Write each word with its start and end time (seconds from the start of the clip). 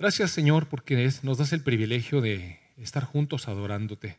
Gracias 0.00 0.30
Señor 0.30 0.66
porque 0.66 1.12
nos 1.22 1.36
das 1.36 1.52
el 1.52 1.60
privilegio 1.60 2.22
de 2.22 2.58
estar 2.78 3.04
juntos 3.04 3.48
adorándote. 3.48 4.18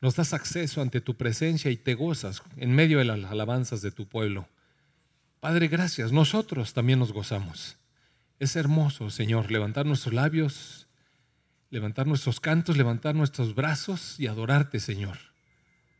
Nos 0.00 0.16
das 0.16 0.32
acceso 0.32 0.80
ante 0.80 1.02
tu 1.02 1.14
presencia 1.18 1.70
y 1.70 1.76
te 1.76 1.92
gozas 1.92 2.42
en 2.56 2.74
medio 2.74 3.00
de 3.00 3.04
las 3.04 3.22
alabanzas 3.30 3.82
de 3.82 3.90
tu 3.90 4.08
pueblo. 4.08 4.48
Padre, 5.40 5.68
gracias. 5.68 6.10
Nosotros 6.10 6.72
también 6.72 6.98
nos 6.98 7.12
gozamos. 7.12 7.76
Es 8.38 8.56
hermoso, 8.56 9.10
Señor, 9.10 9.50
levantar 9.50 9.84
nuestros 9.84 10.14
labios, 10.14 10.86
levantar 11.68 12.06
nuestros 12.06 12.40
cantos, 12.40 12.78
levantar 12.78 13.14
nuestros 13.14 13.54
brazos 13.54 14.18
y 14.18 14.26
adorarte, 14.26 14.80
Señor. 14.80 15.18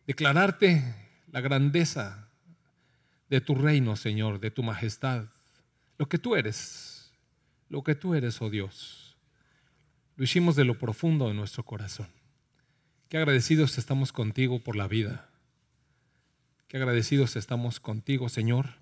Declararte 0.06 0.82
la 1.30 1.42
grandeza 1.42 2.30
de 3.28 3.42
tu 3.42 3.54
reino, 3.54 3.96
Señor, 3.96 4.40
de 4.40 4.50
tu 4.50 4.62
majestad, 4.62 5.26
lo 5.98 6.08
que 6.08 6.16
tú 6.16 6.36
eres, 6.36 6.93
lo 7.74 7.82
que 7.82 7.96
tú 7.96 8.14
eres, 8.14 8.40
oh 8.40 8.50
Dios. 8.50 9.16
Lo 10.14 10.22
hicimos 10.22 10.54
de 10.54 10.64
lo 10.64 10.78
profundo 10.78 11.26
de 11.26 11.34
nuestro 11.34 11.64
corazón. 11.64 12.06
Qué 13.08 13.16
agradecidos 13.16 13.78
estamos 13.78 14.12
contigo 14.12 14.60
por 14.60 14.76
la 14.76 14.86
vida. 14.86 15.28
Qué 16.68 16.76
agradecidos 16.76 17.34
estamos 17.34 17.80
contigo, 17.80 18.28
Señor, 18.28 18.76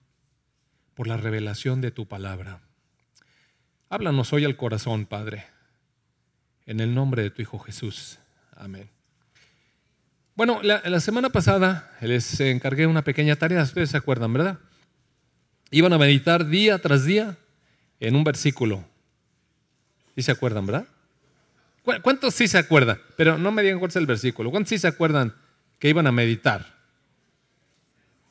por 0.92 1.06
la 1.06 1.16
revelación 1.16 1.80
de 1.80 1.90
tu 1.90 2.06
palabra. 2.06 2.60
Háblanos 3.88 4.34
hoy 4.34 4.44
al 4.44 4.58
corazón, 4.58 5.06
Padre, 5.06 5.46
en 6.66 6.80
el 6.80 6.94
nombre 6.94 7.22
de 7.22 7.30
tu 7.30 7.40
Hijo 7.40 7.58
Jesús. 7.60 8.18
Amén. 8.54 8.90
Bueno, 10.34 10.60
la, 10.62 11.00
semana 11.00 11.30
pasada 11.30 11.96
les 12.02 12.38
encargué 12.40 12.86
una 12.86 13.04
pequeña 13.04 13.36
tarea, 13.36 13.62
ustedes 13.62 13.88
se 13.88 13.96
acuerdan, 13.96 14.34
¿verdad? 14.34 14.58
Iban 15.70 15.94
a 15.94 15.98
meditar 15.98 16.46
día 16.46 16.78
tras 16.78 17.06
día 17.06 17.38
en 18.00 18.16
un 18.16 18.24
versículo. 18.24 18.91
¿Sí 20.14 20.22
se 20.22 20.32
acuerdan, 20.32 20.66
verdad? 20.66 20.86
¿Cuántos 22.02 22.34
sí 22.34 22.46
se 22.46 22.58
acuerdan? 22.58 23.00
Pero 23.16 23.38
no 23.38 23.50
me 23.50 23.62
digan 23.62 23.78
cuál 23.78 23.88
es 23.90 23.96
el 23.96 24.06
versículo. 24.06 24.50
¿Cuántos 24.50 24.70
sí 24.70 24.78
se 24.78 24.88
acuerdan 24.88 25.34
que 25.78 25.88
iban 25.88 26.06
a 26.06 26.12
meditar? 26.12 26.66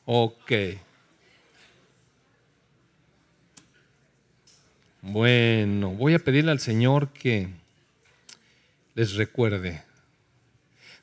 Ok. 0.04 0.52
Bueno, 5.02 5.90
voy 5.90 6.14
a 6.14 6.18
pedirle 6.18 6.52
al 6.52 6.60
Señor 6.60 7.08
que 7.08 7.48
les 8.94 9.14
recuerde. 9.14 9.82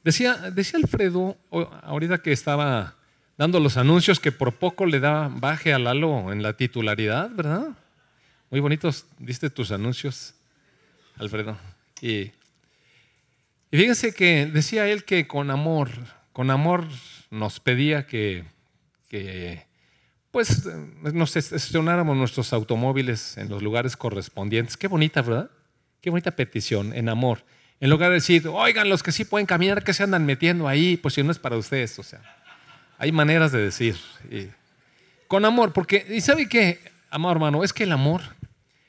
Decía, 0.04 0.36
decía 0.52 0.80
Alfredo, 0.80 1.38
ahorita 1.84 2.20
que 2.20 2.32
estaba 2.32 2.96
dando 3.38 3.60
los 3.60 3.78
anuncios, 3.78 4.20
que 4.20 4.32
por 4.32 4.56
poco 4.56 4.86
le 4.86 5.00
da 5.00 5.28
baje 5.30 5.74
al 5.74 5.84
Lalo 5.84 6.32
en 6.32 6.42
la 6.42 6.54
titularidad, 6.54 7.30
¿verdad? 7.32 7.70
Muy 8.50 8.60
bonitos, 8.60 9.06
diste 9.20 9.50
tus 9.50 9.72
anuncios, 9.72 10.34
Alfredo. 11.20 11.58
Y, 12.02 12.32
fíjense 13.70 14.14
que 14.14 14.46
decía 14.48 14.88
él 14.88 15.04
que 15.04 15.28
con 15.28 15.52
amor, 15.52 15.92
con 16.32 16.50
amor 16.50 16.88
nos 17.30 17.60
pedía 17.60 18.08
que, 18.08 18.46
pues 20.32 20.66
nos 20.66 21.36
estacionáramos 21.36 22.16
nuestros 22.16 22.54
automóviles 22.54 23.38
en 23.38 23.50
los 23.50 23.62
lugares 23.62 23.98
correspondientes. 23.98 24.78
Qué 24.78 24.88
bonita, 24.88 25.22
¿verdad? 25.22 25.52
Qué 26.02 26.10
bonita 26.10 26.32
petición, 26.32 26.94
en 26.94 27.10
amor. 27.10 27.44
En 27.82 27.90
lugar 27.90 28.10
de 28.10 28.16
decir, 28.16 28.48
oigan, 28.48 28.90
los 28.90 29.04
que 29.04 29.12
sí 29.12 29.26
pueden 29.26 29.46
caminar, 29.46 29.84
que 29.84 29.94
se 29.94 30.04
andan 30.04 30.26
metiendo 30.26 30.68
ahí? 30.68 30.96
Pues 30.98 31.14
si 31.16 31.24
no 31.24 31.32
es 31.32 31.40
para 31.40 31.58
ustedes, 31.58 32.00
o 32.00 32.04
sea, 32.04 32.22
hay 32.98 33.12
maneras 33.12 33.52
de 33.52 33.60
decir. 33.60 33.98
con 35.28 35.44
amor, 35.44 35.74
porque, 35.74 36.06
¿y 36.10 36.22
sabe 36.22 36.48
qué, 36.48 36.80
amor 37.10 37.34
hermano? 37.34 37.64
Es 37.64 37.74
que 37.74 37.84
el 37.84 37.92
amor, 37.92 38.22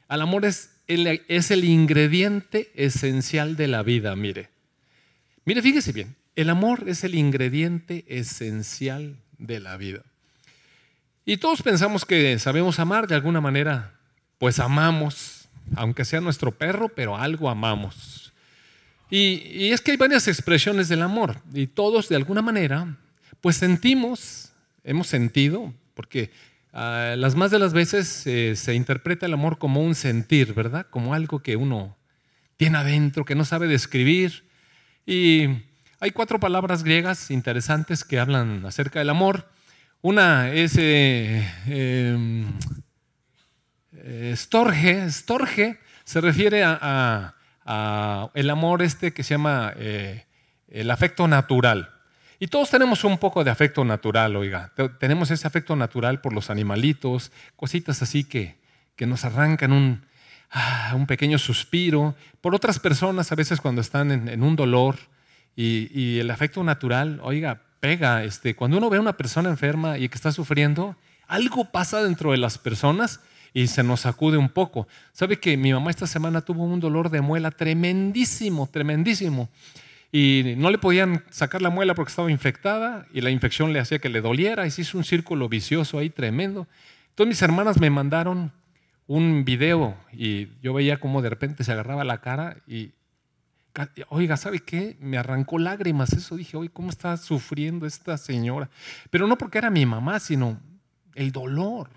el 0.08 0.20
amor 0.20 0.44
es 0.44 0.79
es 1.28 1.50
el 1.50 1.64
ingrediente 1.64 2.70
esencial 2.74 3.56
de 3.56 3.68
la 3.68 3.82
vida, 3.82 4.16
mire. 4.16 4.50
Mire, 5.44 5.62
fíjese 5.62 5.92
bien, 5.92 6.16
el 6.36 6.50
amor 6.50 6.84
es 6.86 7.04
el 7.04 7.14
ingrediente 7.14 8.04
esencial 8.08 9.16
de 9.38 9.60
la 9.60 9.76
vida. 9.76 10.02
Y 11.24 11.36
todos 11.36 11.62
pensamos 11.62 12.04
que 12.04 12.38
sabemos 12.38 12.78
amar 12.78 13.06
de 13.06 13.14
alguna 13.14 13.40
manera, 13.40 13.94
pues 14.38 14.58
amamos, 14.58 15.48
aunque 15.76 16.04
sea 16.04 16.20
nuestro 16.20 16.52
perro, 16.52 16.88
pero 16.88 17.16
algo 17.16 17.48
amamos. 17.48 18.32
Y, 19.10 19.70
es 19.70 19.80
que 19.80 19.90
hay 19.90 19.96
varias 19.96 20.28
expresiones 20.28 20.88
del 20.88 21.02
amor 21.02 21.36
y 21.52 21.66
todos 21.66 22.08
de 22.08 22.16
alguna 22.16 22.42
manera, 22.42 22.96
pues 23.40 23.56
sentimos, 23.56 24.52
hemos 24.84 25.08
sentido, 25.08 25.74
porque 25.94 26.30
ah, 26.72 27.14
las 27.16 27.34
más 27.34 27.50
de 27.50 27.58
las 27.58 27.72
veces 27.72 28.26
eh, 28.26 28.56
se 28.56 28.74
interpreta 28.74 29.26
el 29.26 29.34
amor 29.34 29.58
como 29.58 29.82
un 29.82 29.94
sentir, 29.94 30.54
¿verdad? 30.54 30.86
Como 30.90 31.14
algo 31.14 31.40
que 31.40 31.56
uno 31.56 31.96
tiene 32.56 32.78
adentro, 32.78 33.24
que 33.24 33.34
no 33.34 33.44
sabe 33.44 33.68
describir. 33.68 34.48
Y 35.06 35.46
hay 36.00 36.10
cuatro 36.12 36.40
palabras 36.40 36.84
griegas 36.84 37.30
interesantes 37.30 38.04
que 38.04 38.18
hablan 38.18 38.64
acerca 38.66 38.98
del 38.98 39.10
amor. 39.10 39.50
Una 40.02 40.52
es 40.52 40.76
eh, 40.78 41.46
em, 41.66 42.52
storge, 44.34 45.10
storge 45.10 45.78
se 46.04 46.20
refiere 46.20 46.62
a 46.64 47.34
el 48.34 48.50
amor 48.50 48.82
este 48.82 49.12
que 49.12 49.22
se 49.22 49.34
llama 49.34 49.72
eh, 49.76 50.26
el 50.68 50.90
afecto 50.90 51.28
natural. 51.28 51.90
Y 52.42 52.46
todos 52.46 52.70
tenemos 52.70 53.04
un 53.04 53.18
poco 53.18 53.44
de 53.44 53.50
afecto 53.50 53.84
natural, 53.84 54.34
oiga. 54.34 54.72
Tenemos 54.98 55.30
ese 55.30 55.46
afecto 55.46 55.76
natural 55.76 56.22
por 56.22 56.32
los 56.32 56.48
animalitos, 56.48 57.32
cositas 57.54 58.00
así 58.00 58.24
que, 58.24 58.56
que 58.96 59.04
nos 59.04 59.26
arrancan 59.26 59.72
un, 59.72 60.06
ah, 60.50 60.94
un 60.96 61.06
pequeño 61.06 61.38
suspiro. 61.38 62.16
Por 62.40 62.54
otras 62.54 62.78
personas, 62.78 63.30
a 63.30 63.34
veces 63.34 63.60
cuando 63.60 63.82
están 63.82 64.10
en, 64.10 64.42
un 64.42 64.56
dolor 64.56 64.96
y, 65.54 65.90
y, 65.92 66.18
el 66.18 66.30
afecto 66.30 66.64
natural, 66.64 67.20
oiga, 67.22 67.60
pega. 67.78 68.24
Este, 68.24 68.56
cuando 68.56 68.78
uno 68.78 68.88
ve 68.88 68.96
a 68.96 69.02
una 69.02 69.18
persona 69.18 69.50
enferma 69.50 69.98
y 69.98 70.08
que 70.08 70.14
está 70.14 70.32
sufriendo, 70.32 70.96
algo 71.26 71.66
pasa 71.66 72.02
dentro 72.02 72.30
de 72.30 72.38
las 72.38 72.56
personas 72.56 73.20
y 73.52 73.66
se 73.66 73.82
nos 73.82 74.00
sacude 74.00 74.38
un 74.38 74.48
poco. 74.48 74.88
¿Sabe 75.12 75.38
que 75.38 75.58
mi 75.58 75.74
mamá 75.74 75.90
esta 75.90 76.06
semana 76.06 76.40
tuvo 76.40 76.64
un 76.64 76.80
dolor 76.80 77.10
de 77.10 77.20
muela 77.20 77.50
tremendísimo, 77.50 78.66
tremendísimo? 78.66 79.50
Y 80.12 80.54
no 80.56 80.70
le 80.70 80.78
podían 80.78 81.24
sacar 81.30 81.62
la 81.62 81.70
muela 81.70 81.94
porque 81.94 82.10
estaba 82.10 82.30
infectada 82.30 83.06
y 83.12 83.20
la 83.20 83.30
infección 83.30 83.72
le 83.72 83.78
hacía 83.78 84.00
que 84.00 84.08
le 84.08 84.20
doliera 84.20 84.66
y 84.66 84.70
se 84.70 84.82
hizo 84.82 84.98
un 84.98 85.04
círculo 85.04 85.48
vicioso 85.48 85.98
ahí 85.98 86.10
tremendo. 86.10 86.66
Entonces 87.10 87.28
mis 87.28 87.42
hermanas 87.42 87.80
me 87.80 87.90
mandaron 87.90 88.52
un 89.06 89.44
video 89.44 89.96
y 90.12 90.48
yo 90.62 90.72
veía 90.72 90.98
cómo 90.98 91.22
de 91.22 91.30
repente 91.30 91.64
se 91.64 91.72
agarraba 91.72 92.04
la 92.04 92.20
cara 92.20 92.56
y, 92.66 92.92
oiga, 94.08 94.36
¿sabe 94.36 94.60
qué? 94.60 94.96
Me 95.00 95.18
arrancó 95.18 95.58
lágrimas 95.58 96.12
eso. 96.12 96.36
Dije, 96.36 96.56
oye, 96.56 96.70
¿cómo 96.70 96.90
está 96.90 97.16
sufriendo 97.16 97.86
esta 97.86 98.16
señora? 98.16 98.70
Pero 99.10 99.26
no 99.26 99.38
porque 99.38 99.58
era 99.58 99.70
mi 99.70 99.86
mamá, 99.86 100.18
sino 100.20 100.60
el 101.14 101.32
dolor. 101.32 101.90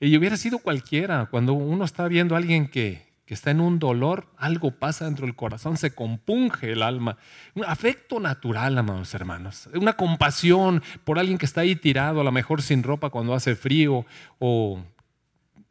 Y 0.00 0.16
hubiera 0.16 0.36
sido 0.36 0.58
cualquiera. 0.58 1.26
Cuando 1.26 1.54
uno 1.54 1.84
está 1.84 2.06
viendo 2.08 2.34
a 2.34 2.38
alguien 2.38 2.68
que, 2.68 3.07
está 3.34 3.50
en 3.50 3.60
un 3.60 3.78
dolor, 3.78 4.26
algo 4.36 4.70
pasa 4.70 5.04
dentro 5.04 5.26
del 5.26 5.36
corazón, 5.36 5.76
se 5.76 5.94
compunge 5.94 6.72
el 6.72 6.82
alma. 6.82 7.18
Un 7.54 7.64
afecto 7.64 8.20
natural, 8.20 8.78
amados 8.78 9.12
hermanos. 9.14 9.68
Una 9.74 9.94
compasión 9.94 10.82
por 11.04 11.18
alguien 11.18 11.38
que 11.38 11.46
está 11.46 11.60
ahí 11.60 11.76
tirado, 11.76 12.20
a 12.20 12.24
lo 12.24 12.32
mejor 12.32 12.62
sin 12.62 12.82
ropa 12.82 13.10
cuando 13.10 13.34
hace 13.34 13.54
frío, 13.54 14.06
o 14.38 14.82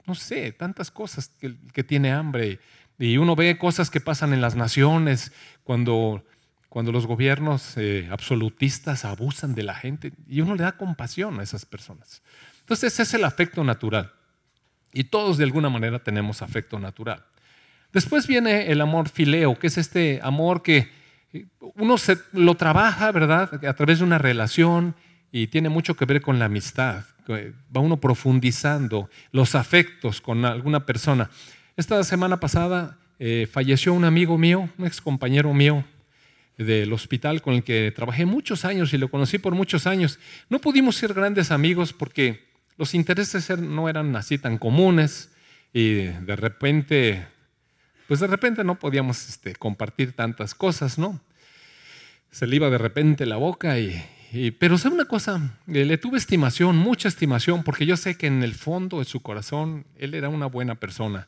no 0.06 0.16
sé, 0.16 0.51
tantas 0.51 0.91
cosas 0.91 1.31
que, 1.40 1.84
tiene 1.84 2.12
hambre. 2.12 2.59
Y 3.00 3.18
uno 3.18 3.35
ve 3.35 3.57
cosas 3.57 3.89
que 3.89 4.01
pasan 4.01 4.34
en 4.34 4.41
las 4.41 4.56
naciones 4.56 5.31
cuando, 5.63 6.24
cuando 6.69 6.91
los 6.91 7.06
gobiernos 7.06 7.75
eh, 7.78 8.07
absolutistas 8.12 9.03
abusan 9.03 9.56
de 9.56 9.63
la 9.63 9.75
gente 9.75 10.13
y 10.28 10.41
uno 10.41 10.56
le 10.56 10.63
da 10.63 10.78
compasión 10.78 11.39
a 11.39 11.44
esas 11.44 11.66
personas. 11.66 12.22
Entonces 12.59 12.94
ese 12.94 13.03
es 13.03 13.13
el 13.13 13.24
afecto 13.24 13.63
natural. 13.63 14.13
Y 14.94 15.06
todos 15.06 15.38
de 15.38 15.44
alguna 15.44 15.69
manera 15.69 16.00
tenemos 16.00 16.41
afecto 16.41 16.79
natural. 16.79 17.25
Después 17.97 18.28
viene 18.28 18.72
el 18.72 18.80
amor 18.81 19.10
fileo, 19.10 19.57
que 19.57 19.66
es 19.66 19.80
este 19.80 20.19
amor 20.22 20.62
que 20.62 20.88
uno 21.77 21.98
se, 21.98 22.19
lo 22.31 22.54
trabaja, 22.54 23.12
¿verdad? 23.12 23.66
A 23.66 23.74
través 23.74 23.98
de 23.98 24.04
una 24.04 24.19
relación 24.19 24.94
y 25.31 25.48
tiene 25.48 25.69
mucho 25.69 25.95
que 25.95 26.06
ver 26.06 26.22
con 26.22 26.38
la 26.38 26.45
amistad. 26.45 27.06
Va 27.27 27.81
uno 27.81 28.00
profundizando 28.00 29.10
los 29.31 29.56
afectos 29.56 30.22
con 30.22 30.45
alguna 30.45 30.86
persona. 30.86 31.31
Esta 31.75 32.04
semana 32.04 32.39
pasada 32.39 33.00
eh, 33.18 33.48
falleció 33.51 33.95
un 33.95 34.06
amigo 34.06 34.38
mío, 34.38 34.69
un 34.77 34.86
ex 34.86 35.01
compañero 35.01 35.51
mío 35.56 35.83
del 36.56 36.94
hospital 36.94 37.42
con 37.42 37.56
el 37.56 37.63
que 37.63 37.92
trabajé 37.95 38.27
muchos 38.27 38.63
años 38.63 38.94
y 38.94 39.00
lo 39.00 39.10
conocí 39.10 39.39
por 39.39 39.56
muchos 39.56 39.88
años. 39.88 40.19
No 40.50 40.60
pudimos 40.60 40.98
ser 40.98 41.16
grandes 41.16 41.50
amigos 41.50 41.94
porque 41.94 42.45
los 42.77 42.94
intereses 42.94 43.57
no 43.57 43.89
eran 43.89 44.16
así 44.16 44.38
tan 44.38 44.60
comunes 44.60 45.31
y 45.74 45.94
de 46.04 46.36
repente, 46.36 47.25
pues 48.07 48.19
de 48.19 48.27
repente 48.27 48.63
no 48.63 48.80
podíamos 48.80 49.27
este, 49.30 49.56
compartir 49.56 50.13
tantas 50.13 50.56
cosas, 50.56 50.98
¿no? 50.98 51.19
Se 52.31 52.48
le 52.48 52.56
iba 52.56 52.69
de 52.69 52.77
repente 52.77 53.25
la 53.25 53.38
boca 53.38 53.80
y, 53.80 54.51
pero 54.59 54.77
sabe 54.77 54.95
una 54.95 55.06
cosa, 55.06 55.57
eh, 55.68 55.86
le 55.86 55.98
tuve 55.98 56.18
estimación, 56.18 56.77
mucha 56.77 57.07
estimación, 57.07 57.63
porque 57.63 57.86
yo 57.86 57.98
sé 57.98 58.18
que 58.18 58.27
en 58.27 58.44
el 58.44 58.54
fondo 58.54 59.00
de 59.00 59.06
su 59.06 59.21
corazón 59.21 59.86
él 59.98 60.13
era 60.13 60.30
una 60.30 60.45
buena 60.45 60.75
persona. 60.75 61.27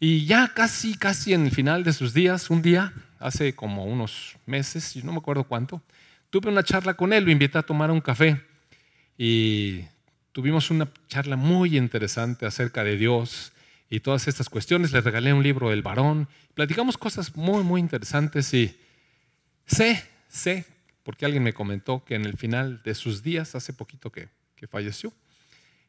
Y 0.00 0.26
ya 0.26 0.52
casi, 0.54 0.96
casi 0.96 1.32
en 1.32 1.46
el 1.46 1.50
final 1.50 1.84
de 1.84 1.92
sus 1.92 2.12
días, 2.12 2.50
un 2.50 2.62
día, 2.62 2.92
hace 3.18 3.54
como 3.54 3.84
unos 3.84 4.36
meses, 4.44 5.02
no 5.04 5.12
me 5.12 5.18
acuerdo 5.18 5.44
cuánto, 5.44 5.82
tuve 6.30 6.50
una 6.50 6.64
charla 6.64 6.94
con 6.94 7.12
él, 7.12 7.24
lo 7.24 7.30
invité 7.30 7.58
a 7.58 7.62
tomar 7.62 7.90
un 7.90 8.00
café 8.00 8.42
y 9.16 9.84
tuvimos 10.32 10.70
una 10.70 10.88
charla 11.08 11.36
muy 11.36 11.76
interesante 11.78 12.44
acerca 12.44 12.82
de 12.84 12.96
Dios 12.96 13.53
y 13.90 14.00
todas 14.00 14.28
estas 14.28 14.48
cuestiones. 14.48 14.92
Le 14.92 15.00
regalé 15.00 15.32
un 15.32 15.42
libro 15.42 15.70
del 15.70 15.82
varón, 15.82 16.28
platicamos 16.54 16.98
cosas 16.98 17.36
muy, 17.36 17.62
muy 17.62 17.80
interesantes 17.80 18.52
y 18.54 18.76
sé, 19.66 20.02
sé, 20.28 20.64
porque 21.02 21.24
alguien 21.24 21.42
me 21.42 21.52
comentó 21.52 22.04
que 22.04 22.14
en 22.14 22.24
el 22.24 22.36
final 22.36 22.82
de 22.84 22.94
sus 22.94 23.22
días, 23.22 23.54
hace 23.54 23.72
poquito 23.72 24.10
que, 24.10 24.28
que 24.56 24.66
falleció, 24.66 25.12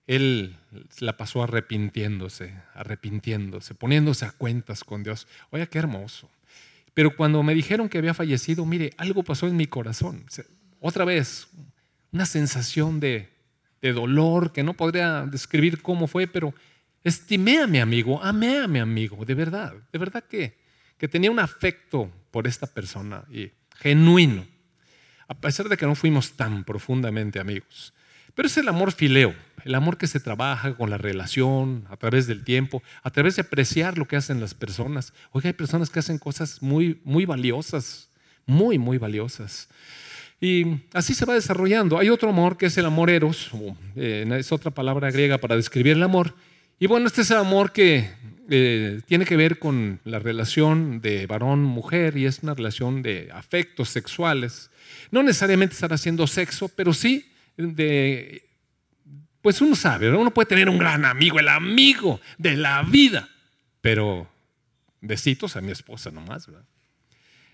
él 0.08 0.56
la 1.00 1.18
pasó 1.18 1.42
arrepintiéndose, 1.42 2.54
arrepintiéndose, 2.76 3.74
poniéndose 3.74 4.26
a 4.26 4.32
cuentas 4.32 4.84
con 4.84 5.04
Dios. 5.04 5.28
Oye, 5.50 5.68
qué 5.68 5.80
hermoso. 5.80 6.30
Pero 6.94 7.16
cuando 7.16 7.42
me 7.44 7.56
dijeron 7.56 7.90
que 7.90 7.98
había 7.98 8.14
fallecido, 8.14 8.66
mire, 8.66 8.94
algo 8.98 9.24
pasó 9.24 9.48
en 9.48 9.58
mi 9.58 9.66
corazón. 9.66 10.26
Otra 10.80 11.06
vez, 11.06 11.48
una 12.12 12.26
sensación 12.26 13.00
de, 13.00 13.30
de 13.82 13.94
dolor 13.94 14.54
que 14.54 14.64
no 14.64 14.74
podría 14.74 15.26
describir 15.26 15.82
cómo 15.82 16.08
fue, 16.08 16.28
pero 16.28 16.54
estimé 17.06 17.60
a 17.60 17.68
mi 17.68 17.80
amigo, 17.80 18.22
amé 18.22 18.58
a 18.58 18.68
mi 18.68 18.80
amigo, 18.80 19.24
de 19.24 19.36
verdad, 19.36 19.74
de 19.94 20.00
verdad 20.00 20.24
que, 20.24 20.58
que 20.98 21.08
tenía 21.08 21.32
un 21.32 21.40
afecto 21.40 22.12
por 22.32 22.48
esta 22.48 22.68
persona 22.68 23.24
y 23.32 23.52
genuino, 23.78 24.46
a 25.28 25.36
pesar 25.36 25.70
de 25.70 25.78
que 25.78 25.86
no 25.86 25.96
fuimos 25.96 26.34
tan 26.34 26.64
profundamente 26.64 27.40
amigos. 27.40 27.94
Pero 28.34 28.48
es 28.48 28.58
el 28.58 28.68
amor 28.68 28.92
fileo, 28.92 29.34
el 29.64 29.76
amor 29.76 29.98
que 29.98 30.08
se 30.08 30.20
trabaja 30.20 30.76
con 30.76 30.90
la 30.90 30.98
relación, 30.98 31.86
a 31.90 31.96
través 31.96 32.28
del 32.28 32.44
tiempo, 32.44 32.84
a 33.04 33.12
través 33.12 33.38
de 33.38 33.44
apreciar 33.44 33.98
lo 33.98 34.08
que 34.08 34.18
hacen 34.18 34.42
las 34.42 34.54
personas. 34.54 35.14
Oiga, 35.32 35.50
hay 35.50 35.54
personas 35.54 35.90
que 35.90 36.00
hacen 36.00 36.18
cosas 36.18 36.62
muy, 36.62 37.00
muy 37.06 37.26
valiosas, 37.26 38.10
muy, 38.46 38.78
muy 38.78 38.98
valiosas. 38.98 39.70
Y 40.42 40.82
así 40.94 41.14
se 41.14 41.26
va 41.26 41.34
desarrollando. 41.34 41.98
Hay 41.98 42.10
otro 42.10 42.30
amor 42.30 42.58
que 42.58 42.66
es 42.66 42.78
el 42.78 42.86
amor 42.86 43.10
eros, 43.10 43.52
eh, 43.96 44.28
es 44.38 44.52
otra 44.52 44.72
palabra 44.72 45.12
griega 45.12 45.38
para 45.38 45.56
describir 45.56 45.94
el 45.94 46.04
amor. 46.04 46.34
Y 46.78 46.88
bueno, 46.88 47.08
este 47.08 47.22
es 47.22 47.32
el 47.32 47.38
amor 47.38 47.72
que 47.72 48.10
eh, 48.50 49.02
tiene 49.06 49.26
que 49.26 49.38
ver 49.38 49.60
con 49.60 50.02
la 50.04 50.20
relación 50.20 51.00
de 51.00 51.26
varón-mujer 51.26 52.18
y 52.18 52.26
es 52.26 52.40
una 52.44 52.54
relación 52.54 53.02
de 53.02 53.30
afectos 53.34 53.90
sexuales. 53.90 54.70
No 55.10 55.24
necesariamente 55.24 55.74
estar 55.74 55.94
haciendo 55.94 56.28
sexo, 56.28 56.70
pero 56.70 56.94
sí 56.94 57.32
de, 57.56 58.44
pues 59.42 59.62
uno 59.62 59.76
sabe, 59.76 60.12
uno 60.12 60.34
puede 60.34 60.48
tener 60.48 60.68
un 60.68 60.78
gran 60.78 61.06
amigo, 61.06 61.40
el 61.40 61.48
amigo 61.48 62.20
de 62.38 62.58
la 62.58 62.84
vida, 62.84 63.30
pero 63.80 64.30
besitos 65.00 65.56
a 65.56 65.62
mi 65.62 65.72
esposa 65.72 66.12
nomás, 66.12 66.48
¿verdad? 66.48 66.66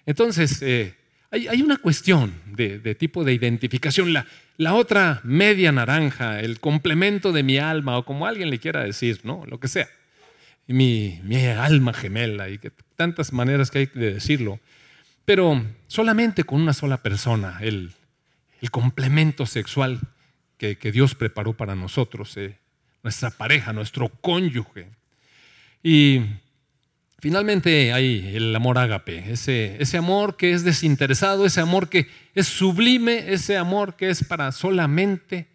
Entonces, 0.06 0.62
eh, 0.64 0.96
hay, 1.32 1.62
una 1.62 1.78
cuestión 1.78 2.34
de, 2.46 2.96
tipo 2.96 3.24
de 3.24 3.34
identificación. 3.34 4.14
La, 4.14 4.28
la, 4.58 4.74
otra 4.74 5.22
media 5.24 5.72
naranja, 5.72 6.42
el 6.42 6.60
complemento 6.60 7.32
de 7.32 7.44
mi 7.44 7.58
alma, 7.58 7.98
o 7.98 8.06
como 8.06 8.26
alguien 8.28 8.50
le 8.50 8.60
quiera 8.60 8.84
decir, 8.84 9.22
¿no? 9.24 9.46
Lo 9.48 9.60
que 9.60 9.68
sea. 9.68 9.88
Mi, 10.68 11.20
mi 11.24 11.46
alma 11.46 11.94
gemela, 11.94 12.50
y 12.50 12.58
que 12.58 12.72
tantas 12.96 13.34
maneras 13.34 13.72
que 13.72 13.80
hay 13.80 13.86
de 13.88 14.14
decirlo. 14.14 14.60
Pero 15.26 15.66
solamente 15.88 16.44
con 16.44 16.62
una 16.62 16.74
sola 16.74 16.98
persona, 17.02 17.60
el, 17.62 17.92
el 18.62 18.72
complemento 18.72 19.46
sexual 19.46 20.00
que, 20.58 20.92
Dios 20.92 21.16
preparó 21.16 21.54
para 21.54 21.74
nosotros, 21.74 22.38
eh, 22.38 22.60
nuestra 23.02 23.32
pareja, 23.32 23.74
nuestro 23.74 24.10
cónyuge. 24.10 24.90
Y 25.82 26.22
finalmente 27.22 27.94
hay 27.94 28.36
el 28.36 28.54
amor 28.56 28.80
ágape, 28.80 29.32
ese, 29.32 29.78
ese 29.80 29.98
amor 29.98 30.36
que 30.36 30.52
es 30.52 30.64
desinteresado, 30.64 31.46
ese 31.46 31.62
amor 31.62 31.88
que 31.88 32.10
es 32.34 32.48
sublime, 32.48 33.32
ese 33.32 33.58
amor 33.58 33.96
que 33.96 34.10
es 34.10 34.24
para 34.24 34.52
solamente 34.52 35.48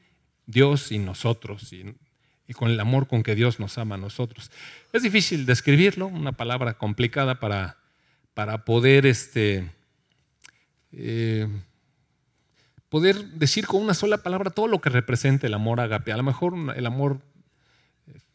Dios 0.47 0.93
y 0.93 0.99
nosotros, 0.99 1.73
y, 1.73 1.95
con 2.55 2.71
el 2.71 2.79
amor 2.79 3.09
con 3.09 3.25
que 3.25 3.35
Dios 3.35 3.59
nos 3.59 3.77
ama 3.79 3.97
a 3.97 3.99
nosotros. 3.99 4.53
Es 4.93 5.03
difícil 5.03 5.45
describirlo, 5.45 6.07
una 6.07 6.33
palabra 6.33 6.75
complicada 6.75 7.41
para, 7.41 7.79
para 8.33 8.65
poder 8.65 9.05
este, 9.05 9.69
eh, 10.93 11.49
poder 12.89 13.17
decir 13.31 13.67
con 13.67 13.83
una 13.83 13.95
sola 13.95 14.19
palabra 14.19 14.51
todo 14.51 14.69
lo 14.69 14.81
que 14.81 14.89
representa 14.89 15.49
el 15.49 15.55
amor 15.55 15.81
agape. 15.81 16.13
A 16.13 16.17
lo 16.17 16.23
mejor 16.23 16.55
el 16.77 16.87
amor 16.87 17.21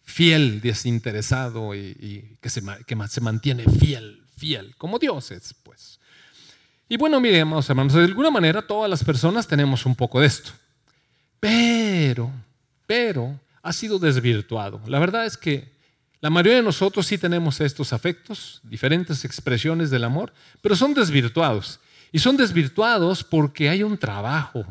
fiel, 0.03 0.61
desinteresado 0.61 1.75
y, 1.75 2.37
que, 2.41 2.49
se, 2.49 2.61
que 2.85 2.97
se 3.07 3.21
mantiene 3.21 3.65
fiel, 3.65 4.23
fiel, 4.37 4.75
como 4.77 4.99
Dios 4.99 5.31
es, 5.31 5.53
pues. 5.63 5.99
Y 6.89 6.97
bueno, 6.97 7.19
mire, 7.21 7.37
hermanos, 7.37 7.67
de 7.67 8.03
alguna 8.03 8.31
manera 8.31 8.61
todas 8.61 8.89
las 8.89 9.03
personas 9.03 9.47
tenemos 9.47 9.85
un 9.85 9.95
poco 9.95 10.19
de 10.19 10.27
esto. 10.27 10.51
Pero, 11.39 12.29
pero, 12.85 13.39
ha 13.63 13.71
sido 13.71 13.97
desvirtuado. 13.97 14.81
La 14.87 14.99
verdad 14.99 15.25
es 15.25 15.37
que 15.37 15.71
la 16.19 16.29
mayoría 16.29 16.57
de 16.57 16.63
nosotros 16.63 17.07
sí 17.07 17.17
tenemos 17.17 17.61
estos 17.61 17.93
afectos, 17.93 18.61
diferentes 18.63 19.25
expresiones 19.25 19.89
del 19.89 20.03
amor, 20.03 20.33
pero 20.61 20.75
son 20.75 20.93
desvirtuados. 20.93 21.79
Y 22.11 22.19
son 22.19 22.35
desvirtuados 22.37 23.23
porque 23.23 23.69
hay 23.69 23.83
un 23.83 23.97
trabajo 23.97 24.65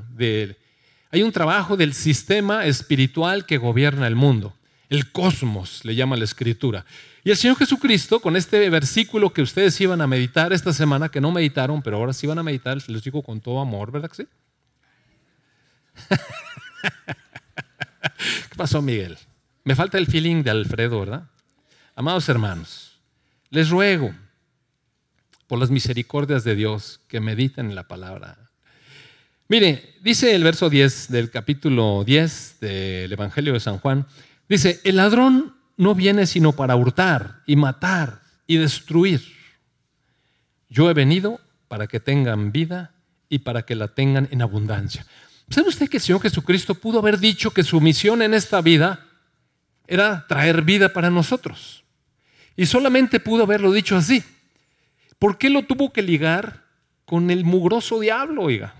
hay 1.12 1.22
un 1.22 1.32
trabajo 1.32 1.76
del 1.76 1.92
sistema 1.92 2.66
espiritual 2.66 3.44
que 3.44 3.58
gobierna 3.58 4.06
el 4.06 4.14
mundo. 4.14 4.54
El 4.90 5.10
cosmos 5.12 5.84
le 5.84 5.94
llama 5.94 6.16
la 6.16 6.24
escritura. 6.24 6.84
Y 7.22 7.30
el 7.30 7.36
Señor 7.36 7.56
Jesucristo, 7.56 8.20
con 8.20 8.36
este 8.36 8.68
versículo 8.70 9.32
que 9.32 9.40
ustedes 9.40 9.80
iban 9.80 10.00
a 10.00 10.06
meditar 10.06 10.52
esta 10.52 10.72
semana, 10.72 11.08
que 11.08 11.20
no 11.20 11.30
meditaron, 11.30 11.80
pero 11.80 11.96
ahora 11.96 12.12
sí 12.12 12.26
van 12.26 12.40
a 12.40 12.42
meditar, 12.42 12.76
les 12.88 13.04
digo 13.04 13.22
con 13.22 13.40
todo 13.40 13.60
amor, 13.60 13.92
¿verdad 13.92 14.10
que 14.10 14.24
sí? 14.24 14.28
¿Qué 18.50 18.56
pasó, 18.56 18.82
Miguel? 18.82 19.16
Me 19.64 19.76
falta 19.76 19.96
el 19.96 20.06
feeling 20.06 20.42
de 20.42 20.50
Alfredo, 20.50 21.00
¿verdad? 21.00 21.28
Amados 21.94 22.28
hermanos, 22.28 22.98
les 23.50 23.70
ruego 23.70 24.12
por 25.46 25.58
las 25.58 25.70
misericordias 25.70 26.44
de 26.44 26.54
Dios, 26.54 27.00
que 27.06 27.20
mediten 27.20 27.70
en 27.70 27.74
la 27.74 27.86
palabra. 27.86 28.38
Mire, 29.48 29.94
dice 30.00 30.34
el 30.34 30.44
verso 30.44 30.70
10 30.70 31.10
del 31.10 31.30
capítulo 31.30 32.04
10 32.04 32.60
del 32.60 33.12
Evangelio 33.12 33.52
de 33.52 33.60
San 33.60 33.78
Juan, 33.78 34.06
dice, 34.56 34.80
el 34.84 34.96
ladrón 34.96 35.56
no 35.76 35.94
viene 35.94 36.26
sino 36.26 36.52
para 36.52 36.76
hurtar 36.76 37.40
y 37.46 37.56
matar 37.56 38.20
y 38.46 38.58
destruir. 38.58 39.22
Yo 40.68 40.90
he 40.90 40.94
venido 40.94 41.40
para 41.68 41.86
que 41.86 42.00
tengan 42.00 42.52
vida 42.52 42.92
y 43.28 43.38
para 43.38 43.62
que 43.62 43.74
la 43.74 43.88
tengan 43.88 44.28
en 44.30 44.42
abundancia. 44.42 45.06
¿Sabe 45.48 45.68
usted 45.68 45.88
que 45.88 45.96
el 45.96 46.02
Señor 46.02 46.20
Jesucristo 46.20 46.74
pudo 46.74 46.98
haber 46.98 47.18
dicho 47.18 47.52
que 47.52 47.64
su 47.64 47.80
misión 47.80 48.22
en 48.22 48.34
esta 48.34 48.60
vida 48.60 49.06
era 49.86 50.26
traer 50.28 50.62
vida 50.62 50.92
para 50.92 51.10
nosotros? 51.10 51.84
Y 52.56 52.66
solamente 52.66 53.20
pudo 53.20 53.44
haberlo 53.44 53.72
dicho 53.72 53.96
así. 53.96 54.22
¿Por 55.18 55.38
qué 55.38 55.50
lo 55.50 55.64
tuvo 55.64 55.92
que 55.92 56.02
ligar 56.02 56.64
con 57.04 57.30
el 57.30 57.44
mugroso 57.44 58.00
diablo, 58.00 58.42
oiga? 58.42 58.74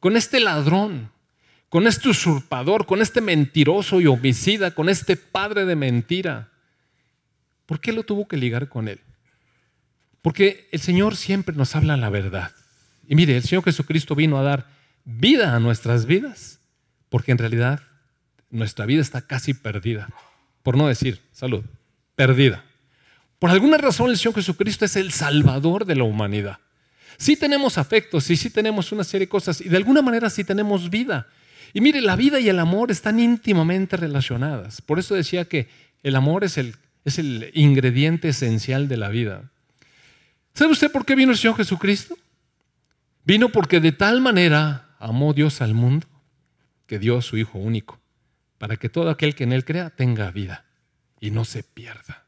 Con 0.00 0.16
este 0.16 0.40
ladrón, 0.40 1.10
con 1.76 1.86
este 1.86 2.08
usurpador, 2.08 2.86
con 2.86 3.02
este 3.02 3.20
mentiroso 3.20 4.00
y 4.00 4.06
homicida, 4.06 4.70
con 4.70 4.88
este 4.88 5.14
padre 5.14 5.66
de 5.66 5.76
mentira. 5.76 6.48
¿Por 7.66 7.80
qué 7.80 7.92
lo 7.92 8.02
tuvo 8.02 8.26
que 8.26 8.38
ligar 8.38 8.70
con 8.70 8.88
él? 8.88 8.98
Porque 10.22 10.70
el 10.72 10.80
Señor 10.80 11.16
siempre 11.16 11.54
nos 11.54 11.76
habla 11.76 11.98
la 11.98 12.08
verdad. 12.08 12.52
Y 13.06 13.14
mire, 13.14 13.36
el 13.36 13.42
Señor 13.42 13.62
Jesucristo 13.62 14.14
vino 14.14 14.38
a 14.38 14.42
dar 14.42 14.68
vida 15.04 15.54
a 15.54 15.60
nuestras 15.60 16.06
vidas, 16.06 16.60
porque 17.10 17.32
en 17.32 17.36
realidad 17.36 17.82
nuestra 18.48 18.86
vida 18.86 19.02
está 19.02 19.20
casi 19.20 19.52
perdida, 19.52 20.08
por 20.62 20.78
no 20.78 20.88
decir 20.88 21.20
salud, 21.30 21.62
perdida. 22.14 22.64
Por 23.38 23.50
alguna 23.50 23.76
razón 23.76 24.08
el 24.08 24.16
Señor 24.16 24.36
Jesucristo 24.36 24.86
es 24.86 24.96
el 24.96 25.12
Salvador 25.12 25.84
de 25.84 25.96
la 25.96 26.04
humanidad. 26.04 26.58
Sí 27.18 27.36
tenemos 27.36 27.76
afectos 27.76 28.30
y 28.30 28.36
sí 28.38 28.48
tenemos 28.48 28.92
una 28.92 29.04
serie 29.04 29.26
de 29.26 29.30
cosas 29.30 29.60
y 29.60 29.68
de 29.68 29.76
alguna 29.76 30.00
manera 30.00 30.30
sí 30.30 30.42
tenemos 30.42 30.88
vida. 30.88 31.26
Y 31.72 31.80
mire, 31.80 32.00
la 32.00 32.16
vida 32.16 32.40
y 32.40 32.48
el 32.48 32.58
amor 32.58 32.90
están 32.90 33.18
íntimamente 33.18 33.96
relacionadas. 33.96 34.80
Por 34.80 34.98
eso 34.98 35.14
decía 35.14 35.46
que 35.46 35.68
el 36.02 36.16
amor 36.16 36.44
es 36.44 36.58
el, 36.58 36.76
es 37.04 37.18
el 37.18 37.50
ingrediente 37.54 38.28
esencial 38.28 38.88
de 38.88 38.96
la 38.96 39.08
vida. 39.08 39.50
¿Sabe 40.54 40.72
usted 40.72 40.90
por 40.90 41.04
qué 41.04 41.14
vino 41.14 41.32
el 41.32 41.38
Señor 41.38 41.56
Jesucristo? 41.56 42.16
Vino 43.24 43.50
porque 43.50 43.80
de 43.80 43.92
tal 43.92 44.20
manera 44.20 44.96
amó 44.98 45.34
Dios 45.34 45.60
al 45.60 45.74
mundo 45.74 46.06
que 46.86 46.98
dio 46.98 47.18
a 47.18 47.22
su 47.22 47.36
Hijo 47.36 47.58
único, 47.58 48.00
para 48.58 48.76
que 48.76 48.88
todo 48.88 49.10
aquel 49.10 49.34
que 49.34 49.44
en 49.44 49.52
Él 49.52 49.64
crea 49.64 49.90
tenga 49.90 50.30
vida 50.30 50.64
y 51.20 51.30
no 51.30 51.44
se 51.44 51.62
pierda. 51.62 52.24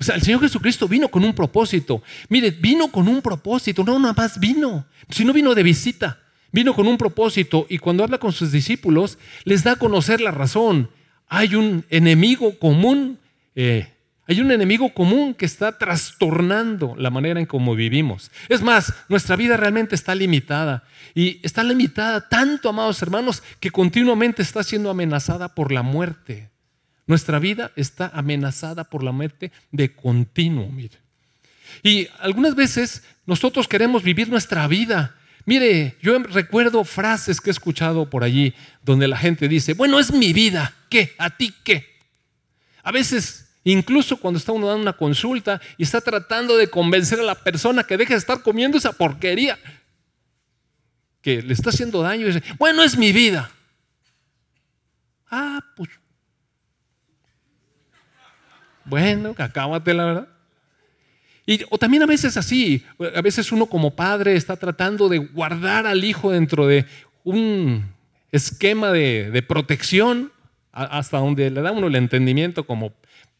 O 0.00 0.04
sea, 0.04 0.16
el 0.16 0.22
Señor 0.22 0.40
Jesucristo 0.40 0.88
vino 0.88 1.08
con 1.08 1.24
un 1.24 1.34
propósito. 1.34 2.02
Mire, 2.28 2.50
vino 2.50 2.90
con 2.90 3.06
un 3.08 3.22
propósito, 3.22 3.84
no 3.84 3.98
nada 3.98 4.12
más 4.12 4.40
vino, 4.40 4.86
si 5.08 5.24
no 5.24 5.32
vino 5.32 5.54
de 5.54 5.62
visita, 5.62 6.20
vino 6.54 6.72
con 6.72 6.86
un 6.86 6.96
propósito 6.96 7.66
y 7.68 7.78
cuando 7.78 8.04
habla 8.04 8.18
con 8.18 8.32
sus 8.32 8.52
discípulos 8.52 9.18
les 9.42 9.64
da 9.64 9.72
a 9.72 9.76
conocer 9.76 10.20
la 10.20 10.30
razón. 10.30 10.88
Hay 11.26 11.56
un 11.56 11.84
enemigo 11.90 12.58
común, 12.60 13.18
eh, 13.56 13.90
Hay 14.26 14.40
un 14.40 14.50
enemigo 14.52 14.94
común 14.94 15.34
que 15.34 15.44
está 15.44 15.76
trastornando 15.76 16.94
la 16.96 17.10
manera 17.10 17.40
en 17.40 17.46
cómo 17.46 17.74
vivimos. 17.74 18.30
Es 18.48 18.62
más, 18.62 18.94
nuestra 19.10 19.36
vida 19.36 19.58
realmente 19.58 19.94
está 19.94 20.14
limitada. 20.14 20.84
Y 21.14 21.40
está 21.42 21.62
limitada 21.62 22.26
tanto, 22.28 22.70
amados 22.70 23.02
hermanos, 23.02 23.42
que 23.60 23.70
continuamente 23.70 24.40
está 24.40 24.62
siendo 24.62 24.88
amenazada 24.88 25.54
por 25.54 25.72
la 25.72 25.82
muerte. 25.82 26.48
Nuestra 27.06 27.38
vida 27.38 27.72
está 27.76 28.10
amenazada 28.14 28.84
por 28.84 29.02
la 29.02 29.12
muerte 29.12 29.52
de 29.72 29.94
continuo. 29.94 30.70
Y 31.82 32.08
algunas 32.20 32.54
veces 32.54 33.02
nosotros 33.26 33.68
queremos 33.68 34.02
vivir 34.02 34.30
nuestra 34.30 34.66
vida. 34.68 35.16
Mire, 35.46 35.96
yo 36.00 36.18
recuerdo 36.18 36.84
frases 36.84 37.40
que 37.40 37.50
he 37.50 37.52
escuchado 37.52 38.08
por 38.08 38.24
allí 38.24 38.54
donde 38.82 39.08
la 39.08 39.16
gente 39.16 39.48
dice, 39.48 39.74
bueno, 39.74 39.98
es 39.98 40.12
mi 40.12 40.32
vida, 40.32 40.74
¿qué? 40.88 41.14
¿A 41.18 41.36
ti 41.36 41.54
qué? 41.64 41.86
A 42.82 42.92
veces 42.92 43.44
Incluso 43.66 44.18
cuando 44.18 44.36
está 44.36 44.52
uno 44.52 44.66
dando 44.66 44.82
una 44.82 44.92
consulta 44.92 45.58
y 45.78 45.84
está 45.84 46.02
tratando 46.02 46.56
de 46.58 46.68
convencer 46.68 47.18
a 47.18 47.22
la 47.22 47.34
persona 47.34 47.82
que 47.82 47.96
deje 47.96 48.12
de 48.12 48.18
estar 48.18 48.42
comiendo 48.42 48.76
esa 48.76 48.92
porquería 48.92 49.58
que 51.22 51.40
le 51.40 51.54
está 51.54 51.70
haciendo 51.70 52.02
daño 52.02 52.26
dice, 52.26 52.42
bueno, 52.58 52.82
es 52.82 52.98
mi 52.98 53.10
vida. 53.10 53.50
Ah, 55.30 55.64
pues. 55.74 55.88
Bueno, 58.84 59.34
acábate 59.38 59.94
la 59.94 60.04
verdad. 60.04 60.28
Y, 61.46 61.60
o 61.68 61.78
también 61.78 62.02
a 62.02 62.06
veces 62.06 62.36
así, 62.36 62.82
a 63.14 63.20
veces 63.20 63.52
uno 63.52 63.66
como 63.66 63.94
padre 63.94 64.34
está 64.34 64.56
tratando 64.56 65.08
de 65.08 65.18
guardar 65.18 65.86
al 65.86 66.02
hijo 66.04 66.30
dentro 66.30 66.66
de 66.66 66.86
un 67.22 67.84
esquema 68.32 68.90
de, 68.92 69.44
protección 69.46 70.32
hasta 70.72 71.18
donde 71.18 71.50
le 71.50 71.60
da 71.60 71.70
uno 71.70 71.86
el 71.86 71.96
entendimiento 71.96 72.66
como 72.66 72.92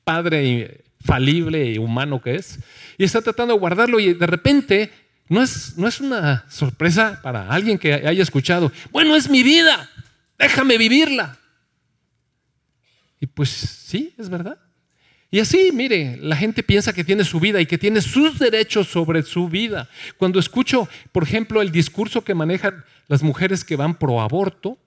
padre 0.05 0.85
falible 1.01 1.73
y 1.73 1.79
humano 1.79 2.23
que 2.23 2.37
es, 2.37 2.61
y 2.97 3.05
está 3.05 3.21
tratando 3.21 3.55
de 3.55 3.61
guardarlo 3.61 3.99
y 3.99 4.15
de 4.15 4.27
repente 4.27 4.91
no 5.29 5.43
es, 5.43 5.77
no 5.77 5.89
es 5.89 6.01
una 6.01 6.45
sorpresa 6.49 7.21
para 7.23 7.49
alguien 7.49 7.79
que 7.79 7.93
haya 7.93 8.23
escuchado, 8.23 8.71
bueno, 8.93 9.17
es 9.17 9.29
mi 9.29 9.43
vida, 9.43 9.91
déjame 10.39 10.79
vivirla. 10.79 11.39
Y 13.21 13.27
pues 13.27 13.49
sí, 13.49 14.15
es 14.19 14.29
verdad. 14.29 14.59
Y 15.35 15.41
así, 15.41 15.73
mire, 15.73 16.17
la 16.19 16.37
gente 16.37 16.63
piensa 16.63 16.93
que 16.93 17.03
tiene 17.03 17.25
su 17.25 17.41
vida 17.41 17.61
y 17.61 17.67
que 17.67 17.77
tiene 17.77 18.01
sus 18.01 18.39
derechos 18.39 18.87
sobre 18.87 19.25
su 19.25 19.49
vida. 19.49 19.89
Cuando 20.17 20.39
escucho, 20.39 20.89
por 21.11 21.25
ejemplo, 21.25 21.61
el 21.61 21.73
discurso 21.73 22.23
que 22.23 22.35
manejan 22.35 22.85
las 23.09 23.25
mujeres 23.25 23.65
que 23.65 23.75
van 23.75 23.99
pro 23.99 24.21
aborto, 24.21 24.79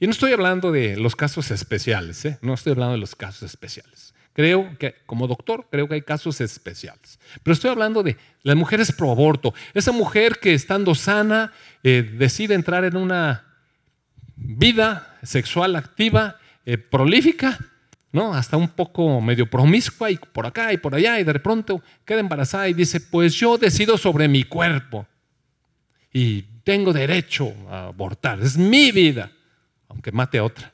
y 0.00 0.06
no 0.06 0.10
estoy 0.10 0.32
hablando 0.32 0.72
de 0.72 0.96
los 0.96 1.14
casos 1.14 1.52
especiales, 1.52 2.24
¿eh? 2.24 2.36
no 2.42 2.54
estoy 2.54 2.72
hablando 2.72 2.94
de 2.94 2.98
los 2.98 3.14
casos 3.14 3.44
especiales. 3.44 4.12
Creo 4.32 4.76
que, 4.76 4.96
como 5.06 5.28
doctor, 5.28 5.68
creo 5.70 5.86
que 5.86 5.94
hay 5.94 6.02
casos 6.02 6.40
especiales. 6.40 7.20
Pero 7.44 7.54
estoy 7.54 7.70
hablando 7.70 8.02
de 8.02 8.16
las 8.42 8.56
mujeres 8.56 8.90
pro 8.90 9.12
aborto. 9.12 9.54
Esa 9.72 9.92
mujer 9.92 10.40
que 10.40 10.52
estando 10.52 10.96
sana 10.96 11.52
eh, 11.84 12.02
decide 12.18 12.54
entrar 12.54 12.84
en 12.84 12.96
una 12.96 13.54
vida 14.34 15.16
sexual 15.22 15.76
activa, 15.76 16.40
eh, 16.64 16.76
prolífica, 16.76 17.60
¿no? 18.12 18.34
Hasta 18.34 18.56
un 18.56 18.68
poco 18.68 19.20
medio 19.20 19.48
promiscua 19.48 20.10
y 20.10 20.16
por 20.16 20.46
acá 20.46 20.72
y 20.72 20.78
por 20.78 20.94
allá 20.94 21.20
y 21.20 21.24
de 21.24 21.38
pronto 21.40 21.82
queda 22.04 22.20
embarazada 22.20 22.68
y 22.68 22.74
dice, 22.74 23.00
pues 23.00 23.34
yo 23.34 23.58
decido 23.58 23.98
sobre 23.98 24.28
mi 24.28 24.44
cuerpo 24.44 25.06
y 26.12 26.42
tengo 26.64 26.92
derecho 26.92 27.52
a 27.70 27.88
abortar, 27.88 28.40
es 28.40 28.56
mi 28.56 28.90
vida, 28.90 29.30
aunque 29.88 30.12
mate 30.12 30.38
a 30.38 30.44
otra. 30.44 30.72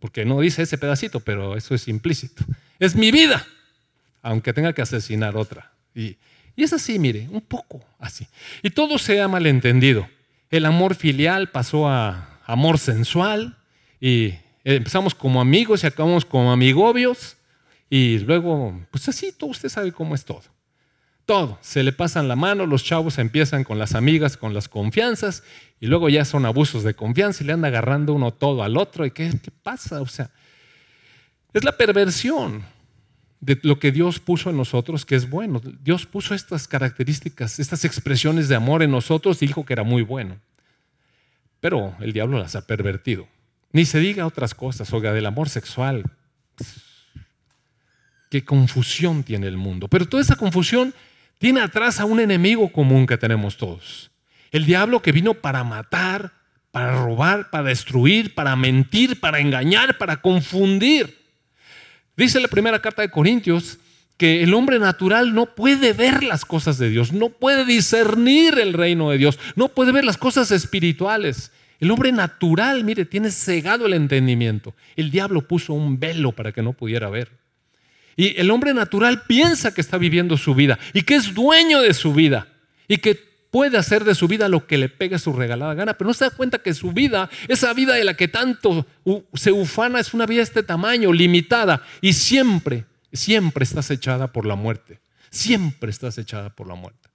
Porque 0.00 0.24
no 0.24 0.40
dice 0.40 0.62
ese 0.62 0.78
pedacito, 0.78 1.20
pero 1.20 1.56
eso 1.56 1.74
es 1.74 1.88
implícito. 1.88 2.44
Es 2.78 2.94
mi 2.94 3.10
vida, 3.10 3.44
aunque 4.22 4.52
tenga 4.52 4.72
que 4.72 4.82
asesinar 4.82 5.36
otra. 5.36 5.72
Y, 5.94 6.16
es 6.56 6.72
así, 6.72 6.98
mire, 6.98 7.28
un 7.30 7.40
poco 7.40 7.84
así. 7.98 8.26
Y 8.62 8.70
todo 8.70 8.98
se 8.98 9.20
ha 9.20 9.28
malentendido. 9.28 10.08
El 10.50 10.64
amor 10.66 10.94
filial 10.94 11.50
pasó 11.50 11.88
a 11.88 12.40
amor 12.46 12.78
sensual 12.78 13.58
y 14.00 14.34
empezamos 14.76 15.14
como 15.14 15.40
amigos 15.40 15.82
y 15.82 15.86
acabamos 15.86 16.24
como 16.24 16.52
amigobios 16.52 17.36
y 17.90 18.18
luego, 18.18 18.78
pues 18.90 19.08
así, 19.08 19.32
todo 19.32 19.50
usted 19.50 19.68
sabe 19.68 19.92
cómo 19.92 20.14
es 20.14 20.24
todo. 20.24 20.42
Todo, 21.24 21.58
se 21.60 21.82
le 21.82 21.92
pasan 21.92 22.26
la 22.26 22.36
mano, 22.36 22.64
los 22.66 22.84
chavos 22.84 23.18
empiezan 23.18 23.62
con 23.62 23.78
las 23.78 23.94
amigas, 23.94 24.36
con 24.36 24.54
las 24.54 24.68
confianzas 24.68 25.42
y 25.78 25.86
luego 25.86 26.08
ya 26.08 26.24
son 26.24 26.46
abusos 26.46 26.84
de 26.84 26.94
confianza 26.94 27.44
y 27.44 27.46
le 27.46 27.52
anda 27.52 27.68
agarrando 27.68 28.14
uno 28.14 28.32
todo 28.32 28.62
al 28.62 28.76
otro. 28.78 29.04
¿Y 29.04 29.10
qué, 29.10 29.30
qué 29.42 29.50
pasa? 29.50 30.00
O 30.00 30.06
sea, 30.06 30.30
es 31.52 31.64
la 31.64 31.76
perversión 31.76 32.64
de 33.40 33.58
lo 33.62 33.78
que 33.78 33.92
Dios 33.92 34.20
puso 34.20 34.50
en 34.50 34.56
nosotros, 34.56 35.04
que 35.04 35.16
es 35.16 35.28
bueno. 35.28 35.60
Dios 35.82 36.06
puso 36.06 36.34
estas 36.34 36.66
características, 36.66 37.58
estas 37.58 37.84
expresiones 37.84 38.48
de 38.48 38.56
amor 38.56 38.82
en 38.82 38.90
nosotros 38.90 39.42
y 39.42 39.46
dijo 39.46 39.64
que 39.64 39.74
era 39.74 39.82
muy 39.82 40.02
bueno. 40.02 40.38
Pero 41.60 41.94
el 42.00 42.12
diablo 42.12 42.38
las 42.38 42.56
ha 42.56 42.66
pervertido. 42.66 43.28
Ni 43.72 43.84
se 43.84 43.98
diga 43.98 44.26
otras 44.26 44.54
cosas, 44.54 44.92
oiga, 44.92 45.12
del 45.12 45.26
amor 45.26 45.48
sexual. 45.48 46.04
Qué 48.30 48.44
confusión 48.44 49.22
tiene 49.22 49.46
el 49.46 49.56
mundo. 49.56 49.88
Pero 49.88 50.06
toda 50.06 50.22
esa 50.22 50.36
confusión 50.36 50.94
tiene 51.38 51.60
atrás 51.60 52.00
a 52.00 52.04
un 52.04 52.20
enemigo 52.20 52.70
común 52.72 53.06
que 53.06 53.16
tenemos 53.16 53.56
todos. 53.56 54.10
El 54.50 54.64
diablo 54.64 55.02
que 55.02 55.12
vino 55.12 55.34
para 55.34 55.64
matar, 55.64 56.32
para 56.70 57.02
robar, 57.02 57.50
para 57.50 57.68
destruir, 57.68 58.34
para 58.34 58.56
mentir, 58.56 59.20
para 59.20 59.38
engañar, 59.38 59.98
para 59.98 60.20
confundir. 60.20 61.18
Dice 62.16 62.40
la 62.40 62.48
primera 62.48 62.80
carta 62.80 63.02
de 63.02 63.10
Corintios 63.10 63.78
que 64.16 64.42
el 64.42 64.52
hombre 64.52 64.80
natural 64.80 65.32
no 65.32 65.54
puede 65.54 65.92
ver 65.92 66.24
las 66.24 66.44
cosas 66.44 66.76
de 66.78 66.90
Dios, 66.90 67.12
no 67.12 67.28
puede 67.28 67.64
discernir 67.64 68.58
el 68.58 68.72
reino 68.72 69.10
de 69.10 69.18
Dios, 69.18 69.38
no 69.54 69.68
puede 69.68 69.92
ver 69.92 70.04
las 70.04 70.18
cosas 70.18 70.50
espirituales. 70.50 71.52
El 71.80 71.90
hombre 71.90 72.10
natural, 72.12 72.82
mire, 72.84 73.04
tiene 73.04 73.30
cegado 73.30 73.86
el 73.86 73.94
entendimiento. 73.94 74.74
El 74.96 75.10
diablo 75.10 75.46
puso 75.46 75.72
un 75.72 76.00
velo 76.00 76.32
para 76.32 76.52
que 76.52 76.62
no 76.62 76.72
pudiera 76.72 77.08
ver. 77.08 77.30
Y 78.16 78.40
el 78.40 78.50
hombre 78.50 78.74
natural 78.74 79.22
piensa 79.28 79.72
que 79.72 79.80
está 79.80 79.96
viviendo 79.96 80.36
su 80.36 80.54
vida 80.54 80.78
y 80.92 81.02
que 81.02 81.14
es 81.14 81.34
dueño 81.34 81.80
de 81.80 81.94
su 81.94 82.12
vida 82.12 82.48
y 82.88 82.98
que 82.98 83.14
puede 83.50 83.78
hacer 83.78 84.04
de 84.04 84.14
su 84.14 84.26
vida 84.28 84.48
lo 84.48 84.66
que 84.66 84.76
le 84.76 84.88
pegue 84.88 85.18
su 85.18 85.32
regalada 85.32 85.74
gana, 85.74 85.94
pero 85.94 86.08
no 86.08 86.14
se 86.14 86.24
da 86.24 86.30
cuenta 86.30 86.58
que 86.58 86.74
su 86.74 86.92
vida, 86.92 87.30
esa 87.46 87.72
vida 87.72 87.94
de 87.94 88.04
la 88.04 88.14
que 88.14 88.28
tanto 88.28 88.86
se 89.34 89.52
ufana, 89.52 90.00
es 90.00 90.14
una 90.14 90.26
vida 90.26 90.38
de 90.38 90.44
este 90.44 90.62
tamaño, 90.62 91.12
limitada, 91.12 91.82
y 92.00 92.12
siempre, 92.12 92.86
siempre 93.12 93.64
estás 93.64 93.90
echada 93.90 94.32
por 94.32 94.46
la 94.46 94.54
muerte. 94.54 95.00
Siempre 95.30 95.90
estás 95.90 96.18
echada 96.18 96.50
por 96.50 96.66
la 96.66 96.74
muerte. 96.74 97.08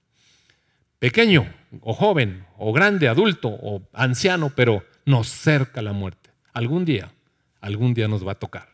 Pequeño, 0.98 1.52
o 1.82 1.94
joven, 1.94 2.44
o 2.58 2.72
grande, 2.72 3.08
adulto, 3.08 3.48
o 3.48 3.88
anciano, 3.92 4.50
pero 4.54 4.84
nos 5.04 5.28
cerca 5.28 5.82
la 5.82 5.92
muerte. 5.92 6.30
Algún 6.52 6.84
día, 6.84 7.12
algún 7.60 7.94
día 7.94 8.08
nos 8.08 8.26
va 8.26 8.32
a 8.32 8.38
tocar. 8.38 8.68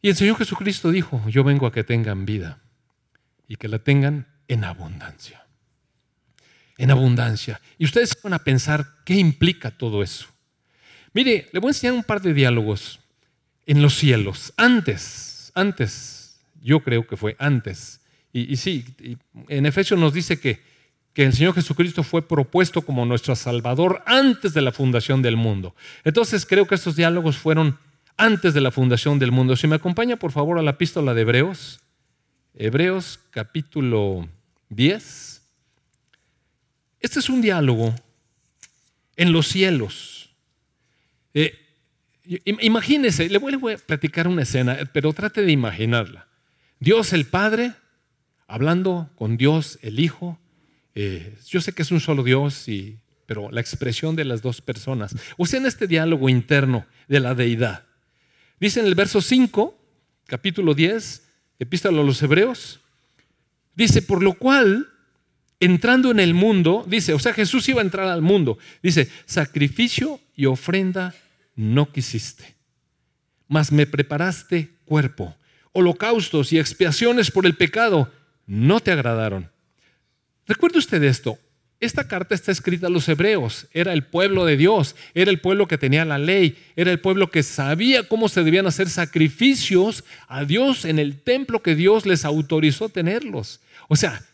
Y 0.00 0.08
el 0.08 0.16
Señor 0.16 0.36
Jesucristo 0.36 0.90
dijo, 0.90 1.22
yo 1.28 1.44
vengo 1.44 1.66
a 1.66 1.72
que 1.72 1.84
tengan 1.84 2.26
vida 2.26 2.58
y 3.46 3.56
que 3.56 3.68
la 3.68 3.78
tengan 3.78 4.26
en 4.48 4.64
abundancia. 4.64 5.46
En 6.76 6.90
abundancia. 6.90 7.60
Y 7.78 7.84
ustedes 7.84 8.20
van 8.20 8.34
a 8.34 8.40
pensar 8.40 8.86
qué 9.04 9.14
implica 9.14 9.70
todo 9.70 10.02
eso. 10.02 10.26
Mire, 11.12 11.48
le 11.52 11.60
voy 11.60 11.68
a 11.68 11.70
enseñar 11.70 11.94
un 11.94 12.02
par 12.02 12.20
de 12.20 12.34
diálogos 12.34 12.98
en 13.66 13.82
los 13.82 13.94
cielos. 13.94 14.52
Antes, 14.56 15.52
antes, 15.54 16.40
yo 16.60 16.80
creo 16.80 17.06
que 17.06 17.16
fue 17.16 17.36
antes. 17.38 18.00
Y, 18.32 18.56
sí, 18.56 18.84
en 19.48 19.66
Efesios 19.66 20.00
nos 20.00 20.14
dice 20.14 20.40
que, 20.40 20.62
que 21.14 21.24
el 21.24 21.32
Señor 21.32 21.54
Jesucristo 21.54 22.02
fue 22.02 22.26
propuesto 22.26 22.82
como 22.82 23.04
nuestro 23.04 23.36
Salvador 23.36 24.02
antes 24.06 24.54
de 24.54 24.62
la 24.62 24.72
fundación 24.72 25.22
del 25.22 25.36
mundo. 25.36 25.74
Entonces 26.04 26.46
creo 26.46 26.66
que 26.66 26.74
estos 26.74 26.96
diálogos 26.96 27.36
fueron 27.36 27.78
antes 28.16 28.54
de 28.54 28.60
la 28.60 28.70
fundación 28.70 29.18
del 29.18 29.32
mundo. 29.32 29.56
Si 29.56 29.66
me 29.66 29.76
acompaña 29.76 30.16
por 30.16 30.32
favor 30.32 30.58
a 30.58 30.62
la 30.62 30.72
epístola 30.72 31.14
de 31.14 31.22
Hebreos, 31.22 31.80
Hebreos 32.54 33.18
capítulo 33.30 34.28
10. 34.68 35.42
Este 37.00 37.18
es 37.18 37.28
un 37.28 37.40
diálogo 37.40 37.94
en 39.16 39.32
los 39.32 39.48
cielos. 39.48 40.30
Eh, 41.34 41.58
imagínese, 42.24 43.28
le 43.28 43.38
voy, 43.38 43.72
a 43.72 43.78
platicar 43.78 44.28
una 44.28 44.42
escena, 44.42 44.78
pero 44.92 45.12
trate 45.12 45.42
de 45.42 45.52
imaginarla. 45.52 46.28
Dios 46.78 47.12
el 47.12 47.26
Padre 47.26 47.72
hablando 48.46 49.10
con 49.16 49.36
Dios 49.36 49.78
el 49.82 49.98
Hijo. 49.98 50.38
Eh, 50.94 51.36
yo 51.48 51.60
sé 51.60 51.72
que 51.72 51.82
es 51.82 51.90
un 51.90 52.00
solo 52.00 52.22
Dios, 52.22 52.66
pero 53.26 53.50
la 53.50 53.60
expresión 53.60 54.16
de 54.16 54.24
las 54.24 54.42
dos 54.42 54.60
personas. 54.60 55.16
O 55.36 55.46
sea, 55.46 55.60
en 55.60 55.66
este 55.66 55.86
diálogo 55.86 56.28
interno 56.28 56.86
de 57.08 57.20
la 57.20 57.34
deidad. 57.34 57.84
Dice 58.60 58.80
en 58.80 58.86
el 58.86 58.94
verso 58.94 59.20
5, 59.20 59.78
capítulo 60.26 60.74
10, 60.74 61.22
epístola 61.58 62.00
a 62.00 62.04
los 62.04 62.22
Hebreos, 62.22 62.80
dice, 63.74 64.02
por 64.02 64.22
lo 64.22 64.34
cual, 64.34 64.88
entrando 65.60 66.10
en 66.10 66.20
el 66.20 66.34
mundo, 66.34 66.84
dice, 66.86 67.14
o 67.14 67.18
sea, 67.18 67.32
Jesús 67.32 67.68
iba 67.68 67.80
a 67.80 67.84
entrar 67.84 68.08
al 68.08 68.22
mundo, 68.22 68.58
dice, 68.82 69.08
sacrificio 69.26 70.20
y 70.36 70.46
ofrenda 70.46 71.14
no 71.54 71.90
quisiste, 71.92 72.54
mas 73.48 73.72
me 73.72 73.86
preparaste 73.86 74.70
cuerpo. 74.84 75.36
holocaustos 75.74 76.52
y 76.52 76.58
expiaciones 76.58 77.30
por 77.30 77.46
el 77.46 77.56
pecado 77.56 78.12
no 78.46 78.80
te 78.80 78.92
agradaron. 78.92 79.51
Recuerde 80.46 80.78
usted 80.78 81.02
esto, 81.02 81.38
esta 81.82 82.06
carta 82.06 82.34
está 82.34 82.52
escrita 82.52 82.86
a 82.86 82.90
los 82.90 83.08
hebreos, 83.08 83.66
era 83.72 83.92
el 83.92 84.04
pueblo 84.04 84.44
de 84.44 84.56
Dios, 84.56 84.94
era 85.14 85.32
el 85.32 85.40
pueblo 85.40 85.66
que 85.66 85.78
tenía 85.78 86.04
la 86.04 86.18
ley, 86.18 86.56
era 86.76 86.92
el 86.92 87.00
pueblo 87.00 87.30
que 87.30 87.42
sabía 87.42 88.06
cómo 88.06 88.28
se 88.28 88.44
debían 88.44 88.68
hacer 88.68 88.88
sacrificios 88.88 90.04
a 90.28 90.44
Dios 90.44 90.84
en 90.84 91.00
el 91.00 91.20
templo 91.20 91.60
que 91.60 91.74
Dios 91.74 92.06
les 92.06 92.24
autorizó 92.24 92.88
tenerlos. 92.88 93.60
O 93.88 93.96
sea, 93.96 94.24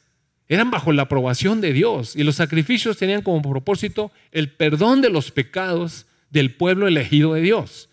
eran 0.49 0.71
bajo 0.71 0.93
la 0.93 1.03
aprobación 1.03 1.63
de 1.63 1.73
Dios 1.73 2.17
y 2.17 2.23
los 2.23 2.37
sacrificios 2.37 2.99
tenían 2.99 3.23
como 3.23 3.41
propósito 3.41 4.13
el 4.31 4.51
perdón 4.51 5.01
de 5.01 5.09
los 5.09 5.31
pecados 5.31 6.07
del 6.31 6.55
pueblo 6.55 6.87
elegido 6.87 7.33
de 7.33 7.41
Dios. 7.41 7.89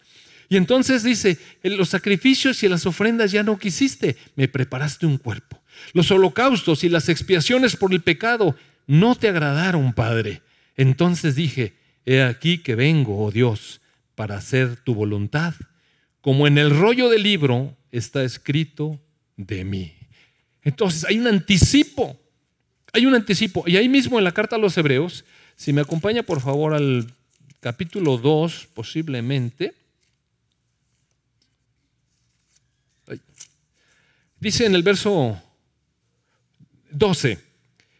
Y 0.49 0.57
entonces 0.57 1.03
dice, 1.03 1.37
los 1.63 1.89
sacrificios 1.89 2.61
y 2.63 2.67
las 2.67 2.85
ofrendas 2.85 3.31
ya 3.31 3.43
no 3.43 3.57
quisiste, 3.57 4.15
me 4.35 4.47
preparaste 4.47 5.05
un 5.05 5.17
cuerpo. 5.17 5.61
Los 5.93 6.11
holocaustos 6.11 6.83
y 6.83 6.89
las 6.89 7.09
expiaciones 7.09 7.75
por 7.75 7.93
el 7.93 8.01
pecado 8.01 8.55
no 8.87 9.15
te 9.15 9.29
agradaron, 9.29 9.93
Padre. 9.93 10.41
Entonces 10.75 11.35
dije, 11.35 11.73
he 12.05 12.21
aquí 12.21 12.59
que 12.59 12.75
vengo, 12.75 13.23
oh 13.23 13.31
Dios, 13.31 13.81
para 14.15 14.37
hacer 14.37 14.77
tu 14.77 14.93
voluntad, 14.93 15.53
como 16.21 16.47
en 16.47 16.57
el 16.57 16.71
rollo 16.71 17.09
del 17.09 17.23
libro 17.23 17.75
está 17.91 18.23
escrito 18.23 18.99
de 19.37 19.63
mí. 19.63 19.93
Entonces 20.63 21.05
hay 21.05 21.19
un 21.19 21.27
anticipo, 21.27 22.19
hay 22.91 23.05
un 23.05 23.15
anticipo. 23.15 23.63
Y 23.67 23.77
ahí 23.77 23.87
mismo 23.87 24.17
en 24.17 24.23
la 24.23 24.31
carta 24.31 24.55
a 24.55 24.59
los 24.59 24.77
hebreos, 24.77 25.23
si 25.55 25.71
me 25.71 25.81
acompaña 25.81 26.23
por 26.23 26.41
favor 26.41 26.73
al 26.73 27.07
capítulo 27.59 28.17
2, 28.17 28.69
posiblemente, 28.73 29.73
dice 34.39 34.65
en 34.65 34.75
el 34.75 34.83
verso 34.83 35.41
12, 36.97 37.45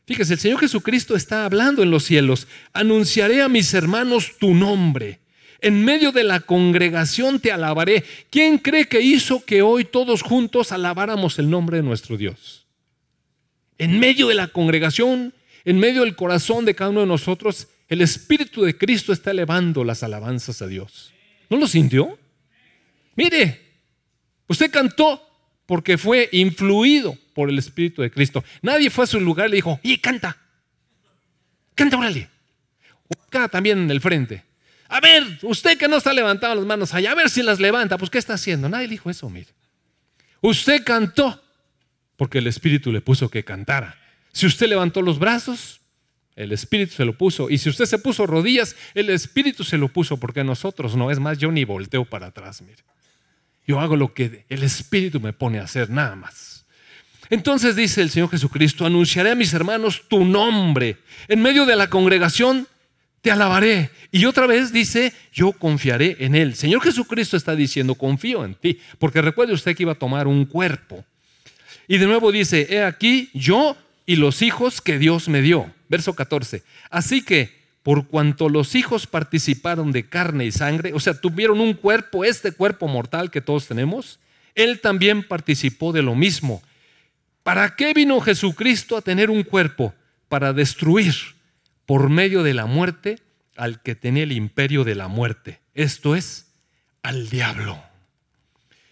Fíjese, 0.06 0.34
el 0.34 0.40
Señor 0.40 0.60
Jesucristo 0.60 1.16
está 1.16 1.46
hablando 1.46 1.82
en 1.82 1.90
los 1.90 2.04
cielos. 2.04 2.48
Anunciaré 2.74 3.42
a 3.42 3.50
mis 3.50 3.74
hermanos 3.74 4.34
tu 4.40 4.54
nombre. 4.54 5.20
En 5.62 5.84
medio 5.84 6.12
de 6.12 6.24
la 6.24 6.42
congregación 6.42 7.40
te 7.40 7.52
alabaré. 7.52 8.04
¿Quién 8.30 8.60
cree 8.60 8.86
que 8.86 9.02
hizo 9.02 9.44
que 9.44 9.64
hoy 9.64 9.84
todos 9.84 10.22
juntos 10.22 10.72
alabáramos 10.72 11.40
el 11.40 11.50
nombre 11.50 11.78
de 11.78 11.84
nuestro 11.84 12.18
Dios? 12.18 12.68
En 13.80 14.00
medio 14.00 14.28
de 14.28 14.36
la 14.36 14.48
congregación, 14.50 15.34
en 15.66 15.80
medio 15.80 16.04
del 16.04 16.16
corazón 16.16 16.66
de 16.66 16.76
cada 16.76 16.92
uno 16.92 17.00
de 17.02 17.08
nosotros, 17.08 17.68
el 17.90 18.02
Espíritu 18.02 18.62
de 18.62 18.78
Cristo 18.78 19.12
está 19.12 19.32
elevando 19.32 19.84
las 19.84 20.04
alabanzas 20.04 20.62
a 20.62 20.68
Dios. 20.68 21.12
¿No 21.50 21.58
lo 21.58 21.66
sintió? 21.66 22.20
Mire, 23.16 23.60
usted 24.48 24.70
cantó 24.70 25.20
porque 25.66 25.98
fue 25.98 26.30
influido 26.32 27.18
por 27.36 27.50
el 27.50 27.60
Espíritu 27.60 28.02
de 28.02 28.10
Cristo. 28.10 28.44
Nadie 28.64 28.90
fue 28.90 29.04
a 29.04 29.08
su 29.08 29.20
lugar 29.20 29.48
y 29.48 29.52
le 29.52 29.56
dijo, 29.58 29.80
y 29.84 29.98
canta, 29.98 30.38
canta, 31.76 31.98
órale. 31.98 32.30
Acá 33.28 33.50
también 33.50 33.78
en 33.78 33.92
el 33.92 34.02
frente. 34.02 34.44
A 34.88 35.02
ver, 35.02 35.40
usted 35.44 35.78
que 35.78 35.88
no 35.88 35.98
está 35.98 36.14
levantando 36.14 36.56
las 36.56 36.66
manos 36.66 36.94
allá, 36.94 37.12
a 37.12 37.16
ver 37.16 37.30
si 37.30 37.44
las 37.44 37.60
levanta, 37.60 37.98
pues 37.98 38.10
¿qué 38.10 38.18
está 38.18 38.36
haciendo? 38.36 38.70
Nadie 38.70 38.88
dijo 38.88 39.10
eso, 39.10 39.30
mire. 39.30 39.50
Usted 40.42 40.84
cantó 40.84 41.44
porque 42.16 42.38
el 42.38 42.48
Espíritu 42.48 42.92
le 42.92 43.02
puso 43.02 43.30
que 43.30 43.44
cantara. 43.44 44.00
Si 44.32 44.46
usted 44.46 44.68
levantó 44.68 45.02
los 45.02 45.20
brazos, 45.20 45.82
el 46.38 46.54
Espíritu 46.54 46.94
se 46.94 47.06
lo 47.06 47.18
puso. 47.18 47.50
Y 47.50 47.58
si 47.58 47.70
usted 47.70 47.86
se 47.86 48.00
puso 48.00 48.26
rodillas, 48.26 48.78
el 48.94 49.10
Espíritu 49.10 49.66
se 49.66 49.78
lo 49.78 49.90
puso 49.90 50.18
porque 50.18 50.44
nosotros 50.44 50.96
no. 50.96 51.12
Es 51.12 51.20
más, 51.20 51.38
yo 51.38 51.52
ni 51.52 51.66
volteo 51.66 52.06
para 52.06 52.28
atrás, 52.28 52.62
mire. 52.62 52.84
Yo 53.68 53.80
hago 53.80 53.98
lo 53.98 54.14
que 54.14 54.46
el 54.48 54.64
Espíritu 54.64 55.20
me 55.20 55.34
pone 55.34 55.60
a 55.60 55.64
hacer, 55.64 55.90
nada 55.90 56.16
más. 56.16 56.55
Entonces 57.30 57.76
dice 57.76 58.02
el 58.02 58.10
Señor 58.10 58.30
Jesucristo, 58.30 58.86
anunciaré 58.86 59.32
a 59.32 59.36
mis 59.36 59.54
hermanos 59.54 60.04
tu 60.08 60.26
nombre. 60.26 60.98
En 61.28 61.42
medio 61.42 61.66
de 61.66 61.76
la 61.76 61.90
congregación 61.90 62.68
te 63.22 63.32
alabaré. 63.32 63.90
Y 64.12 64.26
otra 64.26 64.46
vez 64.46 64.72
dice, 64.72 65.14
yo 65.34 65.52
confiaré 65.52 66.18
en 66.20 66.36
Él. 66.36 66.56
Señor 66.56 66.82
Jesucristo 66.82 67.36
está 67.36 67.56
diciendo, 67.56 67.96
confío 67.96 68.46
en 68.46 68.54
ti. 68.54 68.80
Porque 69.00 69.22
recuerde 69.22 69.54
usted 69.54 69.76
que 69.76 69.84
iba 69.84 69.94
a 69.94 70.00
tomar 70.00 70.28
un 70.28 70.46
cuerpo. 70.46 71.04
Y 71.88 71.98
de 71.98 72.06
nuevo 72.06 72.32
dice, 72.32 72.68
he 72.70 72.84
aquí 72.84 73.30
yo 73.34 73.76
y 74.06 74.16
los 74.16 74.42
hijos 74.42 74.82
que 74.82 75.00
Dios 75.00 75.28
me 75.28 75.42
dio. 75.42 75.72
Verso 75.90 76.14
14. 76.14 76.64
Así 76.90 77.24
que 77.24 77.66
por 77.84 78.08
cuanto 78.08 78.50
los 78.50 78.74
hijos 78.74 79.06
participaron 79.06 79.92
de 79.92 80.08
carne 80.08 80.46
y 80.46 80.52
sangre, 80.52 80.94
o 80.94 81.00
sea, 81.00 81.20
tuvieron 81.20 81.60
un 81.60 81.74
cuerpo, 81.76 82.26
este 82.26 82.52
cuerpo 82.52 82.88
mortal 82.88 83.30
que 83.30 83.42
todos 83.42 83.68
tenemos, 83.68 84.20
Él 84.56 84.82
también 84.82 85.22
participó 85.22 85.94
de 85.94 86.02
lo 86.02 86.16
mismo. 86.16 86.64
¿Para 87.46 87.76
qué 87.76 87.94
vino 87.94 88.20
Jesucristo 88.22 88.98
a 88.98 89.04
tener 89.04 89.30
un 89.30 89.44
cuerpo? 89.44 89.94
Para 90.30 90.52
destruir 90.52 91.14
por 91.86 92.10
medio 92.10 92.42
de 92.42 92.56
la 92.56 92.66
muerte 92.66 93.20
al 93.56 93.84
que 93.84 93.94
tenía 93.94 94.24
el 94.24 94.32
imperio 94.32 94.84
de 94.84 94.96
la 94.96 95.08
muerte, 95.08 95.62
esto 95.76 96.16
es, 96.16 96.52
al 97.04 97.30
diablo. 97.30 97.80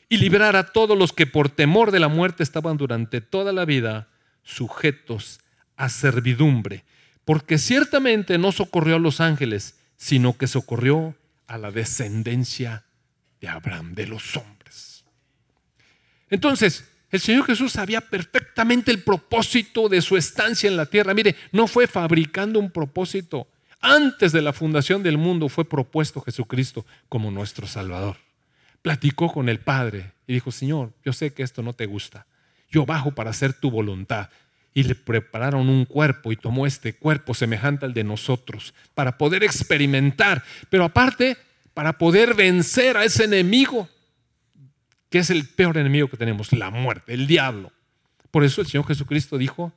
Y 0.07 0.17
liberar 0.17 0.55
a 0.55 0.71
todos 0.71 0.95
los 0.95 1.13
que 1.13 1.25
por 1.25 1.49
temor 1.49 1.89
de 1.89 1.99
la 1.99 2.09
muerte 2.09 2.43
estaban 2.43 2.77
durante 2.77 3.21
toda 3.21 3.53
la 3.53 3.65
vida 3.65 4.09
sujetos 4.43 5.39
a 5.75 5.89
servidumbre 5.89 6.83
porque 7.25 7.57
ciertamente 7.57 8.37
no 8.37 8.51
socorrió 8.51 8.97
a 8.97 8.99
los 8.99 9.19
ángeles, 9.19 9.79
sino 9.97 10.37
que 10.37 10.45
socorrió 10.45 11.15
a 11.47 11.57
la 11.57 11.71
descendencia 11.71 12.85
de 13.41 13.47
Abraham, 13.47 13.95
de 13.95 14.05
los 14.05 14.35
hombres. 14.37 15.03
Entonces, 16.29 16.87
el 17.13 17.19
Señor 17.19 17.45
Jesús 17.45 17.73
sabía 17.73 18.01
perfectamente 18.01 18.89
el 18.89 19.03
propósito 19.03 19.87
de 19.87 20.01
su 20.01 20.17
estancia 20.17 20.67
en 20.67 20.75
la 20.75 20.87
tierra. 20.87 21.13
Mire, 21.13 21.35
no 21.51 21.67
fue 21.67 21.85
fabricando 21.85 22.57
un 22.57 22.71
propósito. 22.71 23.47
Antes 23.79 24.31
de 24.31 24.41
la 24.41 24.51
fundación 24.51 25.03
del 25.03 25.19
mundo 25.19 25.47
fue 25.47 25.63
propuesto 25.63 26.21
Jesucristo 26.21 26.87
como 27.09 27.29
nuestro 27.29 27.67
Salvador. 27.67 28.17
Platicó 28.81 29.31
con 29.31 29.47
el 29.47 29.59
Padre 29.59 30.11
y 30.25 30.33
dijo, 30.33 30.51
Señor, 30.51 30.91
yo 31.05 31.13
sé 31.13 31.35
que 31.35 31.43
esto 31.43 31.61
no 31.61 31.73
te 31.73 31.85
gusta. 31.85 32.25
Yo 32.71 32.83
bajo 32.83 33.11
para 33.11 33.29
hacer 33.29 33.53
tu 33.53 33.69
voluntad 33.69 34.29
y 34.73 34.81
le 34.81 34.95
prepararon 34.95 35.69
un 35.69 35.85
cuerpo 35.85 36.31
y 36.31 36.35
tomó 36.35 36.65
este 36.65 36.95
cuerpo 36.95 37.35
semejante 37.35 37.85
al 37.85 37.93
de 37.93 38.03
nosotros 38.03 38.73
para 38.95 39.19
poder 39.19 39.43
experimentar, 39.43 40.43
pero 40.71 40.83
aparte 40.83 41.37
para 41.75 41.95
poder 41.99 42.33
vencer 42.33 42.97
a 42.97 43.03
ese 43.03 43.25
enemigo, 43.25 43.87
que 45.13 45.19
es 45.19 45.29
el 45.29 45.47
peor 45.47 45.77
enemigo 45.77 46.07
que 46.07 46.17
tenemos, 46.17 46.51
la 46.53 46.71
muerte, 46.71 47.13
el 47.13 47.27
diablo. 47.27 47.71
Por 48.31 48.43
eso 48.43 48.61
el 48.61 48.67
Señor 48.67 48.87
Jesucristo 48.87 49.37
dijo, 49.37 49.71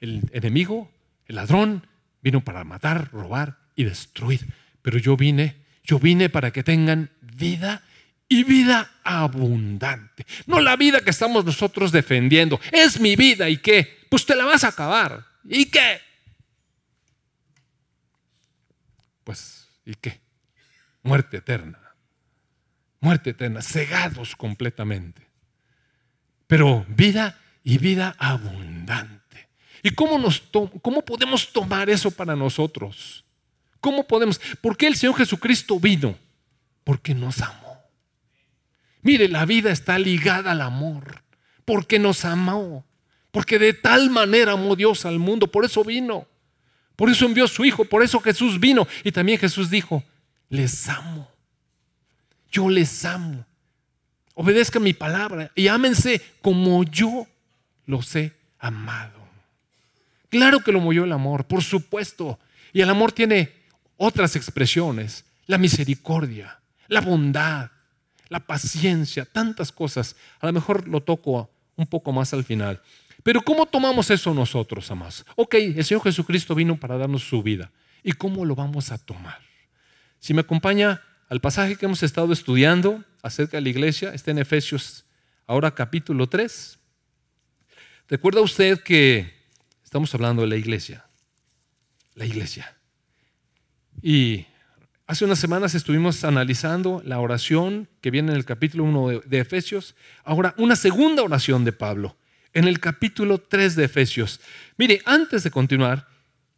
el 0.00 0.28
enemigo, 0.32 0.90
el 1.26 1.36
ladrón, 1.36 1.86
vino 2.22 2.40
para 2.42 2.64
matar, 2.64 3.08
robar 3.12 3.56
y 3.76 3.84
destruir, 3.84 4.44
pero 4.82 4.98
yo 4.98 5.16
vine, 5.16 5.54
yo 5.84 6.00
vine 6.00 6.28
para 6.28 6.50
que 6.50 6.64
tengan 6.64 7.12
vida 7.20 7.84
y 8.28 8.42
vida 8.42 8.90
abundante. 9.04 10.26
No 10.46 10.58
la 10.58 10.74
vida 10.74 11.02
que 11.02 11.10
estamos 11.10 11.44
nosotros 11.44 11.92
defendiendo. 11.92 12.58
Es 12.72 12.98
mi 12.98 13.14
vida 13.14 13.48
y 13.48 13.58
qué. 13.58 14.04
Pues 14.10 14.26
te 14.26 14.34
la 14.34 14.44
vas 14.44 14.64
a 14.64 14.70
acabar. 14.70 15.24
¿Y 15.44 15.66
qué? 15.66 16.00
Pues, 19.22 19.68
¿y 19.86 19.94
qué? 19.94 20.20
Muerte 21.04 21.36
eterna. 21.36 21.83
Muerte 23.04 23.30
eterna, 23.30 23.60
cegados 23.60 24.34
completamente. 24.34 25.20
Pero 26.46 26.86
vida 26.88 27.38
y 27.62 27.76
vida 27.76 28.16
abundante. 28.18 29.50
¿Y 29.82 29.90
cómo, 29.90 30.18
nos 30.18 30.42
cómo 30.80 31.02
podemos 31.02 31.52
tomar 31.52 31.90
eso 31.90 32.10
para 32.10 32.34
nosotros? 32.34 33.22
¿Cómo 33.78 34.04
podemos? 34.04 34.40
¿Por 34.62 34.78
qué 34.78 34.86
el 34.86 34.96
Señor 34.96 35.16
Jesucristo 35.16 35.78
vino? 35.78 36.16
Porque 36.82 37.14
nos 37.14 37.42
amó. 37.42 37.78
Mire, 39.02 39.28
la 39.28 39.44
vida 39.44 39.70
está 39.70 39.98
ligada 39.98 40.52
al 40.52 40.62
amor, 40.62 41.24
porque 41.66 41.98
nos 41.98 42.24
amó. 42.24 42.86
Porque 43.30 43.58
de 43.58 43.74
tal 43.74 44.08
manera 44.08 44.52
amó 44.52 44.76
Dios 44.76 45.04
al 45.04 45.18
mundo, 45.18 45.46
por 45.48 45.66
eso 45.66 45.84
vino. 45.84 46.26
Por 46.96 47.10
eso 47.10 47.26
envió 47.26 47.44
a 47.44 47.48
su 47.48 47.66
Hijo, 47.66 47.84
por 47.84 48.02
eso 48.02 48.18
Jesús 48.20 48.58
vino. 48.58 48.88
Y 49.02 49.12
también 49.12 49.38
Jesús 49.38 49.68
dijo, 49.68 50.02
les 50.48 50.88
amo. 50.88 51.33
Yo 52.54 52.70
les 52.70 53.04
amo. 53.04 53.44
Obedezcan 54.34 54.84
mi 54.84 54.92
palabra 54.92 55.50
y 55.56 55.66
ámense 55.66 56.22
como 56.40 56.84
yo 56.84 57.26
los 57.84 58.14
he 58.14 58.32
amado. 58.60 59.18
Claro 60.28 60.60
que 60.60 60.70
lo 60.70 60.80
movió 60.80 61.02
el 61.02 61.12
amor, 61.12 61.46
por 61.46 61.64
supuesto. 61.64 62.38
Y 62.72 62.80
el 62.80 62.90
amor 62.90 63.10
tiene 63.10 63.52
otras 63.96 64.36
expresiones. 64.36 65.24
La 65.46 65.58
misericordia, 65.58 66.60
la 66.86 67.00
bondad, 67.00 67.70
la 68.28 68.38
paciencia, 68.38 69.24
tantas 69.24 69.72
cosas. 69.72 70.14
A 70.38 70.46
lo 70.46 70.52
mejor 70.52 70.86
lo 70.86 71.02
toco 71.02 71.50
un 71.74 71.88
poco 71.88 72.12
más 72.12 72.32
al 72.32 72.44
final. 72.44 72.80
Pero 73.24 73.42
¿cómo 73.42 73.66
tomamos 73.66 74.10
eso 74.10 74.32
nosotros, 74.32 74.88
amados? 74.92 75.26
Ok, 75.34 75.54
el 75.54 75.84
Señor 75.84 76.04
Jesucristo 76.04 76.54
vino 76.54 76.78
para 76.78 76.96
darnos 76.96 77.24
su 77.28 77.42
vida. 77.42 77.72
¿Y 78.04 78.12
cómo 78.12 78.44
lo 78.44 78.54
vamos 78.54 78.92
a 78.92 78.98
tomar? 78.98 79.40
Si 80.20 80.32
me 80.34 80.42
acompaña 80.42 81.02
al 81.28 81.40
pasaje 81.40 81.76
que 81.76 81.86
hemos 81.86 82.02
estado 82.02 82.32
estudiando 82.32 83.04
acerca 83.22 83.56
de 83.56 83.62
la 83.62 83.68
iglesia, 83.68 84.12
está 84.14 84.30
en 84.30 84.38
Efesios 84.38 85.04
ahora 85.46 85.74
capítulo 85.74 86.28
3. 86.28 86.78
¿Recuerda 88.08 88.40
usted 88.40 88.80
que 88.80 89.32
estamos 89.82 90.14
hablando 90.14 90.42
de 90.42 90.48
la 90.48 90.56
iglesia? 90.56 91.06
La 92.14 92.26
iglesia. 92.26 92.76
Y 94.02 94.46
hace 95.06 95.24
unas 95.24 95.38
semanas 95.38 95.74
estuvimos 95.74 96.24
analizando 96.24 97.02
la 97.04 97.18
oración 97.20 97.88
que 98.00 98.10
viene 98.10 98.32
en 98.32 98.36
el 98.36 98.44
capítulo 98.44 98.84
1 98.84 99.20
de, 99.24 99.38
Efesios. 99.38 99.94
Ahora, 100.24 100.54
una 100.58 100.76
segunda 100.76 101.22
oración 101.22 101.64
de 101.64 101.72
Pablo 101.72 102.16
en 102.52 102.68
el 102.68 102.78
capítulo 102.78 103.38
3 103.38 103.74
de 103.76 103.84
Efesios. 103.84 104.40
Mire, 104.76 105.00
antes 105.04 105.42
de 105.42 105.50
continuar, 105.50 106.06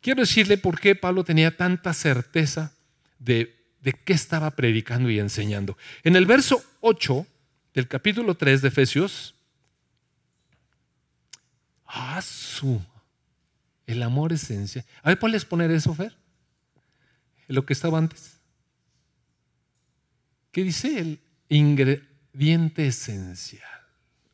quiero 0.00 0.20
decirle 0.20 0.58
por 0.58 0.78
qué 0.78 0.94
Pablo 0.94 1.24
tenía 1.24 1.56
tanta 1.56 1.94
certeza 1.94 2.72
de, 3.18 3.55
de 3.86 3.92
qué 3.92 4.14
estaba 4.14 4.50
predicando 4.50 5.10
y 5.10 5.20
enseñando. 5.20 5.78
En 6.02 6.16
el 6.16 6.26
verso 6.26 6.60
8 6.80 7.24
del 7.72 7.86
capítulo 7.86 8.34
3 8.36 8.60
de 8.62 8.66
Efesios, 8.66 9.36
¡ah, 11.86 12.20
su! 12.20 12.84
El 13.86 14.02
amor 14.02 14.32
esencia. 14.32 14.84
A 15.04 15.10
ver, 15.10 15.20
¿puedes 15.20 15.44
poner 15.44 15.70
eso, 15.70 15.94
Fer? 15.94 16.16
Lo 17.46 17.64
que 17.64 17.74
estaba 17.74 17.98
antes. 17.98 18.40
¿Qué 20.50 20.64
dice 20.64 20.98
el 20.98 21.20
ingrediente 21.48 22.88
esencial? 22.88 23.62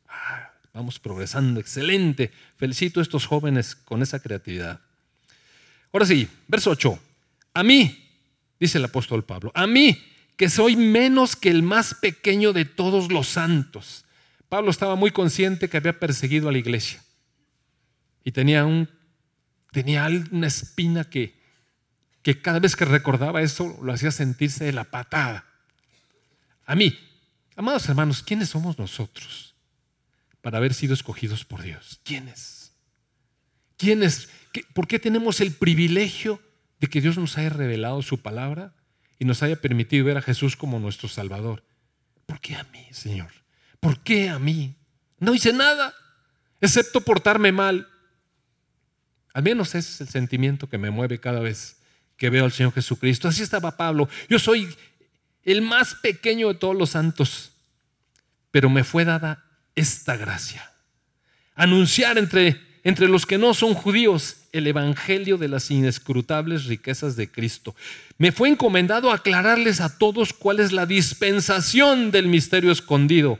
Ah, 0.07 0.51
vamos 0.73 0.97
progresando, 0.97 1.59
excelente. 1.59 2.31
Felicito 2.57 3.01
a 3.01 3.03
estos 3.03 3.27
jóvenes 3.27 3.75
con 3.75 4.01
esa 4.01 4.19
creatividad. 4.19 4.81
Ahora 5.91 6.07
sí, 6.07 6.27
verso 6.47 6.71
8. 6.71 6.99
A 7.53 7.61
mí, 7.61 8.02
dice 8.63 8.77
el 8.77 8.85
apóstol 8.85 9.23
Pablo, 9.25 9.51
a 9.53 9.67
mí 9.67 10.01
que 10.37 10.49
soy 10.49 10.75
menos 10.75 11.35
que 11.35 11.49
el 11.49 11.63
más 11.63 11.93
pequeño 11.95 12.53
de 12.53 12.65
todos 12.65 13.11
los 13.11 13.27
santos. 13.27 14.05
Pablo 14.49 14.71
estaba 14.71 14.95
muy 14.95 15.11
consciente 15.11 15.69
que 15.69 15.77
había 15.77 15.99
perseguido 15.99 16.49
a 16.49 16.51
la 16.51 16.57
iglesia 16.57 17.03
y 18.23 18.31
tenía, 18.31 18.65
un, 18.65 18.89
tenía 19.71 20.07
una 20.31 20.47
espina 20.47 21.03
que, 21.03 21.39
que 22.21 22.41
cada 22.41 22.59
vez 22.59 22.75
que 22.75 22.85
recordaba 22.85 23.41
eso 23.41 23.77
lo 23.81 23.93
hacía 23.93 24.11
sentirse 24.11 24.63
de 24.63 24.73
la 24.73 24.85
patada. 24.85 25.45
A 26.65 26.75
mí, 26.75 26.97
amados 27.55 27.87
hermanos, 27.89 28.23
¿quiénes 28.23 28.49
somos 28.49 28.79
nosotros 28.79 29.55
para 30.41 30.57
haber 30.57 30.73
sido 30.73 30.93
escogidos 30.93 31.43
por 31.45 31.61
Dios? 31.61 31.99
¿Quiénes? 32.03 32.71
¿Quiénes? 33.77 34.29
¿Por 34.73 34.87
qué 34.87 34.99
tenemos 34.99 35.41
el 35.41 35.51
privilegio 35.51 36.41
de 36.83 36.89
que 36.89 36.99
Dios 36.99 37.17
nos 37.17 37.37
haya 37.37 37.47
revelado 37.47 38.01
su 38.01 38.21
palabra 38.21 38.73
y 39.17 39.23
nos 39.23 39.41
haya 39.41 39.55
permitido 39.55 40.03
ver 40.03 40.17
a 40.17 40.21
Jesús 40.21 40.57
como 40.57 40.79
nuestro 40.81 41.07
Salvador? 41.07 41.63
¿Por 42.25 42.41
qué 42.41 42.57
a 42.57 42.65
mí, 42.65 42.85
Señor? 42.91 43.31
¿Por 43.79 44.03
qué 44.03 44.27
a 44.27 44.37
mí? 44.37 44.75
No 45.17 45.33
hice 45.33 45.53
nada, 45.53 45.93
excepto 46.59 46.99
portarme 46.99 47.53
mal. 47.53 47.87
Al 49.33 49.43
menos 49.43 49.69
ese 49.75 49.93
es 49.93 50.01
el 50.01 50.09
sentimiento 50.09 50.67
que 50.67 50.77
me 50.77 50.89
mueve 50.89 51.21
cada 51.21 51.39
vez 51.39 51.77
que 52.17 52.29
veo 52.29 52.43
al 52.43 52.51
Señor 52.51 52.73
Jesucristo. 52.73 53.29
Así 53.29 53.43
estaba 53.43 53.77
Pablo. 53.77 54.09
Yo 54.27 54.37
soy 54.37 54.67
el 55.43 55.61
más 55.61 55.95
pequeño 55.95 56.49
de 56.49 56.55
todos 56.55 56.75
los 56.75 56.89
santos, 56.89 57.53
pero 58.51 58.69
me 58.69 58.83
fue 58.83 59.05
dada 59.05 59.45
esta 59.73 60.17
gracia. 60.17 60.69
Anunciar 61.55 62.17
entre, 62.17 62.59
entre 62.83 63.07
los 63.07 63.25
que 63.25 63.37
no 63.37 63.53
son 63.53 63.73
judíos 63.73 64.37
el 64.51 64.67
Evangelio 64.67 65.37
de 65.37 65.47
las 65.47 65.71
inescrutables 65.71 66.65
riquezas 66.65 67.15
de 67.15 67.31
Cristo. 67.31 67.75
Me 68.17 68.31
fue 68.31 68.49
encomendado 68.49 69.11
aclararles 69.11 69.81
a 69.81 69.97
todos 69.97 70.33
cuál 70.33 70.59
es 70.59 70.71
la 70.71 70.85
dispensación 70.85 72.11
del 72.11 72.27
misterio 72.27 72.71
escondido 72.71 73.39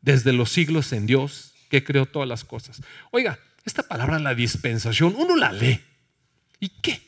desde 0.00 0.32
los 0.32 0.50
siglos 0.50 0.92
en 0.92 1.06
Dios 1.06 1.52
que 1.68 1.82
creó 1.84 2.06
todas 2.06 2.28
las 2.28 2.44
cosas. 2.44 2.80
Oiga, 3.10 3.38
esta 3.64 3.82
palabra, 3.82 4.18
la 4.18 4.34
dispensación, 4.34 5.14
uno 5.16 5.36
la 5.36 5.52
lee. 5.52 5.80
¿Y 6.60 6.68
qué? 6.68 7.02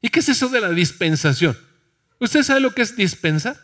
¿Y 0.00 0.08
qué 0.08 0.20
es 0.20 0.28
eso 0.28 0.48
de 0.48 0.60
la 0.60 0.70
dispensación? 0.70 1.58
¿Usted 2.18 2.42
sabe 2.42 2.60
lo 2.60 2.72
que 2.72 2.82
es 2.82 2.96
dispensar? 2.96 3.56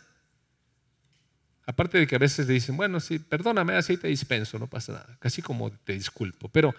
Aparte 1.71 1.97
de 1.99 2.05
que 2.05 2.15
a 2.15 2.19
veces 2.19 2.45
le 2.47 2.55
dicen, 2.55 2.75
bueno, 2.75 2.99
sí, 2.99 3.17
perdóname, 3.17 3.75
así 3.75 3.95
te 3.95 4.09
dispenso, 4.09 4.59
no 4.59 4.67
pasa 4.67 4.91
nada, 4.91 5.17
casi 5.19 5.41
como 5.41 5.71
te 5.71 5.93
disculpo. 5.93 6.49
Pero 6.49 6.75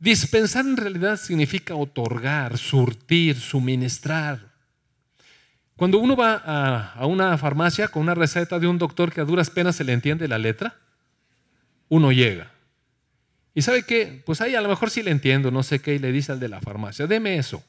dispensar 0.00 0.66
en 0.66 0.76
realidad 0.76 1.16
significa 1.16 1.76
otorgar, 1.76 2.58
surtir, 2.58 3.38
suministrar. 3.38 4.40
Cuando 5.76 5.98
uno 5.98 6.16
va 6.16 6.42
a, 6.44 7.06
una 7.06 7.38
farmacia 7.38 7.86
con 7.86 8.02
una 8.02 8.16
receta 8.16 8.58
de 8.58 8.66
un 8.66 8.78
doctor 8.78 9.12
que 9.12 9.20
a 9.20 9.24
duras 9.24 9.48
penas 9.48 9.76
se 9.76 9.84
le 9.84 9.92
entiende 9.92 10.26
la 10.26 10.38
letra, 10.38 10.76
uno 11.88 12.10
llega. 12.10 12.50
¿Y 13.54 13.62
sabe 13.62 13.84
qué? 13.84 14.24
Pues 14.26 14.40
ahí 14.40 14.56
a 14.56 14.60
lo 14.60 14.68
mejor 14.68 14.90
sí 14.90 15.04
le 15.04 15.12
entiendo, 15.12 15.52
no 15.52 15.62
sé 15.62 15.78
qué, 15.78 15.94
y 15.94 15.98
le 16.00 16.10
dice 16.10 16.32
al 16.32 16.40
de 16.40 16.48
la 16.48 16.60
farmacia, 16.60 17.06
deme 17.06 17.36
eso. 17.36 17.62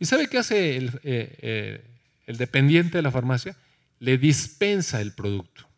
¿Y 0.00 0.06
sabe 0.06 0.26
qué 0.26 0.38
hace 0.38 0.76
el, 0.76 0.88
eh, 1.04 1.36
eh, 1.40 1.84
el 2.26 2.36
dependiente 2.36 2.98
de 2.98 3.02
la 3.02 3.12
farmacia? 3.12 3.54
Le 4.00 4.18
dispensa 4.18 5.00
el 5.00 5.12
producto. 5.12 5.68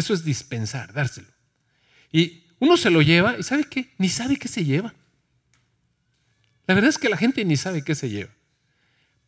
Eso 0.00 0.14
es 0.14 0.24
dispensar, 0.24 0.94
dárselo. 0.94 1.28
Y 2.10 2.44
uno 2.58 2.78
se 2.78 2.88
lo 2.88 3.02
lleva 3.02 3.38
y 3.38 3.42
¿sabe 3.42 3.64
qué? 3.64 3.92
Ni 3.98 4.08
sabe 4.08 4.38
qué 4.38 4.48
se 4.48 4.64
lleva. 4.64 4.94
La 6.66 6.74
verdad 6.74 6.88
es 6.88 6.96
que 6.96 7.10
la 7.10 7.18
gente 7.18 7.44
ni 7.44 7.58
sabe 7.58 7.82
qué 7.82 7.94
se 7.94 8.08
lleva. 8.08 8.30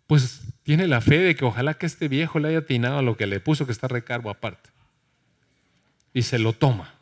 Pues 0.06 0.40
tiene 0.62 0.88
la 0.88 1.02
fe 1.02 1.18
de 1.18 1.36
que 1.36 1.44
ojalá 1.44 1.74
que 1.74 1.84
este 1.84 2.08
viejo 2.08 2.38
le 2.38 2.48
haya 2.48 2.60
atinado 2.60 2.98
a 2.98 3.02
lo 3.02 3.18
que 3.18 3.26
le 3.26 3.38
puso 3.38 3.66
que 3.66 3.72
está 3.72 3.86
recargo 3.86 4.30
aparte. 4.30 4.70
Y 6.14 6.22
se 6.22 6.38
lo 6.38 6.54
toma. 6.54 6.94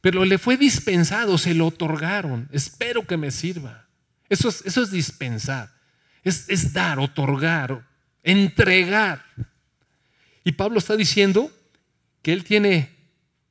Pero 0.00 0.24
le 0.24 0.38
fue 0.38 0.56
dispensado, 0.56 1.38
se 1.38 1.54
lo 1.54 1.68
otorgaron. 1.68 2.48
Espero 2.50 3.06
que 3.06 3.16
me 3.16 3.30
sirva. 3.30 3.86
Eso 4.28 4.48
es, 4.48 4.66
eso 4.66 4.82
es 4.82 4.90
dispensar. 4.90 5.70
Es, 6.24 6.72
dar, 6.72 6.98
otorgar, 6.98 7.86
entregar. 8.24 9.24
Y 10.42 10.52
Pablo 10.52 10.80
está 10.80 10.96
diciendo 10.96 11.52
que 12.22 12.32
él 12.32 12.44
tiene 12.44 12.90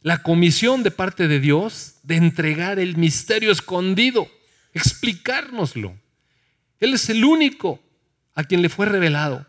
la 0.01 0.23
comisión 0.23 0.83
de 0.83 0.91
parte 0.91 1.27
de 1.27 1.39
Dios 1.39 1.95
de 2.03 2.15
entregar 2.15 2.79
el 2.79 2.97
misterio 2.97 3.51
escondido, 3.51 4.29
explicárnoslo. 4.73 5.97
Él 6.79 6.93
es 6.93 7.09
el 7.09 7.25
único 7.25 7.81
a 8.33 8.43
quien 8.43 8.61
le 8.61 8.69
fue 8.69 8.85
revelado. 8.85 9.45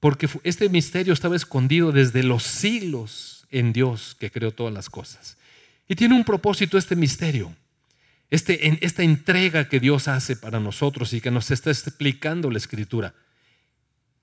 Porque 0.00 0.28
este 0.42 0.68
misterio 0.68 1.14
estaba 1.14 1.34
escondido 1.34 1.90
desde 1.90 2.22
los 2.22 2.42
siglos 2.42 3.46
en 3.50 3.72
Dios 3.72 4.14
que 4.20 4.30
creó 4.30 4.52
todas 4.52 4.74
las 4.74 4.90
cosas. 4.90 5.38
Y 5.88 5.94
tiene 5.94 6.14
un 6.14 6.24
propósito 6.24 6.76
este 6.76 6.96
misterio. 6.96 7.54
Este, 8.30 8.84
esta 8.84 9.02
entrega 9.02 9.68
que 9.68 9.80
Dios 9.80 10.08
hace 10.08 10.36
para 10.36 10.60
nosotros 10.60 11.12
y 11.12 11.20
que 11.20 11.30
nos 11.30 11.50
está 11.50 11.70
explicando 11.70 12.50
la 12.50 12.58
Escritura, 12.58 13.14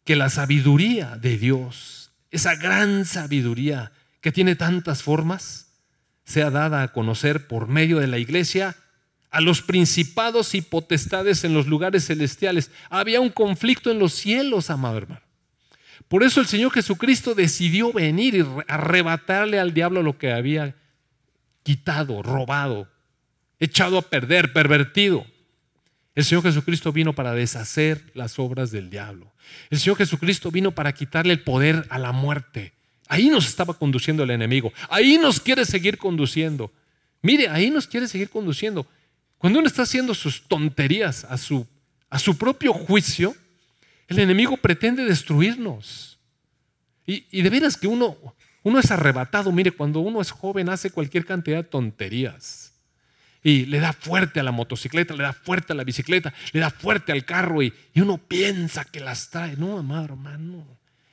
que 0.04 0.16
la 0.16 0.30
sabiduría 0.30 1.16
de 1.18 1.38
Dios, 1.38 2.12
esa 2.32 2.56
gran 2.56 3.06
sabiduría 3.06 3.92
que 4.22 4.32
tiene 4.32 4.56
tantas 4.56 5.04
formas, 5.04 5.68
sea 6.24 6.50
dada 6.50 6.84
a 6.84 6.92
conocer 6.94 7.48
por 7.48 7.68
medio 7.68 8.00
de 8.00 8.08
la 8.08 8.18
iglesia 8.18 8.76
a 9.32 9.42
los 9.42 9.62
principados 9.62 10.56
y 10.56 10.62
potestades 10.62 11.44
en 11.44 11.54
los 11.54 11.68
lugares 11.68 12.06
celestiales. 12.06 12.70
Había 12.90 13.22
un 13.22 13.30
conflicto 13.30 13.90
en 13.90 14.00
los 14.00 14.14
cielos, 14.14 14.70
amado 14.70 14.98
hermano. 14.98 15.22
Por 16.08 16.24
eso 16.24 16.42
el 16.42 16.48
Señor 16.48 16.72
Jesucristo 16.72 17.34
decidió 17.34 17.94
venir 17.94 18.36
y 18.36 18.46
arrebatarle 18.68 19.60
al 19.60 19.74
diablo 19.74 20.04
lo 20.04 20.18
que 20.18 20.34
había 20.34 20.76
quitado, 21.64 22.22
robado, 22.22 22.90
echado 23.60 23.98
a 23.98 24.02
perder, 24.02 24.52
pervertido. 24.52 25.26
El 26.14 26.26
Señor 26.26 26.44
Jesucristo 26.44 26.92
vino 26.92 27.14
para 27.14 27.34
deshacer 27.34 28.12
las 28.14 28.38
obras 28.38 28.72
del 28.72 28.90
diablo. 28.90 29.32
El 29.70 29.80
Señor 29.80 29.98
Jesucristo 29.98 30.52
vino 30.52 30.72
para 30.72 30.94
quitarle 30.94 31.34
el 31.34 31.42
poder 31.42 31.86
a 31.90 31.98
la 32.00 32.12
muerte. 32.12 32.74
Ahí 33.08 33.30
nos 33.30 33.48
estaba 33.48 33.74
conduciendo 33.74 34.24
el 34.24 34.32
enemigo. 34.32 34.74
Ahí 34.90 35.18
nos 35.18 35.40
quiere 35.40 35.64
seguir 35.64 35.98
conduciendo. 35.98 36.72
Mire, 37.22 37.48
ahí 37.48 37.70
nos 37.70 37.88
quiere 37.88 38.08
seguir 38.08 38.30
conduciendo. 38.30 38.86
Cuando 39.38 39.60
uno 39.60 39.68
está 39.68 39.84
haciendo 39.84 40.14
sus 40.14 40.48
tonterías 40.48 41.24
a 41.26 41.38
su, 41.38 41.66
a 42.10 42.20
su 42.20 42.38
propio 42.38 42.74
juicio, 42.74 43.36
el 44.08 44.20
enemigo 44.20 44.58
pretende 44.58 45.06
destruirnos. 45.06 46.20
Y, 47.06 47.42
de 47.42 47.50
veras 47.50 47.76
que 47.78 47.88
uno, 47.88 48.18
uno 48.64 48.80
es 48.80 48.92
arrebatado. 48.92 49.52
Mire, 49.52 49.72
cuando 49.72 50.02
uno 50.02 50.22
es 50.22 50.32
joven 50.32 50.70
hace 50.70 50.92
cualquier 50.92 51.26
cantidad 51.26 51.58
de 51.58 51.64
tonterías 51.64 52.71
y 53.44 53.66
le 53.66 53.80
da 53.80 53.94
fuerte 53.94 54.40
a 54.40 54.44
la 54.44 54.52
motocicleta, 54.52 55.16
le 55.16 55.24
da 55.24 55.34
fuerte 55.34 55.74
a 55.74 55.76
la 55.76 55.84
bicicleta, 55.84 56.34
le 56.52 56.60
da 56.60 56.70
fuerte 56.70 57.12
al 57.12 57.26
carro 57.26 57.64
y, 57.64 57.74
uno 57.96 58.18
piensa 58.18 58.86
que 58.86 59.00
las 59.00 59.30
trae. 59.30 59.56
No, 59.58 59.80
amado 59.80 60.06
hermano, 60.06 60.66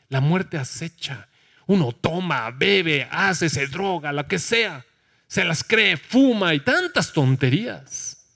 la 0.08 0.20
muerte 0.20 0.58
acecha. 0.58 1.28
Uno 1.66 1.92
toma, 1.92 2.50
bebe, 2.50 3.06
hace, 3.10 3.48
se 3.48 3.66
droga, 3.66 4.12
lo 4.12 4.26
que 4.26 4.38
sea. 4.38 4.84
Se 5.26 5.44
las 5.44 5.62
cree, 5.62 5.96
fuma 5.96 6.54
y 6.54 6.60
tantas 6.60 7.12
tonterías. 7.12 8.26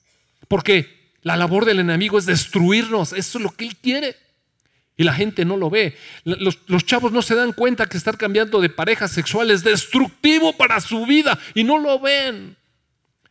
Porque 0.47 1.11
la 1.21 1.35
labor 1.35 1.65
del 1.65 1.79
enemigo 1.79 2.19
es 2.19 2.25
destruirnos. 2.25 3.13
Eso 3.13 3.37
es 3.39 3.43
lo 3.43 3.51
que 3.51 3.65
él 3.65 3.75
quiere. 3.77 4.15
Y 4.95 5.03
la 5.03 5.13
gente 5.13 5.45
no 5.45 5.57
lo 5.57 5.71
ve. 5.71 5.97
Los, 6.23 6.59
los, 6.67 6.85
chavos 6.85 7.11
no 7.11 7.23
se 7.23 7.33
dan 7.33 7.53
cuenta 7.53 7.87
que 7.87 7.97
estar 7.97 8.17
cambiando 8.17 8.61
de 8.61 8.69
pareja 8.69 9.07
sexual 9.07 9.49
es 9.49 9.63
destructivo 9.63 10.53
para 10.53 10.79
su 10.79 11.07
vida 11.07 11.39
y 11.55 11.63
no 11.63 11.79
lo 11.79 11.99
ven. 11.99 12.55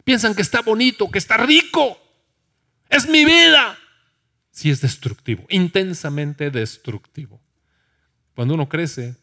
Piensan 0.04 0.34
que 0.34 0.42
está 0.42 0.62
bonito, 0.62 1.10
que 1.10 1.18
está 1.18 1.36
rico. 1.36 1.98
Es 2.88 3.08
mi 3.08 3.24
vida. 3.24 3.78
Sí 4.50 4.70
es 4.70 4.80
destructivo, 4.80 5.46
intensamente 5.48 6.50
destructivo. 6.50 7.40
Cuando 8.34 8.54
uno 8.54 8.68
crece 8.68 9.16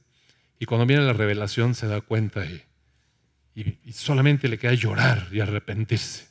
y 0.60 0.66
cuando 0.66 0.86
viene 0.86 1.04
la 1.04 1.14
revelación 1.14 1.76
se 1.76 1.88
da 1.88 2.02
cuenta 2.02 2.46
y, 2.46 2.64
y 3.56 3.92
solamente 3.94 4.48
le 4.48 4.58
queda 4.58 4.74
llorar 4.74 5.28
y 5.32 5.40
arrepentirse. 5.40 6.28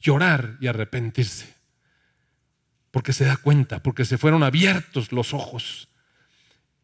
Llorar 0.00 0.56
y 0.60 0.66
arrepentirse 0.66 1.62
porque 2.92 3.14
se 3.14 3.24
da 3.24 3.36
cuenta, 3.36 3.82
porque 3.82 4.04
se 4.04 4.18
fueron 4.18 4.44
abiertos 4.44 5.10
los 5.10 5.34
ojos. 5.34 5.88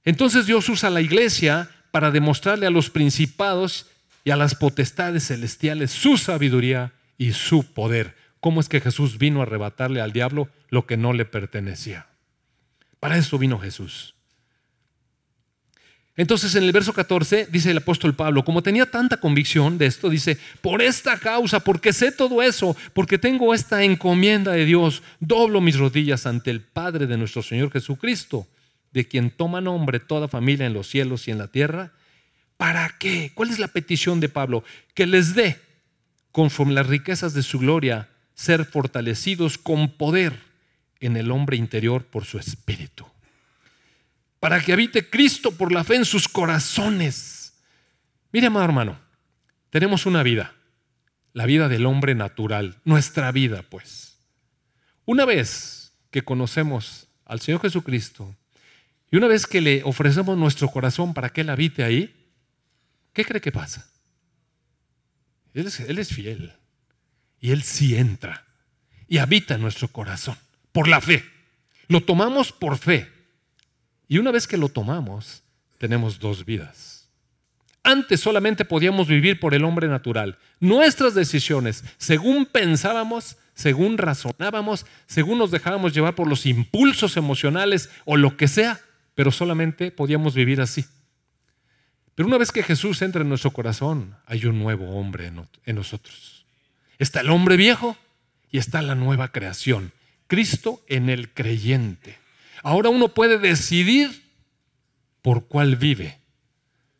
Entonces 0.05 0.47
Dios 0.47 0.69
usa 0.69 0.91
la 0.91 1.03
iglesia 1.03 1.71
para 1.93 2.11
demostrarle 2.11 2.67
a 2.67 2.71
los 2.71 2.91
principados 2.91 3.87
y 4.29 4.31
a 4.31 4.37
las 4.37 4.55
potestades 4.55 5.29
celestiales 5.29 5.91
su 5.91 6.19
sabiduría 6.19 6.93
y 7.17 7.33
su 7.33 7.63
poder. 7.63 8.15
¿Cómo 8.41 8.61
es 8.61 8.69
que 8.69 8.79
Jesús 8.79 9.17
vino 9.17 9.41
a 9.41 9.45
arrebatarle 9.45 10.03
al 10.03 10.13
diablo 10.13 10.51
lo 10.69 10.87
que 10.87 10.99
no 10.99 11.15
le 11.15 11.25
pertenecía? 11.25 12.09
Para 13.01 13.17
eso 13.17 13.39
vino 13.39 13.59
Jesús. 13.59 14.15
Entonces 16.15 16.55
en 16.57 16.65
el 16.65 16.73
verso 16.73 16.93
14 16.93 17.49
dice 17.51 17.71
el 17.71 17.79
apóstol 17.79 18.15
Pablo, 18.15 18.45
como 18.45 18.63
tenía 18.63 18.85
tanta 18.85 19.17
convicción 19.17 19.79
de 19.79 19.87
esto, 19.87 20.11
dice, 20.11 20.37
por 20.61 20.83
esta 20.83 21.19
causa, 21.19 21.61
porque 21.61 21.95
sé 21.95 22.13
todo 22.13 22.43
eso, 22.43 22.77
porque 22.93 23.17
tengo 23.17 23.55
esta 23.55 23.83
encomienda 23.83 24.53
de 24.53 24.67
Dios, 24.67 25.03
doblo 25.21 25.63
mis 25.63 25.79
rodillas 25.79 26.27
ante 26.27 26.51
el 26.51 26.61
Padre 26.61 27.07
de 27.07 27.17
nuestro 27.17 27.43
Señor 27.43 27.73
Jesucristo, 27.73 28.47
de 28.93 29.09
quien 29.09 29.31
toma 29.31 29.63
nombre 29.63 30.01
toda 30.01 30.29
familia 30.29 30.67
en 30.67 30.75
los 30.75 30.87
cielos 30.87 31.29
y 31.29 31.31
en 31.31 31.39
la 31.39 31.49
tierra. 31.49 31.95
¿Para 32.59 32.97
qué? 32.99 33.33
¿Cuál 33.35 33.49
es 33.49 33.59
la 33.59 33.69
petición 33.69 34.21
de 34.21 34.29
Pablo? 34.29 34.63
Que 34.93 35.07
les 35.07 35.35
dé, 35.35 35.59
conforme 36.31 36.75
las 36.75 36.87
riquezas 36.87 37.33
de 37.33 37.43
su 37.43 37.59
gloria, 37.59 38.11
ser 38.35 38.67
fortalecidos 38.67 39.57
con 39.57 39.97
poder 39.97 40.39
en 41.01 41.17
el 41.17 41.31
hombre 41.31 41.57
interior 41.57 42.05
por 42.05 42.27
su 42.27 42.39
espíritu 42.39 43.07
para 44.41 44.61
que 44.61 44.73
habite 44.73 45.09
Cristo 45.09 45.53
por 45.53 45.73
la 45.73 45.85
fe 45.85 45.97
en 45.97 46.05
sus 46.05 46.29
corazones. 46.29 47.55
Mire, 48.33 48.47
amado 48.47 48.67
hermano, 48.67 48.99
tenemos 49.71 50.07
una 50.07 50.23
vida, 50.23 50.55
la 51.33 51.47
vida 51.47 51.69
del 51.69 51.87
hombre 51.87 52.15
natural, 52.15 52.81
nuestra 52.85 53.33
vida, 53.33 53.65
pues. 53.69 54.19
Una 55.05 55.25
vez 55.25 55.93
que 56.11 56.23
conocemos 56.23 57.09
al 57.25 57.41
Señor 57.41 57.61
Jesucristo 57.63 58.35
y 59.11 59.17
una 59.17 59.27
vez 59.27 59.47
que 59.47 59.61
le 59.61 59.83
ofrecemos 59.85 60.37
nuestro 60.37 60.69
corazón 60.69 61.15
para 61.15 61.31
que 61.31 61.41
Él 61.41 61.51
habite 61.51 61.83
ahí, 61.83 62.18
¿qué 63.13 63.25
cree 63.25 63.41
que 63.41 63.53
pasa? 63.53 63.89
Él 65.55 65.67
es, 65.99 66.09
fiel 66.15 66.53
y 67.41 67.51
Él 67.51 67.63
sí 67.63 67.97
entra 67.97 68.45
y 69.09 69.19
habita 69.19 69.55
en 69.55 69.63
nuestro 69.63 69.89
corazón 69.89 70.37
por 70.73 70.87
la 70.87 71.01
fe. 71.01 71.25
Lo 71.89 72.03
tomamos 72.03 72.53
por 72.53 72.79
fe 72.79 73.11
y 74.07 74.19
una 74.19 74.31
vez 74.31 74.47
que 74.47 74.57
lo 74.57 74.69
tomamos, 74.69 75.43
tenemos 75.79 76.19
dos 76.19 76.45
vidas. 76.45 77.09
Antes 77.83 78.21
solamente 78.21 78.65
podíamos 78.65 79.09
vivir 79.09 79.41
por 79.41 79.55
el 79.55 79.65
hombre 79.65 79.89
natural. 79.89 80.39
Nuestras 80.61 81.15
decisiones, 81.15 81.85
según 81.97 82.47
pensábamos, 82.47 83.37
según 83.55 83.99
razonábamos, 83.99 84.87
según 85.07 85.39
nos 85.39 85.51
dejábamos 85.51 85.95
llevar 85.95 86.15
por 86.15 86.29
los 86.29 86.47
impulsos 86.47 87.17
emocionales 87.17 87.91
o 88.05 88.17
lo 88.17 88.37
que 88.37 88.47
sea, 88.47 88.81
pero 89.15 89.33
solamente 89.33 89.91
podíamos 89.91 90.35
vivir 90.35 90.61
así. 90.61 90.85
Pero 92.19 92.27
una 92.27 92.39
vez 92.39 92.51
que 92.51 92.65
Jesús 92.65 93.01
entra 93.03 93.23
en 93.23 93.29
nuestro 93.29 93.53
corazón, 93.53 94.17
hay 94.27 94.45
un 94.45 94.59
nuevo 94.59 94.99
hombre 94.99 95.31
en 95.65 95.77
nosotros. 95.77 96.45
Está 96.99 97.21
el 97.21 97.31
hombre 97.31 97.57
viejo 97.57 97.97
y 98.51 98.59
está 98.59 98.83
la 98.83 98.97
nueva 98.97 99.31
creación. 99.31 99.93
Cristo 100.27 100.83
en 100.89 101.11
el 101.11 101.33
creyente. 101.33 102.19
Ahora 102.65 102.89
uno 102.89 103.07
puede 103.07 103.39
decidir 103.39 104.25
por 105.23 105.47
cuál 105.47 105.77
vive. 105.77 106.19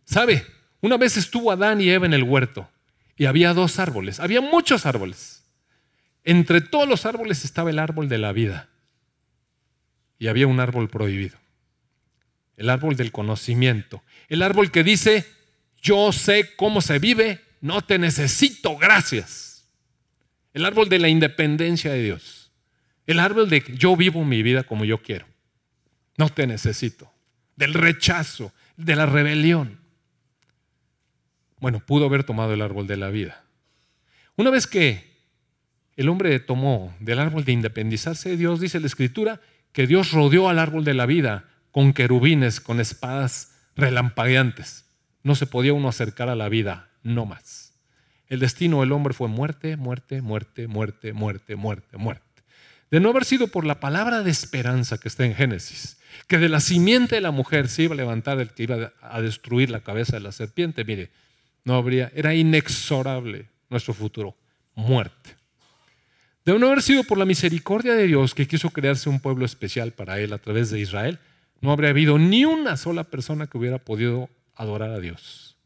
¿Sabe? 0.05 0.47
Una 0.83 0.97
vez 0.97 1.17
estuvo 1.17 1.51
Adán 1.51 1.81
y 1.81 1.91
Eva 1.91 2.07
en 2.07 2.15
el 2.15 2.23
huerto 2.23 2.71
y 3.17 3.25
había 3.25 3.55
dos 3.55 3.81
árboles, 3.81 4.21
había 4.21 4.41
muchos 4.41 4.87
árboles. 4.87 5.43
Entre 6.23 6.61
todos 6.61 6.89
los 6.89 7.07
árboles 7.07 7.45
estaba 7.45 7.71
el 7.71 7.81
árbol 7.81 8.09
de 8.09 8.19
la 8.19 8.31
vida 8.31 8.69
y 10.17 10.29
había 10.29 10.47
un 10.47 10.61
árbol 10.61 10.89
prohibido. 10.89 11.39
El 12.59 12.69
árbol 12.69 12.97
del 12.97 13.13
conocimiento. 13.13 14.03
El 14.29 14.43
árbol 14.43 14.71
que 14.71 14.85
dice, 14.85 15.25
yo 15.81 16.13
sé 16.13 16.55
cómo 16.57 16.83
se 16.83 16.99
vive, 16.99 17.41
no 17.61 17.81
te 17.83 17.99
necesito, 17.99 18.77
gracias. 18.77 19.65
El 20.53 20.65
árbol 20.67 20.89
de 20.89 20.99
la 20.99 21.09
independencia 21.09 21.93
de 21.93 22.03
Dios. 22.03 22.51
El 23.07 23.21
árbol 23.21 23.49
de 23.49 23.65
yo 23.77 23.97
vivo 23.97 24.25
mi 24.25 24.43
vida 24.43 24.65
como 24.65 24.85
yo 24.85 25.01
quiero. 25.03 25.27
No 26.17 26.29
te 26.29 26.47
necesito. 26.47 27.11
Del 27.57 27.75
rechazo, 27.75 28.53
de 28.77 28.97
la 28.97 29.07
rebelión. 29.07 29.79
Bueno, 31.61 31.81
pudo 31.81 32.07
haber 32.07 32.25
tomado 32.25 32.53
el 32.53 32.61
árbol 32.61 32.87
de 32.87 32.97
la 32.97 33.09
vida. 33.09 33.45
Una 34.37 34.51
vez 34.51 34.67
que 34.67 35.09
el 35.97 36.09
hombre 36.09 36.39
tomó 36.41 36.95
del 37.01 37.19
árbol 37.19 37.45
de 37.45 37.53
independizarse 37.53 38.31
de 38.31 38.37
Dios, 38.37 38.61
dice 38.61 38.79
la 38.81 38.87
escritura, 38.87 39.41
que 39.73 39.87
Dios 39.87 40.13
rodeó 40.13 40.49
al 40.49 40.59
árbol 40.59 40.85
de 40.85 40.95
la 40.95 41.07
vida 41.07 41.48
con 41.71 41.93
querubines, 41.93 42.61
con 42.61 42.81
espadas 42.81 43.55
relampagueantes. 43.77 44.85
No 45.23 45.35
se 45.35 45.47
podía 45.47 45.73
uno 45.73 45.89
acercar 45.89 46.29
a 46.29 46.37
la 46.37 46.49
vida, 46.49 46.91
no 47.03 47.27
más. 47.27 47.75
El 48.29 48.41
destino 48.41 48.81
del 48.81 48.93
hombre 48.93 49.15
fue 49.15 49.29
muerte, 49.29 49.77
muerte, 49.77 50.21
muerte, 50.21 50.69
muerte, 50.69 51.13
muerte, 51.13 51.57
muerte, 51.57 51.97
muerte. 51.97 52.25
De 52.91 53.01
no 53.01 53.11
haber 53.11 53.25
sido 53.25 53.49
por 53.49 53.65
la 53.67 53.81
palabra 53.81 54.23
de 54.23 54.31
esperanza 54.31 54.99
que 54.99 55.09
está 55.09 55.25
en 55.25 55.35
Génesis, 55.35 55.99
que 56.27 56.39
de 56.39 56.49
la 56.49 56.61
simiente 56.61 57.17
de 57.17 57.21
la 57.21 57.31
mujer 57.31 57.69
se 57.69 57.85
iba 57.85 57.95
a 57.95 57.97
levantar 57.97 58.41
el 58.41 58.51
que 58.51 58.63
iba 58.65 58.93
a 59.01 59.21
destruir 59.21 59.71
la 59.71 59.81
cabeza 59.81 60.17
de 60.17 60.21
la 60.21 60.33
serpiente, 60.33 60.85
mire, 60.85 61.11
no 61.65 61.75
habría, 61.75 62.11
era 62.15 62.35
inexorable 62.35 63.49
nuestro 63.69 63.93
futuro, 63.93 64.37
muerte. 64.75 65.37
De 66.45 66.59
no 66.59 66.69
haber 66.69 66.81
sido 66.81 67.05
por 67.05 67.19
la 67.19 67.27
misericordia 67.27 67.95
de 67.95 68.07
Dios 68.07 68.35
que 68.35 68.49
quiso 68.49 68.71
crearse 68.71 69.11
un 69.11 69.21
pueblo 69.21 69.45
especial 69.45 69.93
para 69.93 70.19
él 70.21 70.33
a 70.33 70.39
través 70.39 70.71
de 70.71 70.81
Israel, 70.81 71.19
no 71.61 71.73
habría 71.73 71.91
habido 71.91 72.19
ni 72.19 72.45
una 72.45 72.77
sola 72.77 73.05
persona 73.05 73.47
que 73.47 73.59
hubiera 73.59 73.79
podido 73.79 74.29
adorar 74.55 74.91
a 74.91 75.01
Dios. 75.01 75.57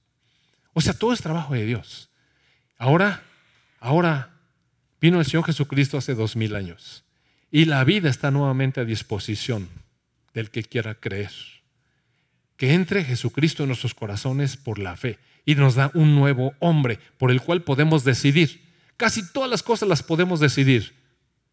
O 0.72 0.80
sea, 0.80 0.94
todo 0.94 1.12
es 1.12 1.20
trabajo 1.20 1.54
de 1.54 1.66
Dios. 1.66 2.08
Ahora, 2.78 3.22
ahora 3.78 4.30
vino 5.00 5.18
el 5.18 5.26
Señor 5.26 5.44
Jesucristo 5.44 5.98
hace 5.98 6.14
dos 6.14 6.36
mil 6.36 6.54
años 6.54 7.04
y 7.50 7.66
la 7.66 7.84
vida 7.84 8.08
está 8.08 8.30
nuevamente 8.30 8.80
a 8.80 8.84
disposición 8.84 9.68
del 10.32 10.50
que 10.50 10.62
quiera 10.62 10.94
creer. 10.94 11.32
Que 12.56 12.74
entre 12.74 13.04
Jesucristo 13.04 13.64
en 13.64 13.68
nuestros 13.68 13.94
corazones 13.94 14.56
por 14.56 14.78
la 14.78 14.96
fe 14.96 15.18
y 15.44 15.54
nos 15.54 15.74
da 15.74 15.90
un 15.94 16.14
nuevo 16.14 16.54
hombre 16.60 16.98
por 17.18 17.30
el 17.30 17.40
cual 17.40 17.62
podemos 17.62 18.04
decidir. 18.04 18.62
Casi 18.96 19.30
todas 19.32 19.50
las 19.50 19.62
cosas 19.62 19.88
las 19.88 20.02
podemos 20.02 20.40
decidir. 20.40 20.94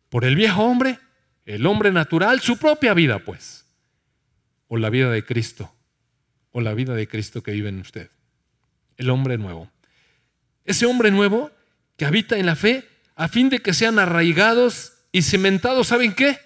Por 0.10 0.24
el 0.24 0.36
viejo 0.36 0.64
hombre, 0.64 1.00
el 1.46 1.66
hombre 1.66 1.92
natural, 1.92 2.40
su 2.40 2.58
propia 2.58 2.94
vida, 2.94 3.20
pues. 3.20 3.59
O 4.70 4.78
la 4.78 4.90
vida 4.90 5.12
de 5.12 5.26
Cristo. 5.26 5.76
O 6.52 6.62
la 6.62 6.74
vida 6.74 6.96
de 6.96 7.10
Cristo 7.10 7.44
que 7.44 7.52
vive 7.52 7.68
en 7.68 7.82
usted. 7.82 8.10
El 8.96 9.10
hombre 9.10 9.38
nuevo. 9.38 9.70
Ese 10.64 10.86
hombre 10.86 11.12
nuevo 11.12 11.52
que 11.98 12.06
habita 12.06 12.38
en 12.38 12.46
la 12.46 12.56
fe 12.56 12.88
a 13.18 13.28
fin 13.28 13.50
de 13.50 13.60
que 13.60 13.74
sean 13.74 14.00
arraigados 14.00 14.94
y 15.12 15.24
cimentados, 15.24 15.88
¿saben 15.88 16.14
qué? 16.14 16.40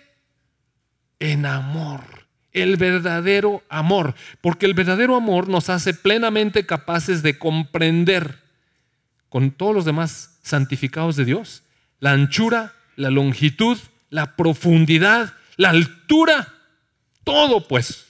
En 1.19 1.45
amor 1.45 2.23
el 2.53 2.77
verdadero 2.77 3.63
amor, 3.67 4.15
porque 4.39 4.65
el 4.65 4.73
verdadero 4.73 5.15
amor 5.15 5.49
nos 5.49 5.69
hace 5.69 5.93
plenamente 5.93 6.65
capaces 6.65 7.23
de 7.23 7.37
comprender 7.37 8.39
con 9.27 9.51
todos 9.51 9.73
los 9.73 9.85
demás 9.85 10.37
santificados 10.43 11.15
de 11.15 11.25
Dios 11.25 11.63
la 11.99 12.11
anchura, 12.11 12.75
la 12.95 13.09
longitud, 13.09 13.77
la 14.09 14.35
profundidad, 14.35 15.33
la 15.55 15.69
altura, 15.69 16.53
todo 17.23 17.67
pues, 17.67 18.05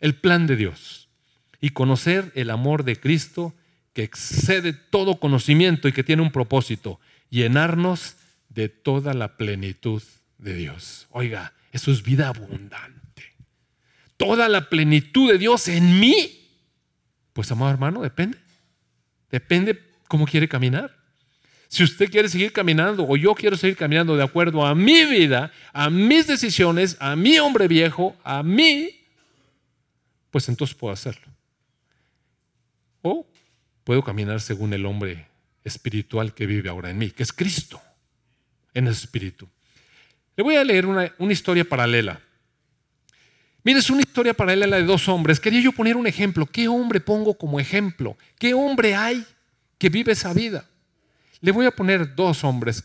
el 0.00 0.14
plan 0.14 0.46
de 0.46 0.56
Dios. 0.56 1.08
Y 1.60 1.70
conocer 1.70 2.32
el 2.34 2.50
amor 2.50 2.84
de 2.84 2.96
Cristo 2.96 3.54
que 3.92 4.02
excede 4.02 4.72
todo 4.72 5.20
conocimiento 5.20 5.88
y 5.88 5.92
que 5.92 6.04
tiene 6.04 6.22
un 6.22 6.32
propósito, 6.32 7.00
llenarnos 7.28 8.16
de 8.48 8.68
toda 8.68 9.14
la 9.14 9.36
plenitud 9.36 10.02
de 10.38 10.54
Dios. 10.54 11.06
Oiga, 11.10 11.52
eso 11.72 11.92
es 11.92 12.02
vida 12.02 12.28
abundante 12.28 13.00
toda 14.20 14.50
la 14.50 14.68
plenitud 14.68 15.32
de 15.32 15.38
Dios 15.38 15.66
en 15.68 15.98
mí? 15.98 16.46
Pues, 17.32 17.50
amado 17.50 17.70
hermano, 17.70 18.02
depende. 18.02 18.36
Depende 19.30 19.80
cómo 20.08 20.26
quiere 20.26 20.46
caminar. 20.46 20.94
Si 21.68 21.82
usted 21.82 22.10
quiere 22.10 22.28
seguir 22.28 22.52
caminando 22.52 23.06
o 23.08 23.16
yo 23.16 23.34
quiero 23.34 23.56
seguir 23.56 23.78
caminando 23.78 24.14
de 24.16 24.22
acuerdo 24.22 24.66
a 24.66 24.74
mi 24.74 25.06
vida, 25.06 25.50
a 25.72 25.88
mis 25.88 26.26
decisiones, 26.26 26.98
a 27.00 27.16
mi 27.16 27.38
hombre 27.38 27.66
viejo, 27.66 28.14
a 28.22 28.42
mi 28.42 28.99
pues 30.30 30.48
entonces 30.48 30.76
puedo 30.76 30.92
hacerlo. 30.92 31.26
O 33.02 33.26
puedo 33.84 34.02
caminar 34.02 34.40
según 34.40 34.72
el 34.72 34.86
hombre 34.86 35.26
espiritual 35.64 36.34
que 36.34 36.46
vive 36.46 36.68
ahora 36.68 36.90
en 36.90 36.98
mí, 36.98 37.10
que 37.10 37.22
es 37.22 37.32
Cristo, 37.32 37.80
en 38.74 38.86
el 38.86 38.92
espíritu. 38.92 39.48
Le 40.36 40.42
voy 40.42 40.56
a 40.56 40.64
leer 40.64 40.86
una, 40.86 41.12
historia 41.30 41.64
paralela. 41.64 42.20
Mire, 43.62 43.80
es 43.80 43.90
una 43.90 44.02
historia 44.02 44.32
paralela 44.32 44.76
de 44.76 44.84
dos 44.84 45.08
hombres. 45.08 45.38
Quería 45.38 45.60
yo 45.60 45.72
poner 45.72 45.96
un 45.96 46.06
ejemplo. 46.06 46.46
¿Qué 46.46 46.66
hombre 46.66 47.00
pongo 47.00 47.34
como 47.34 47.60
ejemplo? 47.60 48.16
¿Qué 48.38 48.54
hombre 48.54 48.94
hay 48.94 49.26
que 49.76 49.90
vive 49.90 50.12
esa 50.12 50.32
vida? 50.32 50.64
Le 51.40 51.52
voy 51.52 51.66
a 51.66 51.70
poner 51.70 52.14
dos 52.14 52.42
hombres, 52.44 52.84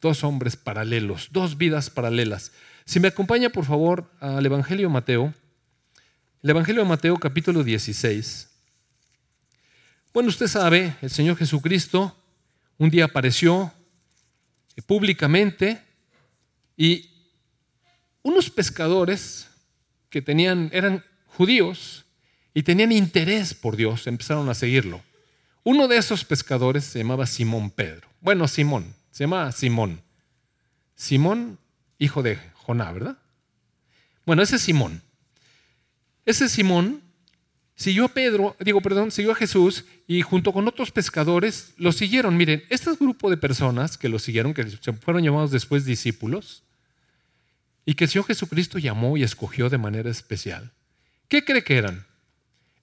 dos 0.00 0.22
hombres 0.22 0.56
paralelos, 0.56 1.28
dos 1.32 1.58
vidas 1.58 1.90
paralelas. 1.90 2.52
Si 2.84 3.00
me 3.00 3.08
acompaña, 3.08 3.50
por 3.50 3.64
favor, 3.64 4.10
al 4.20 4.44
Evangelio 4.44 4.88
Mateo, 4.90 5.34
el 6.42 6.50
Evangelio 6.50 6.82
de 6.82 6.88
Mateo 6.88 7.16
capítulo 7.18 7.62
16. 7.62 8.48
Bueno, 10.12 10.28
usted 10.28 10.48
sabe, 10.48 10.96
el 11.00 11.10
Señor 11.10 11.36
Jesucristo 11.36 12.16
un 12.78 12.90
día 12.90 13.04
apareció 13.04 13.72
públicamente 14.86 15.80
y 16.76 17.08
unos 18.22 18.50
pescadores 18.50 19.46
que 20.10 20.20
tenían, 20.20 20.68
eran 20.72 21.04
judíos 21.26 22.04
y 22.54 22.64
tenían 22.64 22.90
interés 22.90 23.54
por 23.54 23.76
Dios, 23.76 24.08
empezaron 24.08 24.48
a 24.48 24.54
seguirlo. 24.54 25.00
Uno 25.62 25.86
de 25.86 25.96
esos 25.96 26.24
pescadores 26.24 26.82
se 26.82 26.98
llamaba 26.98 27.26
Simón 27.26 27.70
Pedro. 27.70 28.08
Bueno, 28.20 28.48
Simón, 28.48 28.96
se 29.12 29.24
llamaba 29.24 29.52
Simón. 29.52 30.02
Simón, 30.96 31.60
hijo 32.00 32.20
de 32.20 32.40
Joná, 32.54 32.90
¿verdad? 32.90 33.16
Bueno, 34.26 34.42
ese 34.42 34.58
Simón. 34.58 35.02
Ese 36.24 36.48
Simón 36.48 37.02
siguió 37.74 38.04
a 38.04 38.08
Pedro, 38.08 38.56
digo, 38.60 38.80
perdón, 38.80 39.10
siguió 39.10 39.32
a 39.32 39.36
Jesús 39.36 39.84
y 40.06 40.22
junto 40.22 40.52
con 40.52 40.68
otros 40.68 40.90
pescadores 40.90 41.72
lo 41.76 41.92
siguieron. 41.92 42.36
Miren, 42.36 42.62
este 42.70 42.92
grupo 42.94 43.30
de 43.30 43.36
personas 43.36 43.98
que 43.98 44.08
lo 44.08 44.18
siguieron, 44.18 44.54
que 44.54 44.64
fueron 45.00 45.22
llamados 45.22 45.50
después 45.50 45.84
discípulos, 45.84 46.62
y 47.84 47.94
que 47.94 48.04
el 48.04 48.10
Señor 48.10 48.26
Jesucristo 48.26 48.78
llamó 48.78 49.16
y 49.16 49.22
escogió 49.22 49.68
de 49.68 49.78
manera 49.78 50.10
especial. 50.10 50.70
¿Qué 51.28 51.44
cree 51.44 51.64
que 51.64 51.76
eran? 51.76 52.06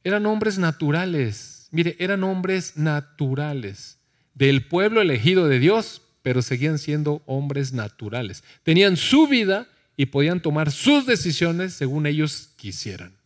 Eran 0.04 0.25
hombres 0.25 0.58
naturales. 0.58 1.67
Mire, 1.71 1.95
eran 1.99 2.23
hombres 2.23 2.75
naturales 2.75 3.99
del 4.34 4.65
pueblo 4.65 5.02
elegido 5.02 5.47
de 5.47 5.60
Dios, 5.60 6.02
pero 6.21 6.41
seguían 6.41 6.80
siendo 6.80 7.21
hombres 7.25 7.73
naturales. 7.73 8.43
Tenían 8.63 8.97
su 8.97 9.28
vida 9.28 9.67
y 9.95 10.08
podían 10.08 10.41
tomar 10.41 10.71
sus 10.71 11.06
decisiones 11.06 11.73
según 11.73 12.06
ellos 12.06 12.49
quisieran. 12.56 13.18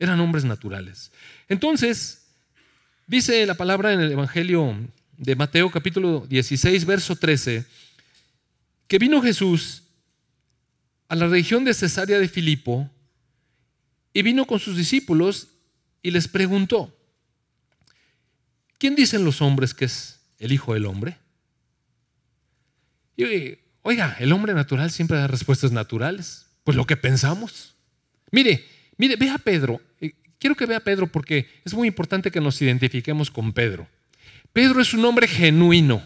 Eran 0.00 0.18
hombres 0.18 0.44
naturales. 0.44 1.12
Entonces, 1.48 2.26
dice 3.06 3.46
la 3.46 3.54
palabra 3.54 3.92
en 3.92 4.00
el 4.00 4.10
Evangelio 4.10 4.74
de 5.18 5.36
Mateo 5.36 5.70
capítulo 5.70 6.26
16, 6.26 6.86
verso 6.86 7.14
13, 7.14 7.66
que 8.88 8.98
vino 8.98 9.20
Jesús 9.20 9.84
a 11.06 11.14
la 11.14 11.28
región 11.28 11.64
de 11.64 11.74
Cesarea 11.74 12.18
de 12.18 12.28
Filipo 12.28 12.90
y 14.14 14.22
vino 14.22 14.46
con 14.46 14.58
sus 14.58 14.76
discípulos 14.76 15.48
y 16.02 16.10
les 16.10 16.26
preguntó, 16.26 16.96
¿quién 18.78 18.96
dicen 18.96 19.24
los 19.24 19.42
hombres 19.42 19.74
que 19.74 19.84
es 19.84 20.18
el 20.38 20.50
Hijo 20.50 20.72
del 20.72 20.86
Hombre? 20.86 21.18
Y 23.18 23.58
oiga, 23.82 24.16
el 24.18 24.32
hombre 24.32 24.54
natural 24.54 24.90
siempre 24.90 25.18
da 25.18 25.26
respuestas 25.26 25.72
naturales, 25.72 26.46
pues 26.64 26.74
lo 26.74 26.86
que 26.86 26.96
pensamos. 26.96 27.74
Mire, 28.30 28.66
mire, 29.00 29.16
ve 29.16 29.30
a 29.30 29.38
Pedro. 29.38 29.80
Eh, 30.00 30.12
quiero 30.38 30.54
que 30.54 30.66
vea 30.66 30.76
a 30.76 30.84
Pedro 30.84 31.06
porque 31.06 31.48
es 31.64 31.72
muy 31.72 31.88
importante 31.88 32.30
que 32.30 32.40
nos 32.40 32.60
identifiquemos 32.60 33.30
con 33.30 33.52
Pedro. 33.52 33.88
Pedro 34.52 34.80
es 34.80 34.92
un 34.92 35.04
hombre 35.06 35.26
genuino, 35.26 36.02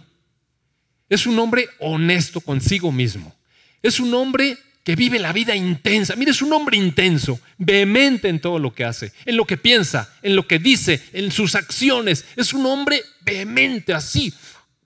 es 1.09 1.27
un 1.27 1.39
hombre 1.39 1.69
honesto 1.81 2.41
consigo 2.41 2.93
mismo, 2.93 3.35
es 3.83 3.99
un 3.99 4.15
hombre 4.15 4.57
que 4.85 4.95
vive 4.95 5.19
la 5.19 5.33
vida 5.33 5.57
intensa. 5.57 6.15
Mire, 6.15 6.31
es 6.31 6.43
un 6.43 6.53
hombre 6.53 6.77
intenso, 6.77 7.41
vehemente 7.59 8.29
en 8.29 8.39
todo 8.39 8.59
lo 8.59 8.73
que 8.73 8.85
hace, 8.85 9.13
en 9.25 9.37
lo 9.37 9.45
que 9.45 9.57
piensa, 9.57 10.13
en 10.23 10.37
lo 10.37 10.47
que 10.47 10.59
dice, 10.59 11.03
en 11.13 11.33
sus 11.33 11.55
acciones. 11.55 12.25
Es 12.37 12.53
un 12.53 12.65
hombre 12.67 13.03
vehemente 13.23 13.93
así, 13.93 14.33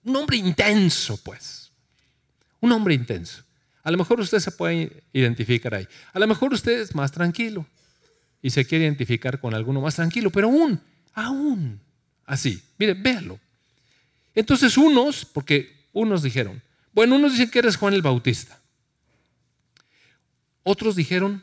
un 0.04 0.16
hombre 0.16 0.38
intenso, 0.38 1.20
pues. 1.22 1.70
Un 2.60 2.72
hombre 2.72 2.94
intenso. 2.94 3.42
A 3.82 3.90
lo 3.90 3.98
mejor 3.98 4.20
usted 4.20 4.38
se 4.38 4.52
puede 4.52 5.02
identificar 5.12 5.74
ahí. 5.74 5.86
A 6.12 6.18
lo 6.18 6.26
mejor 6.26 6.54
usted 6.54 6.80
es 6.80 6.94
más 6.94 7.12
tranquilo 7.12 7.66
y 8.42 8.50
se 8.50 8.64
quiere 8.64 8.84
identificar 8.84 9.40
con 9.40 9.54
alguno 9.54 9.80
más 9.80 9.96
tranquilo, 9.96 10.30
pero 10.30 10.48
aún, 10.48 10.80
aún 11.14 11.80
así. 12.24 12.62
Mire, 12.78 12.94
véalo. 12.94 13.38
Entonces 14.34 14.76
unos, 14.76 15.24
porque 15.24 15.88
unos 15.92 16.22
dijeron, 16.22 16.62
bueno, 16.92 17.16
unos 17.16 17.32
dicen 17.32 17.50
que 17.50 17.58
eres 17.58 17.76
Juan 17.76 17.94
el 17.94 18.02
Bautista. 18.02 18.60
Otros 20.62 20.96
dijeron, 20.96 21.42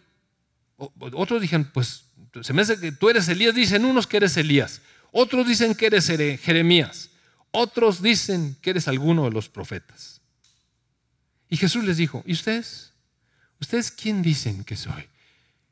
otros 0.78 1.42
dijeron, 1.42 1.70
pues 1.74 2.06
se 2.42 2.54
me 2.54 2.62
hace 2.62 2.80
que 2.80 2.92
tú 2.92 3.10
eres 3.10 3.28
Elías, 3.28 3.56
dicen 3.56 3.86
unos 3.86 4.08
que 4.08 4.18
eres 4.18 4.38
Elías, 4.38 4.82
otros 5.12 5.48
dicen 5.48 5.76
que 5.76 5.88
eres 5.88 6.08
Jeremías, 6.42 7.10
otros 7.52 8.02
dicen 8.02 8.56
que 8.62 8.72
eres 8.72 8.88
alguno 8.88 9.26
de 9.26 9.32
los 9.32 9.50
profetas. 9.50 10.22
Y 11.50 11.58
Jesús 11.58 11.84
les 11.86 11.98
dijo, 11.98 12.24
¿y 12.26 12.34
ustedes? 12.34 12.92
¿Ustedes 13.60 13.92
quién 13.92 14.22
dicen 14.22 14.64
que 14.64 14.76
soy? 14.76 15.08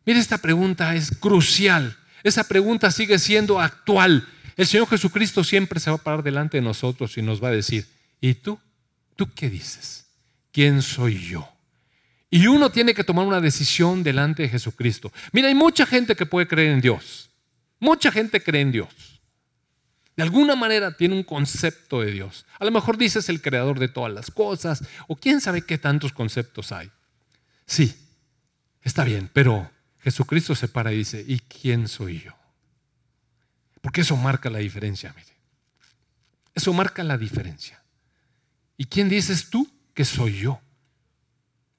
Mire, 0.06 0.20
esta 0.20 0.38
pregunta 0.38 0.96
es 0.96 1.12
crucial. 1.18 1.96
Esa 2.24 2.48
pregunta 2.48 2.92
sigue 2.92 3.20
siendo 3.20 3.60
actual. 3.60 4.28
El 4.56 4.68
Señor 4.68 4.88
Jesucristo 4.88 5.44
siempre 5.44 5.80
se 5.80 5.90
va 5.90 5.98
a 5.98 6.04
parar 6.04 6.24
delante 6.24 6.58
de 6.58 6.62
nosotros 6.62 7.18
y 7.18 7.22
nos 7.22 7.44
va 7.44 7.50
a 7.50 7.52
decir, 7.52 7.88
¿y 8.22 8.36
tú? 8.36 8.60
¿Tú 9.16 9.30
qué 9.34 9.50
dices? 9.50 10.06
¿Quién 10.52 10.82
soy 10.82 11.20
yo? 11.20 11.50
Y 12.30 12.48
uno 12.48 12.72
tiene 12.72 12.94
que 12.94 13.04
tomar 13.04 13.26
una 13.26 13.42
decisión 13.42 14.04
delante 14.04 14.44
de 14.44 14.50
Jesucristo. 14.50 15.12
Mira, 15.32 15.50
hay 15.50 15.56
mucha 15.56 15.86
gente 15.86 16.16
que 16.16 16.26
puede 16.26 16.48
creer 16.48 16.72
en 16.72 16.82
Dios. 16.82 17.30
Mucha 17.80 18.12
gente 18.12 18.42
cree 18.42 18.62
en 18.62 18.72
Dios. 18.72 18.90
De 20.16 20.24
alguna 20.24 20.56
manera 20.56 20.96
tiene 20.96 21.16
un 21.16 21.24
concepto 21.24 22.02
de 22.02 22.12
Dios. 22.12 22.46
A 22.60 22.66
lo 22.66 22.72
mejor 22.72 22.98
dices 22.98 23.30
el 23.30 23.42
creador 23.42 23.80
de 23.80 23.88
todas 23.88 24.14
las 24.14 24.30
cosas 24.30 24.84
o 25.08 25.16
quién 25.16 25.42
sabe 25.42 25.64
qué 25.64 25.78
tantos 25.78 26.14
conceptos 26.14 26.72
hay. 26.72 26.90
Sí, 27.66 27.96
está 28.82 29.04
bien, 29.04 29.30
pero 29.34 29.70
Jesucristo 30.04 30.54
se 30.54 30.68
para 30.68 30.92
y 30.92 30.98
dice, 30.98 31.24
¿y 31.26 31.40
quién 31.40 31.88
soy 31.88 32.22
yo? 32.22 32.34
Porque 33.82 34.02
eso 34.02 34.18
marca 34.18 34.50
la 34.50 34.60
diferencia, 34.60 35.14
mire. 35.16 35.34
Eso 36.54 36.74
marca 36.74 37.04
la 37.04 37.18
diferencia. 37.18 37.82
¿Y 38.78 38.86
quién 38.86 39.10
dices 39.10 39.50
tú 39.50 39.70
que 39.94 40.06
soy 40.06 40.40
yo? 40.40 40.60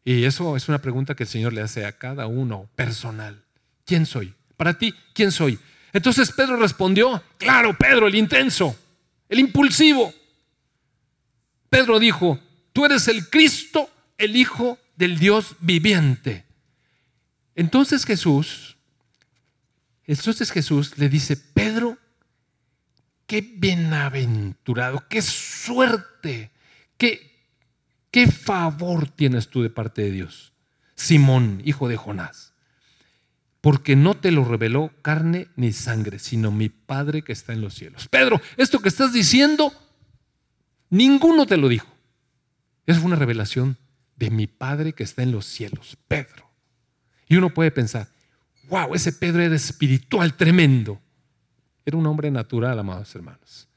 Y 0.04 0.24
eso 0.24 0.56
es 0.56 0.68
una 0.68 0.80
pregunta 0.80 1.14
que 1.14 1.24
el 1.24 1.28
Señor 1.28 1.52
le 1.52 1.62
hace 1.62 1.84
a 1.87 1.92
cada 1.92 2.26
uno 2.26 2.68
personal. 2.74 3.42
¿Quién 3.84 4.06
soy? 4.06 4.34
Para 4.56 4.78
ti, 4.78 4.94
¿quién 5.12 5.30
soy? 5.32 5.58
Entonces 5.92 6.32
Pedro 6.32 6.56
respondió, 6.56 7.22
claro, 7.38 7.76
Pedro, 7.76 8.06
el 8.06 8.14
intenso, 8.14 8.76
el 9.28 9.38
impulsivo. 9.38 10.12
Pedro 11.68 11.98
dijo, 11.98 12.38
tú 12.72 12.84
eres 12.84 13.06
el 13.08 13.28
Cristo, 13.28 13.90
el 14.18 14.37
Hijo 14.37 14.78
del 14.96 15.18
Dios 15.18 15.56
viviente. 15.60 16.44
Entonces 17.54 18.04
Jesús, 18.04 18.76
entonces 20.04 20.50
Jesús 20.50 20.98
le 20.98 21.08
dice, 21.08 21.36
Pedro, 21.36 21.98
qué 23.26 23.40
bienaventurado, 23.40 25.04
qué 25.08 25.22
suerte, 25.22 26.50
qué, 26.96 27.34
¿Qué 28.14 28.28
favor 28.28 29.08
tienes 29.08 29.48
tú 29.48 29.64
de 29.64 29.70
parte 29.70 30.02
de 30.02 30.12
Dios? 30.12 30.52
Simón, 30.94 31.60
hijo 31.64 31.88
de 31.88 31.96
Jonás. 31.96 32.55
Porque 33.61 33.96
no 33.96 34.14
te 34.14 34.30
lo 34.30 34.44
reveló 34.44 34.92
carne 35.02 35.48
ni 35.57 35.72
sangre, 35.72 36.20
sino 36.20 36.52
mi 36.52 36.68
Padre 36.68 37.22
que 37.22 37.32
está 37.32 37.55
en 37.55 37.61
los 37.61 37.74
cielos. 37.74 38.07
Pedro, 38.07 38.40
esto 38.57 38.78
que 38.78 38.88
estás 38.88 39.12
diciendo, 39.12 39.72
ninguno 40.90 41.44
te 41.44 41.57
lo 41.57 41.68
dijo. 41.68 41.88
Es 42.86 42.98
una 42.98 43.16
revelación 43.16 43.78
de 44.14 44.30
mi 44.30 44.46
Padre 44.46 44.92
que 44.92 45.02
está 45.02 45.24
en 45.24 45.32
los 45.32 45.44
cielos, 45.44 45.98
Pedro. 46.07 46.43
Y 47.29 47.37
uno 47.37 47.53
puede 47.53 47.70
pensar, 47.70 48.09
wow, 48.68 48.95
ese 48.95 49.12
Pedro 49.12 49.43
era 49.43 49.55
espiritual 49.55 50.35
tremendo. 50.35 51.01
Era 51.87 51.97
un 51.97 52.07
hombre 52.07 52.31
natural, 52.31 52.79
amados 52.79 53.14
hermanos, 53.14 53.68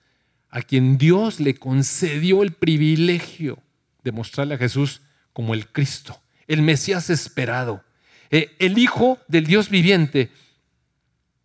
a 0.50 0.62
quien 0.62 0.98
Dios 0.98 1.40
le 1.40 1.56
concedió 1.56 2.44
el 2.44 2.54
privilegio 2.54 3.60
de 4.04 4.12
mostrarle 4.12 4.56
a 4.56 4.58
Jesús 4.58 5.02
como 5.34 5.54
el 5.54 5.68
Cristo, 5.68 6.20
el 6.48 6.62
Mesías 6.62 7.10
esperado, 7.10 7.84
eh, 8.30 8.56
el 8.60 8.78
Hijo 8.78 9.20
del 9.28 9.46
Dios 9.46 9.70
viviente. 9.70 10.32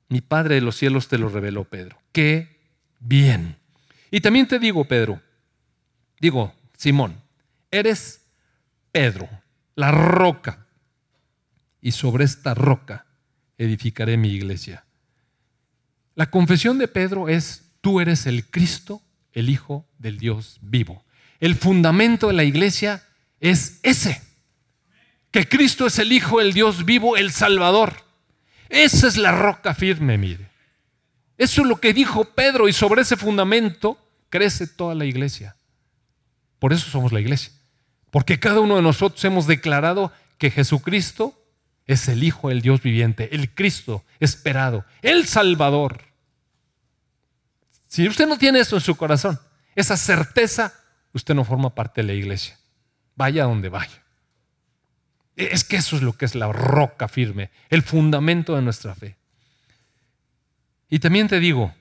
Mi 0.09 0.21
Padre 0.21 0.57
de 0.57 0.61
los 0.61 0.77
cielos 0.77 1.09
te 1.09 1.19
lo 1.19 1.29
reveló, 1.29 1.65
Pedro. 1.65 1.99
Qué 2.13 2.61
bien. 3.01 3.57
Y 4.11 4.21
también 4.21 4.47
te 4.47 4.59
digo, 4.59 4.85
Pedro, 4.85 5.21
digo, 6.21 6.55
Simón, 6.77 7.21
eres 7.71 8.21
Pedro, 8.93 9.29
la 9.75 9.91
roca, 9.91 10.67
y 11.83 11.93
sobre 11.93 12.25
esta 12.25 12.55
roca 12.55 13.05
edificaré 13.59 14.17
mi 14.17 14.31
iglesia, 14.31 14.85
La 16.15 16.31
confesión 16.31 16.79
de 16.79 16.89
Pedro 16.89 17.29
es, 17.29 17.73
tú 17.81 17.99
eres 17.99 18.27
el 18.27 18.45
Cristo, 18.47 19.03
el 19.33 19.49
Hijo 19.49 19.87
del 19.99 20.19
Dios 20.19 20.59
vivo. 20.61 21.05
El 21.41 21.55
fundamento 21.55 22.29
de 22.29 22.35
la 22.35 22.45
iglesia 22.45 23.03
es 23.41 23.81
ese, 23.83 24.23
que 25.31 25.49
Cristo 25.49 25.87
es 25.87 25.99
el 25.99 26.13
Hijo 26.13 26.39
del 26.39 26.53
Dios 26.53 26.85
vivo, 26.85 27.17
el 27.17 27.33
Salvador. 27.33 27.95
Esa 28.69 29.09
es 29.09 29.17
la 29.17 29.33
roca 29.33 29.75
firme, 29.75 30.19
mire. 30.19 30.51
Eso 31.39 31.63
es 31.63 31.69
lo 31.69 31.81
que 31.81 31.95
dijo 31.95 32.25
Pedro 32.27 32.69
y 32.69 32.73
sobre 32.73 33.03
ese 33.03 33.17
fundamento 33.17 33.99
crece 34.29 34.67
toda 34.67 34.95
la 34.95 35.07
iglesia. 35.07 35.57
Por 36.59 36.73
eso 36.73 36.91
somos 36.91 37.11
la 37.11 37.21
iglesia. 37.21 37.53
Porque 38.11 38.39
cada 38.39 38.61
uno 38.61 38.77
de 38.77 38.83
nosotros 38.83 39.25
hemos 39.25 39.47
declarado 39.47 40.13
que 40.39 40.51
Jesucristo 40.51 41.42
es 41.87 42.09
el 42.09 42.23
Hijo 42.23 42.49
del 42.49 42.63
Dios 42.63 42.83
viviente, 42.83 43.35
el 43.35 43.55
Cristo 43.55 44.05
esperado, 44.21 44.85
el 45.03 45.27
Salvador. 45.27 46.03
Si 47.89 48.09
usted 48.09 48.27
no 48.27 48.39
tiene 48.39 48.61
eso 48.61 48.77
en 48.77 48.83
su 48.83 48.97
corazón, 48.97 49.39
esa 49.75 49.97
certeza, 49.97 50.73
usted 51.13 51.35
no 51.35 51.45
forma 51.45 51.75
parte 51.75 52.01
de 52.01 52.07
la 52.07 52.15
iglesia. 52.15 52.59
Vaya 53.17 53.45
donde 53.45 53.69
vaya. 53.69 54.03
Es 55.37 55.65
que 55.65 55.77
eso 55.77 55.97
es 55.97 56.03
lo 56.03 56.13
que 56.13 56.25
es 56.25 56.35
la 56.35 56.51
roca 56.53 57.09
firme, 57.09 57.51
el 57.71 57.83
fundamento 57.83 58.55
de 58.55 58.63
nuestra 58.63 58.95
fe. 58.95 59.17
Y 60.89 60.99
también 60.99 61.29
te 61.29 61.41
digo, 61.41 61.75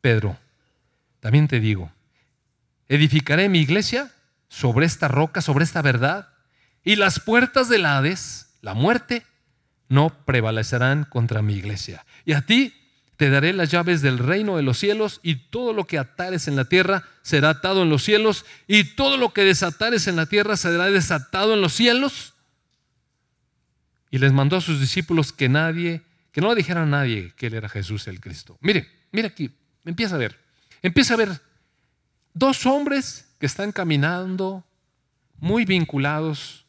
Pedro, 0.00 0.38
también 1.20 1.48
te 1.48 1.58
digo, 1.58 1.90
edificaré 2.88 3.48
mi 3.48 3.58
iglesia 3.58 4.12
sobre 4.48 4.86
esta 4.86 5.08
roca, 5.08 5.40
sobre 5.42 5.64
esta 5.64 5.82
verdad, 5.82 6.28
y 6.84 6.94
las 6.94 7.18
puertas 7.18 7.68
del 7.68 7.86
Hades, 7.86 8.45
la 8.62 8.74
muerte, 8.74 9.24
no 9.88 10.24
prevalecerán 10.24 11.04
contra 11.04 11.42
mi 11.42 11.54
iglesia. 11.54 12.04
Y 12.24 12.32
a 12.32 12.42
ti 12.42 12.74
te 13.16 13.30
daré 13.30 13.52
las 13.52 13.70
llaves 13.70 14.02
del 14.02 14.18
reino 14.18 14.56
de 14.56 14.62
los 14.62 14.78
cielos, 14.78 15.20
y 15.22 15.36
todo 15.36 15.72
lo 15.72 15.86
que 15.86 15.98
atares 15.98 16.48
en 16.48 16.56
la 16.56 16.66
tierra 16.66 17.04
será 17.22 17.50
atado 17.50 17.82
en 17.82 17.90
los 17.90 18.02
cielos, 18.02 18.44
y 18.66 18.84
todo 18.84 19.16
lo 19.16 19.32
que 19.32 19.44
desatares 19.44 20.06
en 20.06 20.16
la 20.16 20.26
tierra 20.26 20.56
será 20.56 20.86
desatado 20.86 21.54
en 21.54 21.60
los 21.60 21.72
cielos. 21.72 22.34
Y 24.10 24.18
les 24.18 24.32
mandó 24.32 24.56
a 24.56 24.60
sus 24.60 24.80
discípulos 24.80 25.32
que 25.32 25.48
nadie, 25.48 26.02
que 26.32 26.40
no 26.40 26.48
le 26.50 26.56
dijera 26.56 26.82
a 26.82 26.86
nadie 26.86 27.32
que 27.36 27.46
él 27.46 27.54
era 27.54 27.68
Jesús 27.68 28.06
el 28.06 28.20
Cristo. 28.20 28.58
Mire, 28.60 28.88
mire 29.12 29.28
aquí, 29.28 29.50
empieza 29.84 30.16
a 30.16 30.18
ver, 30.18 30.38
empieza 30.82 31.14
a 31.14 31.16
ver 31.16 31.40
dos 32.34 32.66
hombres 32.66 33.28
que 33.40 33.46
están 33.46 33.72
caminando 33.72 34.64
muy 35.38 35.64
vinculados 35.64 36.65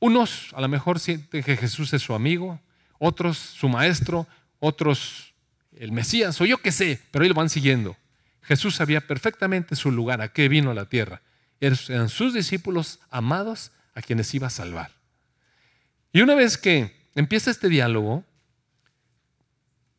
unos 0.00 0.48
a 0.54 0.60
lo 0.60 0.68
mejor 0.68 0.98
sienten 0.98 1.42
que 1.42 1.56
Jesús 1.56 1.92
es 1.92 2.02
su 2.02 2.14
amigo, 2.14 2.60
otros 2.98 3.38
su 3.38 3.68
maestro, 3.68 4.26
otros 4.58 5.32
el 5.76 5.92
Mesías 5.92 6.40
o 6.40 6.46
yo 6.46 6.58
qué 6.58 6.72
sé, 6.72 7.00
pero 7.10 7.22
ahí 7.22 7.28
lo 7.28 7.34
van 7.34 7.48
siguiendo. 7.48 7.96
Jesús 8.42 8.74
sabía 8.74 9.00
perfectamente 9.06 9.76
su 9.76 9.92
lugar, 9.92 10.20
a 10.20 10.32
qué 10.32 10.48
vino 10.48 10.70
a 10.70 10.74
la 10.74 10.86
tierra. 10.86 11.22
Eran 11.60 12.08
sus 12.08 12.34
discípulos 12.34 12.98
amados 13.10 13.70
a 13.94 14.02
quienes 14.02 14.34
iba 14.34 14.46
a 14.46 14.50
salvar. 14.50 14.90
Y 16.12 16.22
una 16.22 16.34
vez 16.34 16.58
que 16.58 16.96
empieza 17.14 17.50
este 17.50 17.68
diálogo 17.68 18.24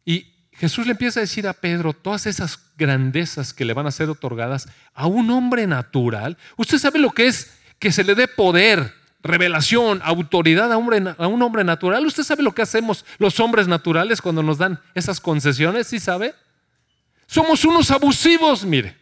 y 0.03 0.33
Jesús 0.53 0.85
le 0.85 0.91
empieza 0.91 1.19
a 1.19 1.21
decir 1.21 1.47
a 1.47 1.53
Pedro 1.53 1.93
todas 1.93 2.25
esas 2.25 2.59
grandezas 2.77 3.53
que 3.53 3.65
le 3.65 3.73
van 3.73 3.87
a 3.87 3.91
ser 3.91 4.09
otorgadas 4.09 4.67
a 4.93 5.07
un 5.07 5.29
hombre 5.29 5.65
natural, 5.67 6.37
usted 6.57 6.77
sabe 6.77 6.99
lo 6.99 7.11
que 7.11 7.27
es 7.27 7.51
que 7.79 7.91
se 7.91 8.03
le 8.03 8.15
dé 8.15 8.27
poder, 8.27 8.93
revelación, 9.23 10.01
autoridad 10.03 10.71
a, 10.71 10.77
un 10.77 11.41
hombre 11.41 11.63
natural. 11.63 12.05
¿Usted 12.05 12.23
sabe 12.23 12.43
lo 12.43 12.53
que 12.53 12.61
hacemos 12.61 13.05
los 13.17 13.39
hombres 13.39 13.67
naturales 13.67 14.21
cuando 14.21 14.43
nos 14.43 14.57
dan 14.57 14.79
esas 14.95 15.19
concesiones? 15.19 15.87
¿Sí 15.87 15.99
sabe? 15.99 16.33
Somos 17.27 17.63
unos 17.65 17.91
abusivos, 17.91 18.65
mire. 18.65 18.97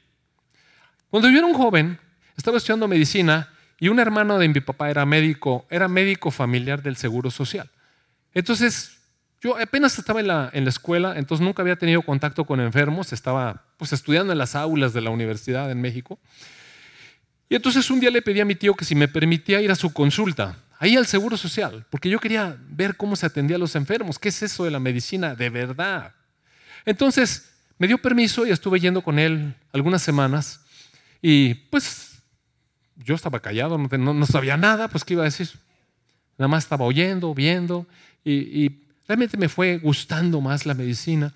Cuando 1.10 1.30
yo 1.30 1.38
era 1.38 1.48
un 1.48 1.54
joven, 1.54 2.00
estaba 2.38 2.58
estudiando 2.58 2.88
medicina 2.88 3.50
y 3.80 3.88
un 3.88 4.00
hermano 4.00 4.38
de 4.38 4.48
mi 4.48 4.60
papá 4.60 4.90
era 4.90 5.06
médico, 5.06 5.66
era 5.70 5.88
médico 5.88 6.30
familiar 6.32 6.84
del 6.84 6.98
Seguro 6.98 7.32
Social. 7.32 7.70
Entonces, 8.34 9.00
yo 9.42 9.58
apenas 9.58 9.98
estaba 9.98 10.20
en 10.20 10.28
la, 10.28 10.50
en 10.54 10.66
la 10.66 10.70
escuela, 10.70 11.18
entonces 11.18 11.44
nunca 11.44 11.62
había 11.62 11.78
tenido 11.78 12.02
contacto 12.02 12.46
con 12.46 12.60
enfermos, 12.60 13.14
estaba 13.14 13.64
pues 13.78 13.94
estudiando 13.94 14.34
en 14.34 14.38
las 14.38 14.56
aulas 14.56 14.94
de 14.94 15.02
la 15.02 15.10
universidad 15.10 15.72
en 15.72 15.82
México. 15.82 16.20
Y 17.50 17.56
entonces 17.56 17.90
un 17.90 18.00
día 18.00 18.12
le 18.12 18.22
pedí 18.22 18.40
a 18.40 18.46
mi 18.46 18.54
tío 18.54 18.76
que 18.76 18.86
si 18.86 18.94
me 18.94 19.08
permitía 19.08 19.60
ir 19.60 19.72
a 19.72 19.76
su 19.76 19.92
consulta, 19.92 20.60
ahí 20.78 20.96
al 20.96 21.08
Seguro 21.08 21.36
Social, 21.36 21.84
porque 21.90 22.08
yo 22.08 22.20
quería 22.20 22.56
ver 22.70 22.96
cómo 22.96 23.16
se 23.16 23.26
atendía 23.26 23.56
a 23.56 23.60
los 23.60 23.76
enfermos, 23.76 24.20
qué 24.20 24.30
es 24.30 24.44
eso 24.44 24.64
de 24.64 24.72
la 24.72 24.80
medicina 24.80 25.34
de 25.34 25.50
verdad. 25.50 26.14
Entonces 26.86 27.52
me 27.80 27.88
dio 27.88 27.98
permiso 27.98 28.46
y 28.46 28.52
estuve 28.52 28.80
yendo 28.80 29.02
con 29.02 29.18
él 29.18 29.56
algunas 29.74 30.04
semanas 30.04 30.62
y 31.24 31.56
pues 31.56 32.22
yo 32.96 33.16
estaba 33.16 33.40
callado, 33.40 33.78
no, 33.78 34.26
sabía 34.28 34.56
nada, 34.56 34.88
pues 34.88 35.04
qué 35.04 35.14
iba 35.14 35.24
a 35.24 35.26
decir. 35.26 35.50
Nada 36.38 36.48
más 36.48 36.64
estaba 36.64 36.86
oyendo, 36.86 37.34
viendo 37.34 37.88
y, 38.24 38.34
y 38.34 38.84
realmente 39.08 39.38
me 39.38 39.50
fue 39.50 39.80
gustando 39.80 40.40
más 40.40 40.68
la 40.68 40.76
medicina. 40.76 41.34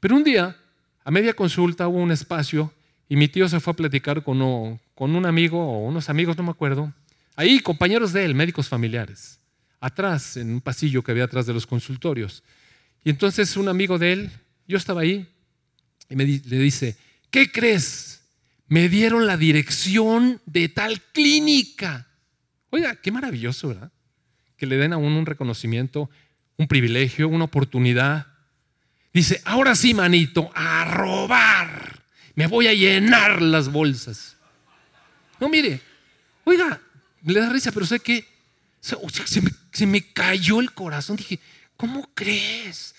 Pero 0.00 0.16
un 0.16 0.24
día, 0.24 0.56
a 1.04 1.10
media 1.12 1.34
consulta, 1.34 1.86
hubo 1.86 1.98
un 1.98 2.10
espacio 2.10 2.72
y 3.08 3.14
mi 3.14 3.28
tío 3.28 3.48
se 3.48 3.60
fue 3.60 3.74
a 3.74 3.76
platicar 3.76 4.22
con, 4.22 4.80
con 4.94 5.14
un 5.14 5.26
amigo 5.26 5.58
o 5.58 5.86
unos 5.86 6.08
amigos, 6.08 6.36
no 6.36 6.42
me 6.42 6.50
acuerdo. 6.50 6.92
Ahí, 7.36 7.60
compañeros 7.60 8.12
de 8.12 8.24
él, 8.24 8.34
médicos 8.34 8.68
familiares. 8.68 9.38
Atrás, 9.80 10.36
en 10.36 10.50
un 10.50 10.60
pasillo 10.60 11.02
que 11.02 11.10
había 11.10 11.24
atrás 11.24 11.46
de 11.46 11.52
los 11.52 11.66
consultorios. 11.66 12.42
Y 13.04 13.10
entonces 13.10 13.56
un 13.56 13.68
amigo 13.68 13.98
de 13.98 14.12
él, 14.12 14.30
yo 14.68 14.76
estaba 14.76 15.00
ahí, 15.00 15.28
y 16.08 16.16
me, 16.16 16.24
le 16.24 16.58
dice, 16.58 16.96
¿qué 17.30 17.50
crees? 17.50 18.22
Me 18.68 18.88
dieron 18.88 19.26
la 19.26 19.36
dirección 19.36 20.40
de 20.46 20.68
tal 20.68 21.00
clínica. 21.12 22.06
Oiga, 22.70 22.96
qué 22.96 23.10
maravilloso, 23.10 23.68
¿verdad? 23.68 23.92
Que 24.56 24.66
le 24.66 24.76
den 24.76 24.92
a 24.92 24.98
uno 24.98 25.18
un 25.18 25.26
reconocimiento, 25.26 26.10
un 26.56 26.68
privilegio, 26.68 27.28
una 27.28 27.44
oportunidad. 27.44 28.26
Dice, 29.12 29.40
ahora 29.44 29.74
sí, 29.74 29.94
manito, 29.94 30.50
a 30.54 30.84
robar 30.84 32.02
me 32.34 32.46
voy 32.46 32.66
a 32.66 32.74
llenar 32.74 33.42
las 33.42 33.70
bolsas. 33.70 34.31
No, 35.42 35.48
mire, 35.48 35.80
oiga, 36.44 36.80
le 37.24 37.40
da 37.40 37.50
risa, 37.50 37.72
pero 37.72 37.84
sé 37.84 37.98
que 37.98 38.24
se, 38.80 39.86
me, 39.86 40.12
cayó 40.12 40.60
el 40.60 40.70
corazón. 40.70 41.16
Dije, 41.16 41.40
¿cómo 41.76 42.08
crees? 42.14 42.94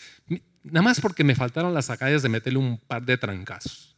Nada 0.62 0.82
más 0.82 1.00
porque 1.00 1.24
me 1.24 1.36
faltaron 1.36 1.74
las 1.74 1.90
agallas 1.90 2.22
de 2.22 2.28
meterle 2.28 2.60
un 2.60 2.78
par 2.80 3.02
de 3.02 3.18
trancazos. 3.18 3.96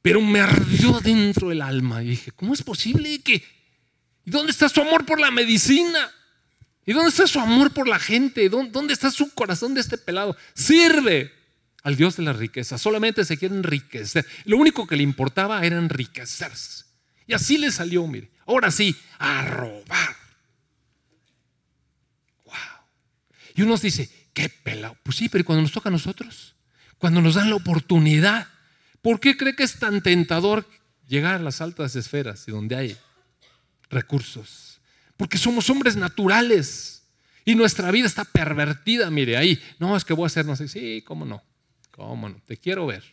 Pero 0.00 0.22
me 0.22 0.40
ardió 0.40 0.98
dentro 1.00 1.52
el 1.52 1.60
alma 1.60 2.02
y 2.02 2.08
dije, 2.08 2.32
¿cómo 2.32 2.54
es 2.54 2.62
posible 2.62 3.20
que... 3.20 3.44
¿Y 4.24 4.30
dónde 4.30 4.50
está 4.50 4.70
su 4.70 4.80
amor 4.80 5.04
por 5.04 5.20
la 5.20 5.30
medicina? 5.30 6.10
¿Y 6.86 6.94
dónde 6.94 7.10
está 7.10 7.26
su 7.26 7.38
amor 7.38 7.70
por 7.70 7.86
la 7.86 7.98
gente? 7.98 8.48
¿Dónde 8.48 8.94
está 8.94 9.10
su 9.10 9.30
corazón 9.34 9.74
de 9.74 9.82
este 9.82 9.98
pelado? 9.98 10.34
Sirve 10.54 11.34
al 11.82 11.96
Dios 11.96 12.16
de 12.16 12.22
la 12.22 12.32
riqueza. 12.32 12.78
Solamente 12.78 13.26
se 13.26 13.36
quiere 13.36 13.54
enriquecer. 13.56 14.24
Lo 14.46 14.56
único 14.56 14.86
que 14.86 14.96
le 14.96 15.02
importaba 15.02 15.62
era 15.66 15.76
enriquecerse. 15.76 16.85
Y 17.26 17.34
así 17.34 17.58
le 17.58 17.70
salió, 17.70 18.06
mire. 18.06 18.30
Ahora 18.46 18.70
sí, 18.70 18.96
a 19.18 19.42
robar. 19.42 20.16
Wow. 22.44 22.54
Y 23.56 23.62
uno 23.62 23.76
dice, 23.76 24.08
qué 24.32 24.48
pelado. 24.48 24.96
Pues 25.02 25.16
sí, 25.16 25.28
pero 25.28 25.44
cuando 25.44 25.62
nos 25.62 25.72
toca 25.72 25.88
a 25.88 25.92
nosotros, 25.92 26.54
cuando 26.98 27.20
nos 27.20 27.34
dan 27.34 27.50
la 27.50 27.56
oportunidad, 27.56 28.46
¿por 29.02 29.18
qué 29.20 29.36
cree 29.36 29.56
que 29.56 29.64
es 29.64 29.78
tan 29.78 30.02
tentador 30.02 30.68
llegar 31.08 31.34
a 31.34 31.38
las 31.38 31.60
altas 31.60 31.96
esferas 31.96 32.46
y 32.46 32.52
donde 32.52 32.76
hay 32.76 32.96
recursos? 33.90 34.80
Porque 35.16 35.38
somos 35.38 35.68
hombres 35.70 35.96
naturales. 35.96 37.02
Y 37.44 37.54
nuestra 37.54 37.92
vida 37.92 38.06
está 38.06 38.24
pervertida, 38.24 39.08
mire, 39.10 39.36
ahí. 39.36 39.62
No, 39.78 39.96
es 39.96 40.04
que 40.04 40.12
voy 40.12 40.24
a 40.24 40.26
hacer, 40.26 40.44
no 40.44 40.56
sé, 40.56 40.66
sí, 40.68 41.02
cómo 41.06 41.24
no. 41.24 41.42
¿Cómo 41.92 42.28
no? 42.28 42.40
Te 42.44 42.56
quiero 42.56 42.86
ver. 42.86 43.04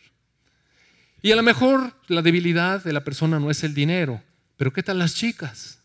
Y 1.24 1.32
a 1.32 1.36
lo 1.36 1.42
mejor 1.42 1.94
la 2.08 2.20
debilidad 2.20 2.84
de 2.84 2.92
la 2.92 3.02
persona 3.02 3.40
no 3.40 3.50
es 3.50 3.64
el 3.64 3.72
dinero, 3.72 4.22
pero 4.58 4.74
¿qué 4.74 4.82
tal 4.82 4.98
las 4.98 5.14
chicas? 5.14 5.78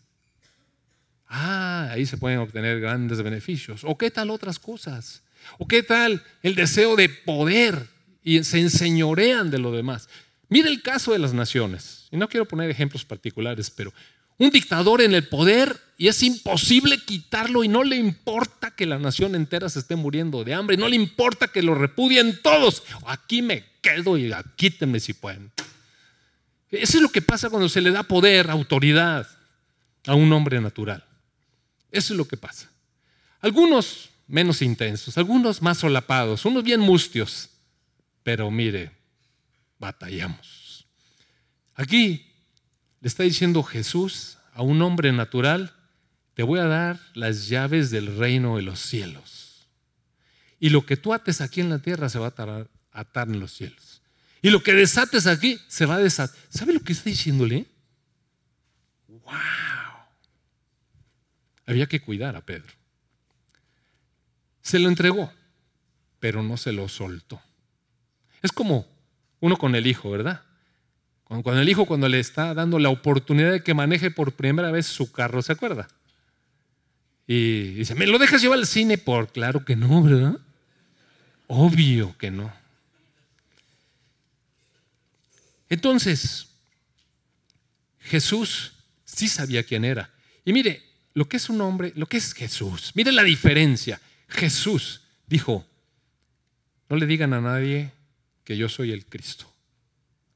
Ah, 1.29 1.87
ahí 1.91 2.05
se 2.05 2.17
pueden 2.17 2.39
obtener 2.39 2.81
grandes 2.81 3.21
beneficios. 3.21 3.85
¿O 3.85 3.97
qué 3.97 4.11
tal 4.11 4.31
otras 4.31 4.59
cosas? 4.59 5.23
¿O 5.57 5.65
qué 5.65 5.81
tal 5.81 6.21
el 6.43 6.55
deseo 6.55 6.97
de 6.97 7.07
poder 7.07 7.87
y 8.21 8.43
se 8.43 8.59
enseñorean 8.59 9.49
de 9.49 9.59
lo 9.59 9.71
demás? 9.71 10.09
Mire 10.49 10.67
el 10.67 10.81
caso 10.81 11.13
de 11.13 11.19
las 11.19 11.33
naciones. 11.33 12.09
Y 12.11 12.17
no 12.17 12.27
quiero 12.27 12.45
poner 12.45 12.69
ejemplos 12.69 13.05
particulares, 13.05 13.71
pero 13.71 13.93
un 14.39 14.49
dictador 14.49 15.01
en 15.01 15.13
el 15.13 15.29
poder 15.29 15.79
y 15.97 16.09
es 16.09 16.21
imposible 16.21 16.97
quitarlo 16.97 17.63
y 17.63 17.69
no 17.69 17.85
le 17.85 17.95
importa 17.95 18.71
que 18.71 18.85
la 18.85 18.99
nación 18.99 19.35
entera 19.35 19.69
se 19.69 19.79
esté 19.79 19.95
muriendo 19.95 20.43
de 20.43 20.53
hambre, 20.53 20.75
no 20.75 20.89
le 20.89 20.97
importa 20.97 21.47
que 21.47 21.61
lo 21.61 21.75
repudien 21.75 22.41
todos. 22.41 22.83
Aquí 23.05 23.41
me 23.41 23.63
quedo 23.81 24.17
y 24.17 24.31
quítenme 24.55 24.99
si 24.99 25.13
pueden. 25.13 25.51
Eso 26.69 26.97
es 26.97 27.01
lo 27.01 27.09
que 27.09 27.21
pasa 27.21 27.49
cuando 27.49 27.69
se 27.69 27.81
le 27.81 27.91
da 27.91 28.03
poder, 28.03 28.49
autoridad 28.49 29.27
a 30.05 30.13
un 30.15 30.31
hombre 30.31 30.61
natural. 30.61 31.03
Eso 31.91 32.13
es 32.13 32.17
lo 32.17 32.27
que 32.27 32.37
pasa. 32.37 32.69
Algunos 33.41 34.09
menos 34.27 34.61
intensos, 34.61 35.17
algunos 35.17 35.61
más 35.61 35.79
solapados, 35.79 36.45
unos 36.45 36.63
bien 36.63 36.79
mustios, 36.79 37.49
pero 38.21 38.51
mire, 38.51 38.91
batallamos. 39.79 40.85
Aquí 41.73 42.27
le 43.01 43.07
está 43.07 43.23
diciendo 43.23 43.63
Jesús 43.63 44.37
a 44.53 44.61
un 44.61 44.81
hombre 44.81 45.11
natural, 45.11 45.73
te 46.35 46.43
voy 46.43 46.59
a 46.59 46.65
dar 46.65 46.99
las 47.15 47.47
llaves 47.47 47.89
del 47.89 48.17
reino 48.17 48.57
de 48.57 48.61
los 48.61 48.79
cielos. 48.79 49.67
Y 50.59 50.69
lo 50.69 50.85
que 50.85 50.97
tú 50.97 51.13
ates 51.13 51.41
aquí 51.41 51.61
en 51.61 51.69
la 51.69 51.79
tierra 51.79 52.09
se 52.09 52.19
va 52.19 52.27
a 52.27 52.67
atar, 52.91 53.27
en 53.27 53.39
los 53.39 53.53
cielos. 53.53 54.01
Y 54.41 54.49
lo 54.49 54.63
que 54.63 54.73
desates 54.73 55.27
aquí 55.27 55.59
se 55.67 55.85
va 55.85 55.95
a 55.95 55.99
desatar. 55.99 56.37
¿Sabe 56.49 56.73
lo 56.73 56.79
que 56.79 56.93
está 56.93 57.09
diciéndole? 57.09 57.65
¡Wow! 59.07 59.33
Había 61.65 61.87
que 61.87 61.99
cuidar 61.99 62.35
a 62.35 62.41
Pedro. 62.41 62.73
Se 64.61 64.79
lo 64.79 64.89
entregó, 64.89 65.31
pero 66.19 66.43
no 66.43 66.57
se 66.57 66.71
lo 66.71 66.87
soltó. 66.87 67.41
Es 68.41 68.51
como 68.51 68.87
uno 69.39 69.57
con 69.57 69.75
el 69.75 69.87
hijo, 69.87 70.09
¿verdad? 70.09 70.43
Cuando 71.29 71.61
el 71.61 71.69
hijo, 71.69 71.85
cuando 71.85 72.09
le 72.09 72.19
está 72.19 72.55
dando 72.55 72.79
la 72.79 72.89
oportunidad 72.89 73.51
de 73.51 73.61
que 73.61 73.75
maneje 73.75 74.09
por 74.09 74.31
primera 74.31 74.71
vez 74.71 74.87
su 74.87 75.11
carro, 75.11 75.43
¿se 75.43 75.51
acuerda? 75.51 75.87
Y 77.27 77.73
dice, 77.73 77.93
¿me 77.93 78.07
lo 78.07 78.17
dejas 78.17 78.41
llevar 78.41 78.57
al 78.57 78.65
cine? 78.65 78.97
Por 78.97 79.31
claro 79.31 79.63
que 79.63 79.75
no, 79.75 80.01
¿verdad? 80.01 80.39
Obvio 81.45 82.17
que 82.17 82.31
no. 82.31 82.51
Entonces, 85.69 86.47
Jesús 87.99 88.73
sí 89.05 89.27
sabía 89.27 89.63
quién 89.63 89.85
era. 89.85 90.11
Y 90.43 90.53
mire, 90.53 90.83
lo 91.13 91.27
que 91.29 91.37
es 91.37 91.49
un 91.49 91.61
hombre, 91.61 91.93
lo 91.95 92.07
que 92.07 92.17
es 92.17 92.33
Jesús, 92.33 92.91
mire 92.95 93.11
la 93.11 93.23
diferencia. 93.23 94.01
Jesús 94.27 95.01
dijo, 95.27 95.65
no 96.89 96.95
le 96.95 97.05
digan 97.05 97.33
a 97.33 97.41
nadie 97.41 97.91
que 98.43 98.57
yo 98.57 98.67
soy 98.67 98.91
el 98.91 99.05
Cristo. 99.05 99.51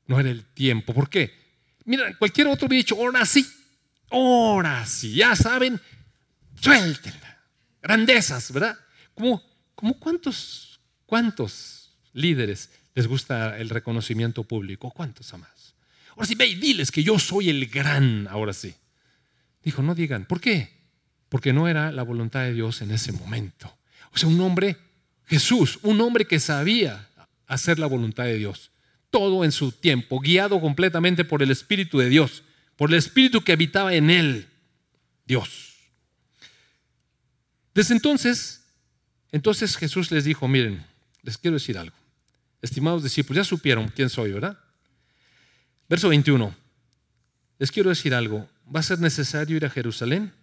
No 0.05 0.19
era 0.19 0.29
el 0.29 0.43
tiempo. 0.45 0.93
¿Por 0.93 1.09
qué? 1.09 1.33
Mira, 1.85 2.15
cualquier 2.17 2.47
otro 2.47 2.67
hubiera 2.67 2.83
dicho, 2.83 2.95
ahora 2.95 3.25
sí, 3.25 3.45
ahora 4.09 4.85
sí, 4.85 5.15
ya 5.15 5.35
saben, 5.35 5.79
suéltenla. 6.61 7.41
Grandezas, 7.81 8.51
¿verdad? 8.51 8.77
Como, 9.13 9.41
como 9.75 9.99
cuántos, 9.99 10.79
cuántos 11.05 11.91
líderes 12.13 12.69
les 12.95 13.07
gusta 13.07 13.57
el 13.57 13.69
reconocimiento 13.69 14.43
público, 14.43 14.91
cuántos 14.91 15.33
a 15.33 15.37
más. 15.37 15.75
Ahora 16.11 16.25
sí, 16.25 16.35
ve 16.35 16.47
y 16.47 16.55
diles 16.55 16.91
que 16.91 17.03
yo 17.03 17.17
soy 17.17 17.49
el 17.49 17.67
gran, 17.67 18.27
ahora 18.29 18.53
sí. 18.53 18.73
Dijo, 19.63 19.81
no 19.81 19.95
digan, 19.95 20.25
¿por 20.25 20.39
qué? 20.39 20.69
Porque 21.29 21.53
no 21.53 21.67
era 21.67 21.91
la 21.91 22.03
voluntad 22.03 22.41
de 22.41 22.53
Dios 22.53 22.81
en 22.81 22.91
ese 22.91 23.11
momento. 23.11 23.75
O 24.13 24.17
sea, 24.17 24.29
un 24.29 24.39
hombre, 24.41 24.77
Jesús, 25.25 25.79
un 25.81 25.99
hombre 26.01 26.25
que 26.25 26.39
sabía 26.39 27.09
hacer 27.47 27.79
la 27.79 27.87
voluntad 27.87 28.25
de 28.25 28.37
Dios 28.37 28.71
todo 29.13 29.45
en 29.45 29.51
su 29.51 29.71
tiempo, 29.71 30.19
guiado 30.19 30.59
completamente 30.59 31.23
por 31.23 31.43
el 31.43 31.51
Espíritu 31.51 31.99
de 31.99 32.09
Dios, 32.09 32.41
por 32.75 32.89
el 32.89 32.97
Espíritu 32.97 33.43
que 33.43 33.51
habitaba 33.51 33.93
en 33.93 34.09
él, 34.09 34.47
Dios. 35.27 35.75
Desde 37.75 37.93
entonces, 37.93 38.63
entonces 39.31 39.77
Jesús 39.77 40.09
les 40.09 40.25
dijo, 40.25 40.47
miren, 40.47 40.83
les 41.21 41.37
quiero 41.37 41.53
decir 41.53 41.77
algo. 41.77 41.95
Estimados 42.63 43.03
discípulos, 43.03 43.45
ya 43.45 43.49
supieron 43.49 43.89
quién 43.89 44.09
soy, 44.09 44.31
¿verdad? 44.31 44.57
Verso 45.89 46.07
21. 46.07 46.55
Les 47.59 47.71
quiero 47.71 47.89
decir 47.89 48.15
algo. 48.15 48.49
Va 48.73 48.79
a 48.79 48.83
ser 48.83 48.99
necesario 48.99 49.57
ir 49.57 49.65
a 49.65 49.69
Jerusalén 49.69 50.33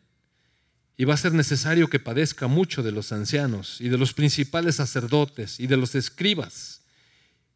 y 0.99 1.07
va 1.07 1.15
a 1.15 1.17
ser 1.17 1.33
necesario 1.33 1.89
que 1.89 1.99
padezca 1.99 2.47
mucho 2.47 2.83
de 2.83 2.93
los 2.93 3.11
ancianos 3.11 3.81
y 3.81 3.89
de 3.89 3.97
los 3.97 4.13
principales 4.13 4.77
sacerdotes 4.77 5.59
y 5.59 5.67
de 5.67 5.79
los 5.79 5.95
escribas 5.95 6.83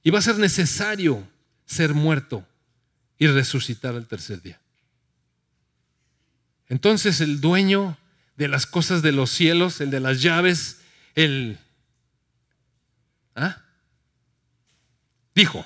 y 0.03 0.11
va 0.11 0.19
a 0.21 0.23
ser 0.23 0.39
necesario 0.39 1.29
ser 1.67 1.93
muerto 1.93 2.47
y 3.19 3.27
resucitar 3.27 3.95
al 3.95 4.07
tercer 4.07 4.41
día. 4.41 4.61
Entonces 6.69 7.21
el 7.21 7.43
dueño 7.43 7.99
de 8.37 8.49
las 8.49 8.65
cosas 8.65 9.03
de 9.03 9.13
los 9.13 9.29
cielos, 9.29 9.83
el 9.83 9.91
de 9.91 10.01
las 10.01 10.23
llaves, 10.23 10.79
el... 11.15 11.59
¿ah? 13.35 13.64
Dijo, 15.35 15.65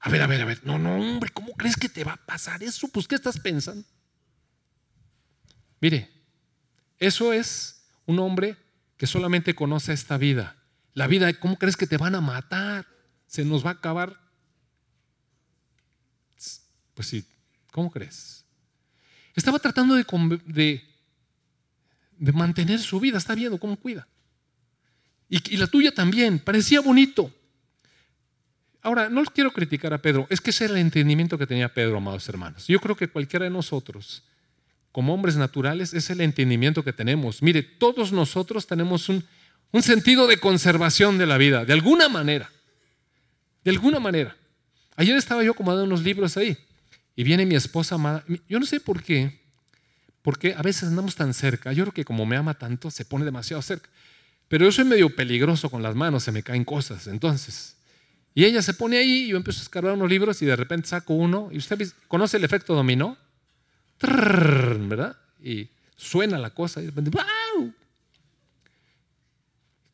a 0.00 0.10
ver, 0.10 0.22
a 0.22 0.26
ver, 0.26 0.42
a 0.42 0.44
ver, 0.44 0.60
no, 0.64 0.78
no, 0.78 0.96
hombre, 0.96 1.30
¿cómo 1.32 1.52
crees 1.52 1.76
que 1.76 1.88
te 1.88 2.04
va 2.04 2.12
a 2.12 2.26
pasar 2.26 2.62
eso? 2.62 2.88
Pues, 2.88 3.08
¿qué 3.08 3.14
estás 3.14 3.38
pensando? 3.38 3.86
Mire, 5.80 6.10
eso 6.98 7.32
es 7.32 7.82
un 8.06 8.18
hombre 8.18 8.56
que 8.96 9.06
solamente 9.06 9.54
conoce 9.54 9.92
esta 9.92 10.18
vida. 10.18 10.56
La 10.92 11.06
vida, 11.06 11.32
¿cómo 11.34 11.56
crees 11.56 11.76
que 11.76 11.86
te 11.86 11.96
van 11.96 12.14
a 12.14 12.20
matar? 12.20 12.86
se 13.30 13.44
nos 13.44 13.64
va 13.64 13.70
a 13.70 13.74
acabar. 13.74 14.20
Pues 16.94 17.06
sí, 17.06 17.24
¿cómo 17.70 17.88
crees? 17.88 18.44
Estaba 19.36 19.60
tratando 19.60 19.94
de, 19.94 20.04
de, 20.46 20.82
de 22.18 22.32
mantener 22.32 22.80
su 22.80 22.98
vida, 22.98 23.18
está 23.18 23.36
viendo 23.36 23.58
cómo 23.60 23.76
cuida. 23.76 24.08
Y, 25.28 25.54
y, 25.54 25.56
la 25.58 25.68
tuya 25.68 25.94
también, 25.94 26.40
parecía 26.40 26.80
bonito. 26.80 27.32
Ahora, 28.82 29.08
no 29.10 29.22
quiero 29.24 29.52
criticar 29.52 29.92
a 29.92 29.98
Pedro, 29.98 30.26
es 30.30 30.40
que 30.40 30.50
ese 30.50 30.64
era 30.64 30.74
el 30.74 30.80
entendimiento 30.80 31.36
que 31.36 31.46
tenía 31.46 31.72
Pedro, 31.72 31.98
amados 31.98 32.28
hermanos. 32.28 32.66
Yo 32.66 32.80
creo 32.80 32.96
que 32.96 33.08
cualquiera 33.08 33.44
de 33.44 33.50
nosotros, 33.50 34.22
como 34.90 35.12
hombres 35.12 35.36
naturales, 35.36 35.92
es 35.92 36.08
el 36.10 36.20
entendimiento 36.20 36.82
que 36.82 36.92
tenemos. 36.92 37.42
Mire, 37.42 37.62
todos 37.62 38.12
nosotros 38.12 38.66
tenemos 38.66 39.08
un, 39.08 39.24
un 39.72 39.82
sentido 39.82 40.26
de 40.26 40.38
conservación 40.38 41.18
de 41.18 41.26
la 41.26 41.36
vida, 41.36 41.64
de 41.64 41.72
alguna 41.74 42.08
manera. 42.08 42.50
De 43.62 43.70
alguna 43.70 44.00
manera. 44.00 44.36
Ayer 44.96 45.16
estaba 45.16 45.42
yo 45.44 45.52
acomodando 45.52 45.84
unos 45.84 46.02
libros 46.02 46.36
ahí 46.36 46.56
y 47.14 47.22
viene 47.22 47.44
mi 47.44 47.54
esposa 47.54 47.96
amada. 47.96 48.24
Yo 48.48 48.58
no 48.58 48.66
sé 48.66 48.80
por 48.80 49.02
qué, 49.02 49.40
porque 50.22 50.54
a 50.54 50.62
veces 50.62 50.84
andamos 50.88 51.14
tan 51.16 51.34
cerca. 51.34 51.72
Yo 51.72 51.84
creo 51.84 51.94
que 51.94 52.04
como 52.04 52.24
me 52.24 52.36
ama 52.36 52.54
tanto, 52.54 52.90
se 52.90 53.04
pone 53.04 53.24
demasiado 53.24 53.60
cerca. 53.62 53.90
Pero 54.48 54.64
yo 54.64 54.72
soy 54.72 54.84
medio 54.84 55.14
peligroso 55.14 55.70
con 55.70 55.82
las 55.82 55.94
manos, 55.94 56.24
se 56.24 56.32
me 56.32 56.42
caen 56.42 56.64
cosas. 56.64 57.06
Entonces, 57.06 57.76
y 58.34 58.44
ella 58.44 58.62
se 58.62 58.74
pone 58.74 58.98
ahí 58.98 59.24
y 59.24 59.28
yo 59.28 59.36
empiezo 59.36 59.60
a 59.60 59.62
escarbar 59.62 59.94
unos 59.94 60.08
libros 60.08 60.40
y 60.42 60.46
de 60.46 60.56
repente 60.56 60.88
saco 60.88 61.14
uno. 61.14 61.48
¿Y 61.52 61.58
usted 61.58 61.92
conoce 62.06 62.36
el 62.36 62.44
efecto 62.44 62.74
dominó? 62.74 63.16
¿Verdad? 64.00 65.16
Y 65.42 65.68
suena 65.96 66.38
la 66.38 66.50
cosa 66.50 66.80
y 66.80 66.84
de 66.84 66.90
repente, 66.90 67.10
¡wow! 67.10 67.74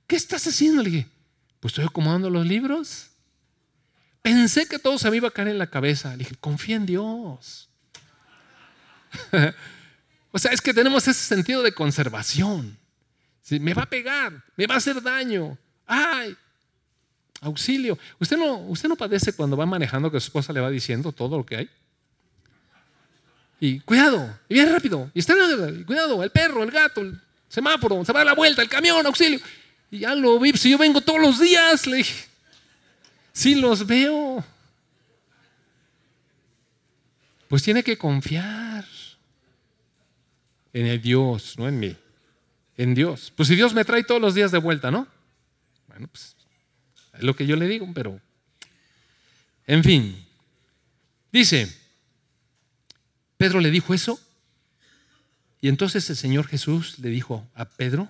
¿Qué 0.06 0.16
estás 0.16 0.46
haciendo? 0.46 0.82
Le 0.82 0.90
dije, 0.90 1.08
pues 1.60 1.72
estoy 1.72 1.86
acomodando 1.86 2.30
los 2.30 2.46
libros. 2.46 3.10
Pensé 4.22 4.68
que 4.68 4.78
todo 4.78 4.98
se 4.98 5.10
me 5.10 5.16
iba 5.16 5.28
a 5.28 5.32
caer 5.32 5.48
en 5.48 5.58
la 5.58 5.70
cabeza. 5.70 6.10
Le 6.10 6.18
dije, 6.18 6.36
confía 6.38 6.76
en 6.76 6.86
Dios. 6.86 7.68
o 10.30 10.38
sea, 10.38 10.52
es 10.52 10.60
que 10.60 10.74
tenemos 10.74 11.08
ese 11.08 11.24
sentido 11.24 11.62
de 11.62 11.72
conservación. 11.72 12.76
me 13.50 13.72
va 13.72 13.82
a 13.84 13.90
pegar, 13.90 14.44
me 14.56 14.66
va 14.66 14.74
a 14.74 14.78
hacer 14.78 15.02
daño. 15.02 15.58
¡Ay! 15.86 16.36
Auxilio. 17.40 17.98
¿Usted 18.18 18.36
no, 18.36 18.58
¿Usted 18.58 18.88
no 18.88 18.96
padece 18.96 19.32
cuando 19.32 19.56
va 19.56 19.66
manejando 19.66 20.10
que 20.10 20.20
su 20.20 20.26
esposa 20.26 20.52
le 20.52 20.60
va 20.60 20.70
diciendo 20.70 21.12
todo 21.12 21.36
lo 21.36 21.46
que 21.46 21.56
hay? 21.56 21.70
Y 23.58 23.80
cuidado, 23.80 24.38
y 24.48 24.54
bien 24.54 24.70
rápido, 24.70 25.10
y 25.14 25.20
está, 25.20 25.34
cuidado, 25.86 26.22
el 26.22 26.30
perro, 26.30 26.62
el 26.62 26.70
gato, 26.70 27.00
el 27.00 27.18
semáforo, 27.48 28.04
se 28.04 28.12
va 28.12 28.20
a 28.20 28.24
dar 28.24 28.26
la 28.26 28.34
vuelta, 28.34 28.60
el 28.60 28.68
camión, 28.68 29.06
auxilio. 29.06 29.40
Y 29.90 30.00
ya 30.00 30.14
lo 30.14 30.38
vi, 30.38 30.52
si 30.52 30.70
yo 30.70 30.78
vengo 30.78 31.00
todos 31.00 31.20
los 31.20 31.40
días, 31.40 31.86
le 31.86 31.98
dije, 31.98 32.26
si 33.32 33.54
los 33.54 33.86
veo. 33.86 34.44
Pues 37.48 37.62
tiene 37.62 37.82
que 37.84 37.96
confiar 37.96 38.84
en 40.72 41.00
Dios, 41.00 41.54
no 41.58 41.68
en 41.68 41.78
mí. 41.78 41.96
En 42.76 42.94
Dios. 42.94 43.32
Pues 43.34 43.48
si 43.48 43.54
Dios 43.54 43.72
me 43.72 43.84
trae 43.84 44.04
todos 44.04 44.20
los 44.20 44.34
días 44.34 44.50
de 44.52 44.58
vuelta, 44.58 44.90
¿no? 44.90 45.06
Bueno, 45.88 46.08
pues 46.08 46.35
es 46.35 46.35
lo 47.20 47.36
que 47.36 47.46
yo 47.46 47.56
le 47.56 47.66
digo, 47.66 47.90
pero... 47.94 48.20
En 49.66 49.82
fin. 49.82 50.24
Dice, 51.32 51.74
Pedro 53.36 53.60
le 53.60 53.70
dijo 53.70 53.94
eso. 53.94 54.20
Y 55.60 55.68
entonces 55.68 56.08
el 56.10 56.16
Señor 56.16 56.46
Jesús 56.46 56.98
le 56.98 57.08
dijo 57.08 57.48
a 57.54 57.64
Pedro, 57.64 58.08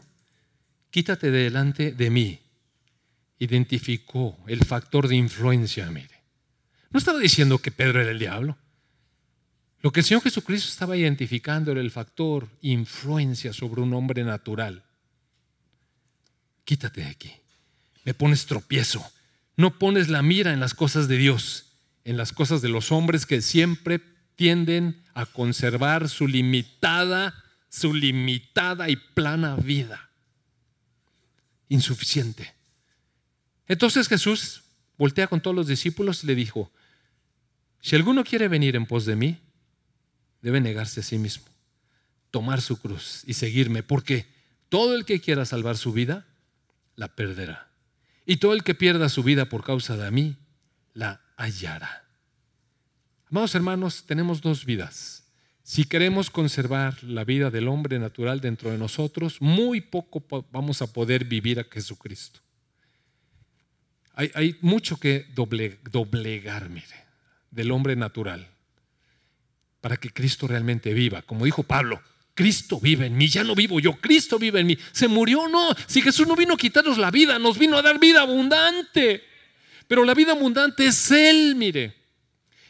quítate 0.90 1.30
delante 1.30 1.92
de 1.92 2.10
mí, 2.10 2.40
identificó 3.38 4.36
el 4.46 4.64
factor 4.64 5.08
de 5.08 5.16
influencia, 5.16 5.90
mire. 5.90 6.20
No 6.90 6.98
estaba 6.98 7.18
diciendo 7.18 7.58
que 7.58 7.70
Pedro 7.70 8.00
era 8.00 8.10
el 8.10 8.18
diablo. 8.18 8.56
Lo 9.80 9.92
que 9.92 10.00
el 10.00 10.06
Señor 10.06 10.22
Jesucristo 10.22 10.68
estaba 10.68 10.96
identificando 10.96 11.70
era 11.70 11.80
el 11.80 11.90
factor 11.90 12.48
influencia 12.62 13.52
sobre 13.52 13.82
un 13.82 13.94
hombre 13.94 14.24
natural. 14.24 14.82
Quítate 16.64 17.02
de 17.02 17.06
aquí. 17.06 17.32
Me 18.06 18.14
pones 18.14 18.46
tropiezo. 18.46 19.04
No 19.56 19.78
pones 19.78 20.08
la 20.08 20.22
mira 20.22 20.52
en 20.54 20.60
las 20.60 20.72
cosas 20.72 21.08
de 21.08 21.18
Dios, 21.18 21.72
en 22.04 22.16
las 22.16 22.32
cosas 22.32 22.62
de 22.62 22.68
los 22.68 22.92
hombres 22.92 23.26
que 23.26 23.42
siempre 23.42 24.00
tienden 24.36 25.02
a 25.12 25.26
conservar 25.26 26.08
su 26.08 26.28
limitada, 26.28 27.34
su 27.68 27.92
limitada 27.92 28.88
y 28.88 28.96
plana 28.96 29.56
vida. 29.56 30.10
Insuficiente. 31.68 32.54
Entonces 33.66 34.08
Jesús 34.08 34.62
voltea 34.96 35.26
con 35.26 35.40
todos 35.40 35.56
los 35.56 35.66
discípulos 35.66 36.22
y 36.22 36.28
le 36.28 36.34
dijo, 36.36 36.70
si 37.80 37.96
alguno 37.96 38.24
quiere 38.24 38.46
venir 38.46 38.76
en 38.76 38.86
pos 38.86 39.04
de 39.04 39.16
mí, 39.16 39.40
debe 40.42 40.60
negarse 40.60 41.00
a 41.00 41.02
sí 41.02 41.18
mismo, 41.18 41.46
tomar 42.30 42.60
su 42.60 42.80
cruz 42.80 43.22
y 43.26 43.34
seguirme, 43.34 43.82
porque 43.82 44.26
todo 44.68 44.94
el 44.94 45.04
que 45.04 45.20
quiera 45.20 45.44
salvar 45.44 45.76
su 45.76 45.92
vida, 45.92 46.24
la 46.94 47.08
perderá. 47.08 47.65
Y 48.26 48.38
todo 48.38 48.52
el 48.52 48.64
que 48.64 48.74
pierda 48.74 49.08
su 49.08 49.22
vida 49.22 49.48
por 49.48 49.64
causa 49.64 49.96
de 49.96 50.10
mí, 50.10 50.36
la 50.92 51.20
hallará. 51.36 52.04
Amados 53.30 53.54
hermanos, 53.54 54.04
tenemos 54.04 54.42
dos 54.42 54.66
vidas. 54.66 55.24
Si 55.62 55.84
queremos 55.84 56.30
conservar 56.30 57.02
la 57.02 57.24
vida 57.24 57.50
del 57.50 57.68
hombre 57.68 57.98
natural 57.98 58.40
dentro 58.40 58.70
de 58.70 58.78
nosotros, 58.78 59.40
muy 59.40 59.80
poco 59.80 60.24
vamos 60.52 60.82
a 60.82 60.92
poder 60.92 61.24
vivir 61.24 61.58
a 61.58 61.64
Jesucristo. 61.64 62.40
Hay, 64.14 64.56
mucho 64.62 64.98
que 64.98 65.26
doblegar, 65.34 66.70
mire, 66.70 67.04
del 67.50 67.70
hombre 67.70 67.96
natural 67.96 68.48
para 69.80 69.98
que 69.98 70.10
Cristo 70.10 70.46
realmente 70.46 70.94
viva. 70.94 71.22
Como 71.22 71.44
dijo 71.44 71.62
Pablo, 71.64 72.00
Cristo 72.36 72.78
vive 72.78 73.06
en 73.06 73.16
mí, 73.16 73.28
ya 73.28 73.42
no 73.42 73.54
vivo 73.54 73.80
yo, 73.80 73.94
Cristo 73.94 74.38
vive 74.38 74.60
en 74.60 74.66
mí. 74.66 74.78
¿Se 74.92 75.08
murió? 75.08 75.48
No, 75.48 75.74
si 75.86 76.02
Jesús 76.02 76.28
no 76.28 76.36
vino 76.36 76.52
a 76.52 76.58
quitarnos 76.58 76.98
la 76.98 77.10
vida, 77.10 77.38
nos 77.38 77.58
vino 77.58 77.78
a 77.78 77.82
dar 77.82 77.98
vida 77.98 78.20
abundante. 78.20 79.24
Pero 79.88 80.04
la 80.04 80.12
vida 80.12 80.32
abundante 80.32 80.84
es 80.84 81.10
Él, 81.10 81.54
mire. 81.56 81.94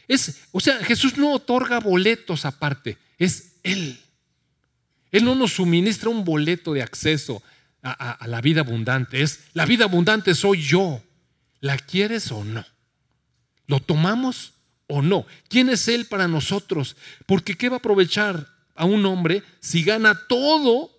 Es, 0.07 0.39
o 0.53 0.61
sea, 0.61 0.77
Jesús 0.77 1.17
no 1.17 1.33
otorga 1.33 1.81
boletos 1.81 2.45
aparte, 2.45 2.97
es 3.19 3.57
Él. 3.61 3.99
Él 5.11 5.25
no 5.25 5.35
nos 5.35 5.53
suministra 5.53 6.09
un 6.09 6.23
boleto 6.23 6.71
de 6.71 6.81
acceso 6.81 7.43
a, 7.83 8.11
a 8.11 8.27
la 8.27 8.39
vida 8.39 8.61
abundante. 8.61 9.21
Es 9.21 9.41
la 9.51 9.65
vida 9.65 9.83
abundante 9.83 10.33
soy 10.33 10.61
yo. 10.61 11.03
¿La 11.59 11.77
quieres 11.77 12.31
o 12.31 12.45
no? 12.45 12.65
¿Lo 13.65 13.81
tomamos 13.81 14.53
o 14.87 15.01
no? 15.01 15.25
¿Quién 15.49 15.67
es 15.67 15.89
Él 15.89 16.05
para 16.05 16.29
nosotros? 16.29 16.95
Porque 17.25 17.55
¿qué 17.55 17.67
va 17.67 17.75
a 17.75 17.79
aprovechar 17.79 18.56
a 18.77 18.85
un 18.85 19.05
hombre 19.05 19.43
si 19.59 19.83
gana 19.83 20.27
todo 20.27 20.91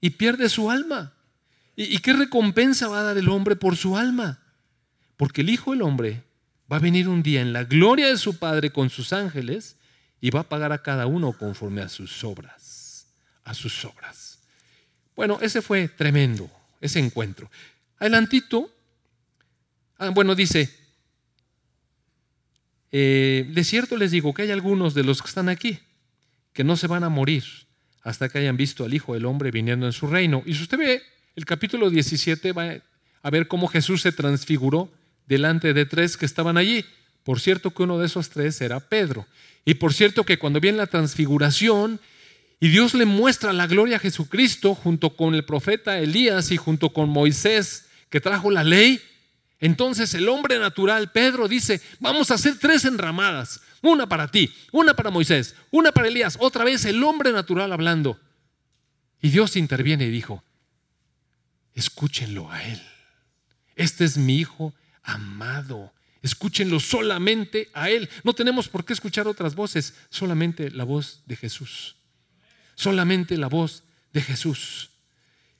y 0.00 0.10
pierde 0.10 0.48
su 0.48 0.70
alma? 0.70 1.14
¿Y, 1.76 1.98
qué 1.98 2.12
recompensa 2.12 2.88
va 2.88 3.00
a 3.00 3.04
dar 3.04 3.16
el 3.16 3.30
hombre 3.30 3.56
por 3.56 3.76
su 3.76 3.96
alma? 3.96 4.42
Porque 5.16 5.40
el 5.40 5.48
Hijo 5.48 5.70
del 5.70 5.80
Hombre 5.80 6.24
va 6.70 6.76
a 6.76 6.80
venir 6.80 7.08
un 7.08 7.22
día 7.22 7.40
en 7.40 7.54
la 7.54 7.64
gloria 7.64 8.08
de 8.08 8.18
su 8.18 8.38
Padre 8.38 8.70
con 8.70 8.90
sus 8.90 9.14
ángeles 9.14 9.76
y 10.20 10.30
va 10.30 10.40
a 10.40 10.48
pagar 10.48 10.72
a 10.72 10.82
cada 10.82 11.06
uno 11.06 11.32
conforme 11.32 11.80
a 11.80 11.88
sus 11.88 12.22
obras, 12.22 13.06
a 13.44 13.54
sus 13.54 13.82
obras. 13.86 14.40
Bueno, 15.16 15.38
ese 15.40 15.62
fue 15.62 15.88
tremendo, 15.88 16.50
ese 16.82 16.98
encuentro. 16.98 17.50
Adelantito, 17.98 18.70
ah, 19.96 20.10
bueno, 20.10 20.34
dice, 20.34 20.70
eh, 22.92 23.48
de 23.48 23.64
cierto 23.64 23.96
les 23.96 24.10
digo 24.10 24.34
que 24.34 24.42
hay 24.42 24.50
algunos 24.50 24.92
de 24.92 25.04
los 25.04 25.22
que 25.22 25.28
están 25.28 25.48
aquí 25.48 25.78
que 26.52 26.64
no 26.64 26.76
se 26.76 26.86
van 26.86 27.04
a 27.04 27.08
morir 27.08 27.44
hasta 28.02 28.28
que 28.28 28.38
hayan 28.38 28.56
visto 28.56 28.84
al 28.84 28.94
Hijo 28.94 29.14
del 29.14 29.26
Hombre 29.26 29.50
viniendo 29.50 29.86
en 29.86 29.92
su 29.92 30.06
reino. 30.06 30.42
Y 30.46 30.54
si 30.54 30.62
usted 30.62 30.78
ve 30.78 31.02
el 31.36 31.44
capítulo 31.44 31.90
17, 31.90 32.52
va 32.52 32.76
a 33.22 33.30
ver 33.30 33.48
cómo 33.48 33.68
Jesús 33.68 34.02
se 34.02 34.12
transfiguró 34.12 34.90
delante 35.26 35.74
de 35.74 35.86
tres 35.86 36.16
que 36.16 36.26
estaban 36.26 36.56
allí. 36.56 36.84
Por 37.24 37.40
cierto 37.40 37.70
que 37.72 37.82
uno 37.82 37.98
de 37.98 38.06
esos 38.06 38.30
tres 38.30 38.60
era 38.60 38.80
Pedro. 38.80 39.26
Y 39.64 39.74
por 39.74 39.92
cierto 39.92 40.24
que 40.24 40.38
cuando 40.38 40.60
viene 40.60 40.78
la 40.78 40.86
transfiguración 40.86 42.00
y 42.58 42.68
Dios 42.68 42.94
le 42.94 43.04
muestra 43.04 43.52
la 43.52 43.66
gloria 43.66 43.96
a 43.96 44.00
Jesucristo 44.00 44.74
junto 44.74 45.16
con 45.16 45.34
el 45.34 45.44
profeta 45.44 45.98
Elías 45.98 46.50
y 46.50 46.56
junto 46.56 46.92
con 46.92 47.08
Moisés 47.08 47.86
que 48.08 48.20
trajo 48.20 48.50
la 48.50 48.64
ley, 48.64 49.00
entonces 49.60 50.14
el 50.14 50.28
hombre 50.28 50.58
natural, 50.58 51.12
Pedro, 51.12 51.46
dice, 51.46 51.80
vamos 52.00 52.30
a 52.30 52.34
hacer 52.34 52.58
tres 52.58 52.84
enramadas. 52.84 53.60
Una 53.82 54.08
para 54.08 54.28
ti, 54.28 54.52
una 54.72 54.94
para 54.94 55.10
Moisés, 55.10 55.54
una 55.70 55.92
para 55.92 56.08
Elías. 56.08 56.36
Otra 56.40 56.64
vez 56.64 56.84
el 56.84 57.02
hombre 57.02 57.32
natural 57.32 57.72
hablando. 57.72 58.20
Y 59.22 59.30
Dios 59.30 59.56
interviene 59.56 60.06
y 60.06 60.10
dijo, 60.10 60.42
escúchenlo 61.74 62.50
a 62.50 62.62
él. 62.62 62.80
Este 63.76 64.04
es 64.04 64.16
mi 64.18 64.36
hijo 64.36 64.74
amado. 65.02 65.92
Escúchenlo 66.22 66.80
solamente 66.80 67.70
a 67.72 67.88
Él. 67.88 68.10
No 68.24 68.34
tenemos 68.34 68.68
por 68.68 68.84
qué 68.84 68.92
escuchar 68.92 69.26
otras 69.26 69.54
voces, 69.54 69.94
solamente 70.10 70.70
la 70.70 70.84
voz 70.84 71.22
de 71.26 71.36
Jesús. 71.36 71.96
Solamente 72.74 73.36
la 73.38 73.46
voz 73.46 73.84
de 74.12 74.20
Jesús. 74.20 74.90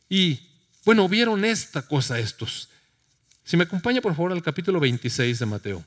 Y 0.08 0.40
bueno, 0.84 1.08
vieron 1.08 1.44
esta 1.44 1.82
cosa 1.82 2.18
estos. 2.18 2.68
Si 3.44 3.56
me 3.56 3.64
acompaña 3.64 4.00
por 4.00 4.14
favor 4.14 4.32
al 4.32 4.42
capítulo 4.42 4.80
26 4.80 5.38
de 5.38 5.46
Mateo. 5.46 5.84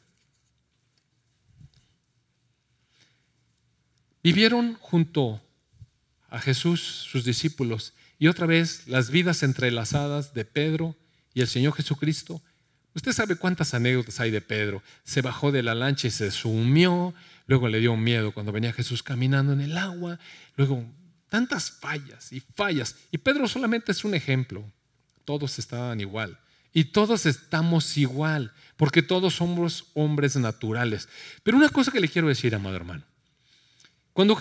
Vivieron 4.24 4.76
junto 4.76 5.42
a 6.30 6.40
Jesús, 6.40 6.82
sus 6.82 7.26
discípulos, 7.26 7.94
y 8.18 8.28
otra 8.28 8.46
vez 8.46 8.88
las 8.88 9.10
vidas 9.10 9.44
entrelazadas 9.44 10.34
de 10.34 10.46
Pedro 10.46 10.96
y 11.34 11.42
el 11.42 11.48
Señor 11.48 11.74
Jesucristo 11.74 12.42
Usted 12.96 13.12
sabe 13.12 13.36
cuántas 13.36 13.74
anécdotas 13.74 14.20
hay 14.20 14.30
de 14.30 14.42
Pedro. 14.42 14.84
Se 15.04 15.22
bajó 15.22 15.52
de 15.52 15.64
la 15.64 15.74
lancha 15.74 16.08
y 16.08 16.12
se 16.12 16.30
sumió, 16.32 17.14
luego 17.48 17.68
le 17.68 17.80
dio 17.80 17.96
miedo 17.98 18.32
cuando 18.32 18.52
venía 18.52 18.72
Jesús 18.72 19.02
caminando 19.02 19.54
en 19.54 19.62
el 19.62 19.78
agua, 19.78 20.20
luego 20.56 20.86
tantas 21.30 21.72
fallas 21.72 22.32
y 22.32 22.40
fallas. 22.40 22.96
Y 23.12 23.18
Pedro 23.18 23.48
solamente 23.48 23.92
es 23.92 24.04
un 24.04 24.14
ejemplo. 24.14 24.64
Todos 25.26 25.58
estaban 25.58 26.02
igual. 26.02 26.40
Y 26.72 26.86
todos 26.86 27.26
estamos 27.26 27.98
igual, 27.98 28.52
porque 28.78 29.02
todos 29.02 29.36
somos 29.36 29.86
hombres 29.94 30.36
naturales. 30.36 31.08
Pero 31.44 31.58
una 31.58 31.70
cosa 31.70 31.92
que 31.92 32.00
le 32.00 32.10
quiero 32.10 32.28
decir, 32.28 32.54
amado 32.54 32.76
hermano. 32.76 33.04
Cuando, 34.14 34.38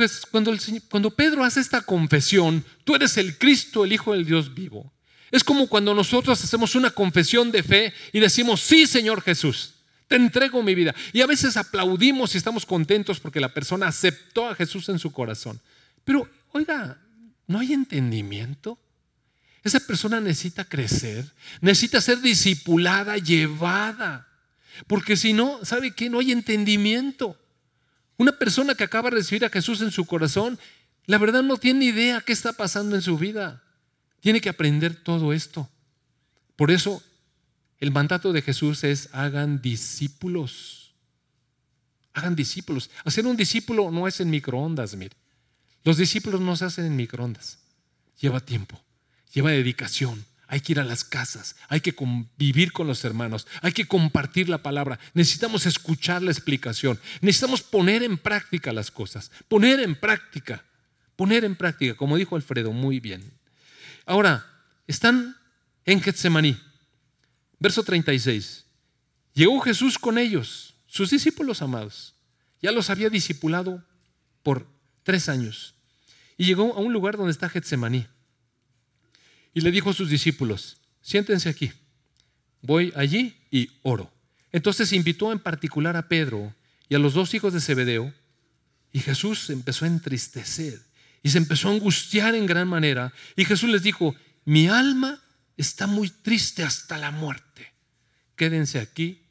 cuando, 0.90 1.10
Pedro 1.10 1.44
hace 1.44 1.60
esta 1.60 1.80
confesión, 1.80 2.62
tú 2.84 2.94
eres 2.94 3.16
el 3.16 3.38
Cristo, 3.38 3.84
el 3.84 3.92
Hijo 3.92 4.12
del 4.12 4.26
Dios 4.26 4.54
vivo. 4.54 4.92
Es 5.30 5.42
como 5.42 5.66
cuando 5.66 5.94
nosotros 5.94 6.44
hacemos 6.44 6.74
una 6.74 6.90
confesión 6.90 7.50
de 7.50 7.62
fe 7.62 7.94
y 8.12 8.20
decimos, 8.20 8.60
sí, 8.60 8.86
Señor 8.86 9.22
Jesús, 9.22 9.72
te 10.08 10.16
entrego 10.16 10.62
mi 10.62 10.74
vida. 10.74 10.94
Y 11.14 11.22
a 11.22 11.26
veces 11.26 11.56
aplaudimos 11.56 12.34
y 12.34 12.38
estamos 12.38 12.66
contentos 12.66 13.18
porque 13.18 13.40
la 13.40 13.54
persona 13.54 13.88
aceptó 13.88 14.46
a 14.46 14.54
Jesús 14.54 14.90
en 14.90 14.98
su 14.98 15.10
corazón. 15.10 15.58
Pero, 16.04 16.28
oiga, 16.52 16.98
¿no 17.46 17.58
hay 17.58 17.72
entendimiento? 17.72 18.78
Esa 19.64 19.80
persona 19.80 20.20
necesita 20.20 20.66
crecer, 20.66 21.24
necesita 21.62 22.02
ser 22.02 22.20
discipulada, 22.20 23.16
llevada. 23.16 24.28
Porque 24.86 25.16
si 25.16 25.32
no, 25.32 25.64
¿sabe 25.64 25.92
qué? 25.92 26.10
No 26.10 26.18
hay 26.18 26.32
entendimiento. 26.32 27.38
Una 28.22 28.38
persona 28.38 28.76
que 28.76 28.84
acaba 28.84 29.10
de 29.10 29.16
recibir 29.16 29.44
a 29.44 29.50
Jesús 29.50 29.80
en 29.80 29.90
su 29.90 30.04
corazón, 30.04 30.56
la 31.06 31.18
verdad 31.18 31.42
no 31.42 31.56
tiene 31.56 31.86
idea 31.86 32.20
qué 32.20 32.32
está 32.32 32.52
pasando 32.52 32.94
en 32.94 33.02
su 33.02 33.18
vida. 33.18 33.64
Tiene 34.20 34.40
que 34.40 34.48
aprender 34.48 34.94
todo 34.94 35.32
esto. 35.32 35.68
Por 36.54 36.70
eso 36.70 37.02
el 37.80 37.90
mandato 37.90 38.32
de 38.32 38.40
Jesús 38.40 38.84
es 38.84 39.08
hagan 39.10 39.60
discípulos. 39.60 40.94
Hagan 42.12 42.36
discípulos. 42.36 42.90
Hacer 43.04 43.26
un 43.26 43.36
discípulo 43.36 43.90
no 43.90 44.06
es 44.06 44.20
en 44.20 44.30
microondas, 44.30 44.94
mire. 44.94 45.16
Los 45.82 45.96
discípulos 45.96 46.40
no 46.40 46.54
se 46.54 46.66
hacen 46.66 46.84
en 46.84 46.94
microondas. 46.94 47.58
Lleva 48.20 48.38
tiempo, 48.38 48.80
lleva 49.34 49.50
dedicación. 49.50 50.24
Hay 50.52 50.60
que 50.60 50.72
ir 50.72 50.80
a 50.80 50.84
las 50.84 51.02
casas, 51.02 51.56
hay 51.70 51.80
que 51.80 51.94
convivir 51.94 52.72
con 52.72 52.86
los 52.86 53.06
hermanos, 53.06 53.46
hay 53.62 53.72
que 53.72 53.88
compartir 53.88 54.50
la 54.50 54.58
palabra. 54.58 54.98
Necesitamos 55.14 55.64
escuchar 55.64 56.20
la 56.20 56.30
explicación. 56.30 57.00
Necesitamos 57.22 57.62
poner 57.62 58.02
en 58.02 58.18
práctica 58.18 58.70
las 58.70 58.90
cosas. 58.90 59.30
Poner 59.48 59.80
en 59.80 59.94
práctica. 59.94 60.62
Poner 61.16 61.46
en 61.46 61.56
práctica, 61.56 61.94
como 61.94 62.18
dijo 62.18 62.36
Alfredo 62.36 62.70
muy 62.70 63.00
bien. 63.00 63.32
Ahora, 64.04 64.46
están 64.86 65.38
en 65.86 66.02
Getsemaní. 66.02 66.60
Verso 67.58 67.82
36. 67.82 68.66
Llegó 69.32 69.58
Jesús 69.60 69.98
con 69.98 70.18
ellos, 70.18 70.74
sus 70.86 71.08
discípulos 71.08 71.62
amados. 71.62 72.14
Ya 72.60 72.72
los 72.72 72.90
había 72.90 73.08
discipulado 73.08 73.82
por 74.42 74.66
tres 75.02 75.30
años. 75.30 75.74
Y 76.36 76.44
llegó 76.44 76.74
a 76.74 76.80
un 76.80 76.92
lugar 76.92 77.16
donde 77.16 77.32
está 77.32 77.48
Getsemaní. 77.48 78.06
Y 79.54 79.60
le 79.60 79.70
dijo 79.70 79.90
a 79.90 79.94
sus 79.94 80.08
discípulos, 80.08 80.78
siéntense 81.00 81.48
aquí. 81.48 81.72
Voy 82.62 82.92
allí 82.96 83.36
y 83.50 83.70
oro. 83.82 84.12
Entonces 84.52 84.92
invitó 84.92 85.32
en 85.32 85.38
particular 85.38 85.96
a 85.96 86.08
Pedro 86.08 86.54
y 86.88 86.94
a 86.94 86.98
los 86.98 87.14
dos 87.14 87.34
hijos 87.34 87.52
de 87.52 87.60
Zebedeo. 87.60 88.12
Y 88.92 89.00
Jesús 89.00 89.50
empezó 89.50 89.84
a 89.84 89.88
entristecer 89.88 90.80
y 91.22 91.30
se 91.30 91.38
empezó 91.38 91.68
a 91.68 91.72
angustiar 91.72 92.34
en 92.34 92.46
gran 92.46 92.68
manera. 92.68 93.12
Y 93.36 93.44
Jesús 93.44 93.70
les 93.70 93.82
dijo, 93.82 94.14
mi 94.44 94.68
alma 94.68 95.20
está 95.56 95.86
muy 95.86 96.10
triste 96.10 96.62
hasta 96.62 96.98
la 96.98 97.10
muerte. 97.10 97.72
Quédense 98.36 98.78
aquí 98.80 99.22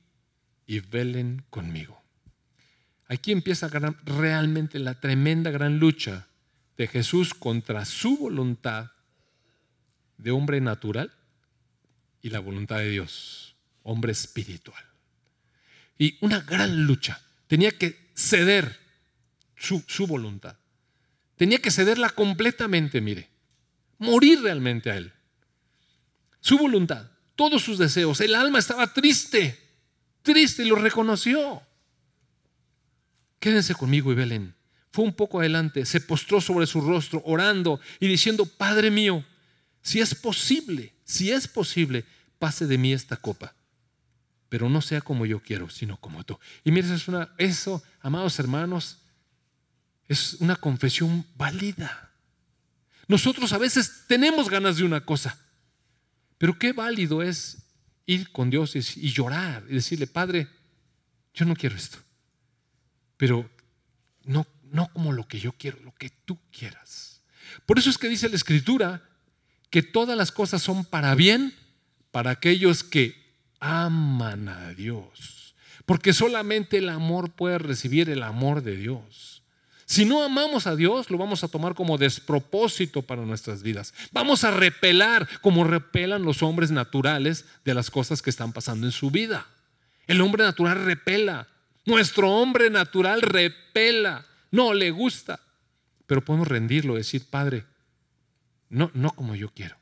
y 0.65 0.79
velen 0.79 1.43
conmigo. 1.49 2.01
Aquí 3.07 3.31
empieza 3.31 3.69
realmente 4.05 4.79
la 4.79 4.99
tremenda 4.99 5.51
gran 5.51 5.79
lucha 5.79 6.27
de 6.77 6.87
Jesús 6.87 7.33
contra 7.33 7.83
su 7.85 8.17
voluntad 8.17 8.91
de 10.21 10.31
hombre 10.31 10.61
natural 10.61 11.11
y 12.21 12.29
la 12.29 12.39
voluntad 12.39 12.77
de 12.77 12.89
Dios, 12.89 13.55
hombre 13.83 14.11
espiritual. 14.11 14.83
y 15.97 16.17
una 16.21 16.39
gran 16.41 16.85
lucha. 16.85 17.21
Tenía 17.45 17.71
que 17.71 18.09
ceder 18.15 18.79
su, 19.55 19.83
su 19.87 20.07
voluntad. 20.07 20.55
Tenía 21.35 21.59
que 21.59 21.69
cederla 21.69 22.09
completamente, 22.09 23.01
mire. 23.01 23.29
Morir 23.99 24.41
realmente 24.41 24.89
a 24.89 24.97
él. 24.97 25.13
Su 26.39 26.57
voluntad, 26.57 27.11
todos 27.35 27.61
sus 27.61 27.77
deseos. 27.77 28.19
El 28.19 28.33
alma 28.33 28.57
estaba 28.57 28.91
triste, 28.91 29.59
triste 30.23 30.63
y 30.63 30.67
lo 30.69 30.75
reconoció. 30.75 31.61
Quédense 33.39 33.75
conmigo 33.75 34.11
y 34.11 34.15
velen. 34.15 34.55
Fue 34.91 35.05
un 35.05 35.13
poco 35.13 35.39
adelante, 35.39 35.85
se 35.85 36.01
postró 36.01 36.41
sobre 36.41 36.65
su 36.65 36.81
rostro, 36.81 37.21
orando 37.25 37.79
y 37.99 38.07
diciendo, 38.07 38.45
Padre 38.45 38.89
mío, 38.89 39.23
si 39.81 39.99
es 39.99 40.15
posible, 40.15 40.93
si 41.03 41.31
es 41.31 41.47
posible, 41.47 42.05
pase 42.39 42.67
de 42.67 42.77
mí 42.77 42.93
esta 42.93 43.17
copa, 43.17 43.53
pero 44.49 44.69
no 44.69 44.81
sea 44.81 45.01
como 45.01 45.25
yo 45.25 45.41
quiero, 45.41 45.69
sino 45.69 45.97
como 45.97 46.23
tú. 46.23 46.39
Y 46.63 46.71
mire, 46.71 46.87
eso, 46.87 46.95
es 46.95 47.07
una, 47.07 47.33
eso, 47.37 47.83
amados 48.01 48.39
hermanos, 48.39 48.99
es 50.07 50.35
una 50.35 50.55
confesión 50.55 51.25
válida. 51.35 52.11
Nosotros 53.07 53.53
a 53.53 53.57
veces 53.57 54.05
tenemos 54.07 54.49
ganas 54.49 54.77
de 54.77 54.83
una 54.83 55.05
cosa, 55.05 55.37
pero 56.37 56.57
qué 56.57 56.73
válido 56.73 57.21
es 57.21 57.59
ir 58.05 58.31
con 58.31 58.49
Dios 58.49 58.75
y 58.75 59.11
llorar 59.11 59.63
y 59.69 59.75
decirle, 59.75 60.07
Padre, 60.07 60.47
yo 61.33 61.45
no 61.45 61.55
quiero 61.55 61.75
esto, 61.75 61.97
pero 63.17 63.49
no 64.23 64.45
no 64.71 64.91
como 64.93 65.11
lo 65.11 65.27
que 65.27 65.39
yo 65.39 65.51
quiero, 65.51 65.79
lo 65.81 65.93
que 65.93 66.09
tú 66.09 66.39
quieras. 66.51 67.21
Por 67.65 67.77
eso 67.77 67.89
es 67.89 67.97
que 67.97 68.09
dice 68.09 68.29
la 68.29 68.35
Escritura 68.35 69.03
que 69.71 69.81
todas 69.81 70.15
las 70.15 70.31
cosas 70.31 70.61
son 70.61 70.85
para 70.85 71.15
bien 71.15 71.55
para 72.11 72.29
aquellos 72.31 72.83
que 72.83 73.15
aman 73.59 74.49
a 74.49 74.73
Dios. 74.73 75.55
Porque 75.85 76.13
solamente 76.13 76.77
el 76.77 76.89
amor 76.89 77.31
puede 77.31 77.57
recibir 77.57 78.09
el 78.09 78.21
amor 78.21 78.61
de 78.61 78.75
Dios. 78.75 79.41
Si 79.85 80.05
no 80.05 80.23
amamos 80.23 80.67
a 80.67 80.75
Dios, 80.75 81.09
lo 81.09 81.17
vamos 81.17 81.43
a 81.43 81.47
tomar 81.47 81.73
como 81.73 81.97
despropósito 81.97 83.01
para 83.01 83.25
nuestras 83.25 83.63
vidas. 83.63 83.93
Vamos 84.11 84.43
a 84.43 84.51
repelar 84.51 85.27
como 85.41 85.63
repelan 85.63 86.23
los 86.23 86.43
hombres 86.43 86.71
naturales 86.71 87.45
de 87.65 87.73
las 87.73 87.89
cosas 87.89 88.21
que 88.21 88.29
están 88.29 88.53
pasando 88.53 88.85
en 88.85 88.91
su 88.91 89.09
vida. 89.09 89.47
El 90.07 90.21
hombre 90.21 90.43
natural 90.43 90.85
repela. 90.85 91.47
Nuestro 91.85 92.29
hombre 92.29 92.69
natural 92.69 93.21
repela 93.21 94.25
no 94.51 94.73
le 94.73 94.91
gusta. 94.91 95.39
Pero 96.07 96.23
podemos 96.23 96.47
rendirlo, 96.47 96.95
decir, 96.95 97.25
Padre, 97.29 97.65
no, 98.71 98.89
no 98.93 99.11
como 99.11 99.35
yo 99.35 99.49
quiero. 99.53 99.75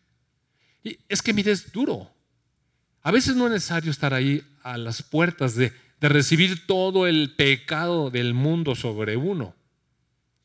Y 0.83 0.97
es 1.07 1.21
que 1.21 1.33
mire, 1.33 1.51
es 1.51 1.71
duro. 1.71 2.11
A 3.01 3.11
veces 3.11 3.35
no 3.35 3.45
es 3.45 3.53
necesario 3.53 3.91
estar 3.91 4.13
ahí 4.13 4.43
a 4.63 4.77
las 4.77 5.03
puertas 5.03 5.55
de, 5.55 5.71
de 6.01 6.09
recibir 6.09 6.65
todo 6.65 7.07
el 7.07 7.35
pecado 7.35 8.09
del 8.09 8.33
mundo 8.33 8.75
sobre 8.75 9.15
uno 9.15 9.55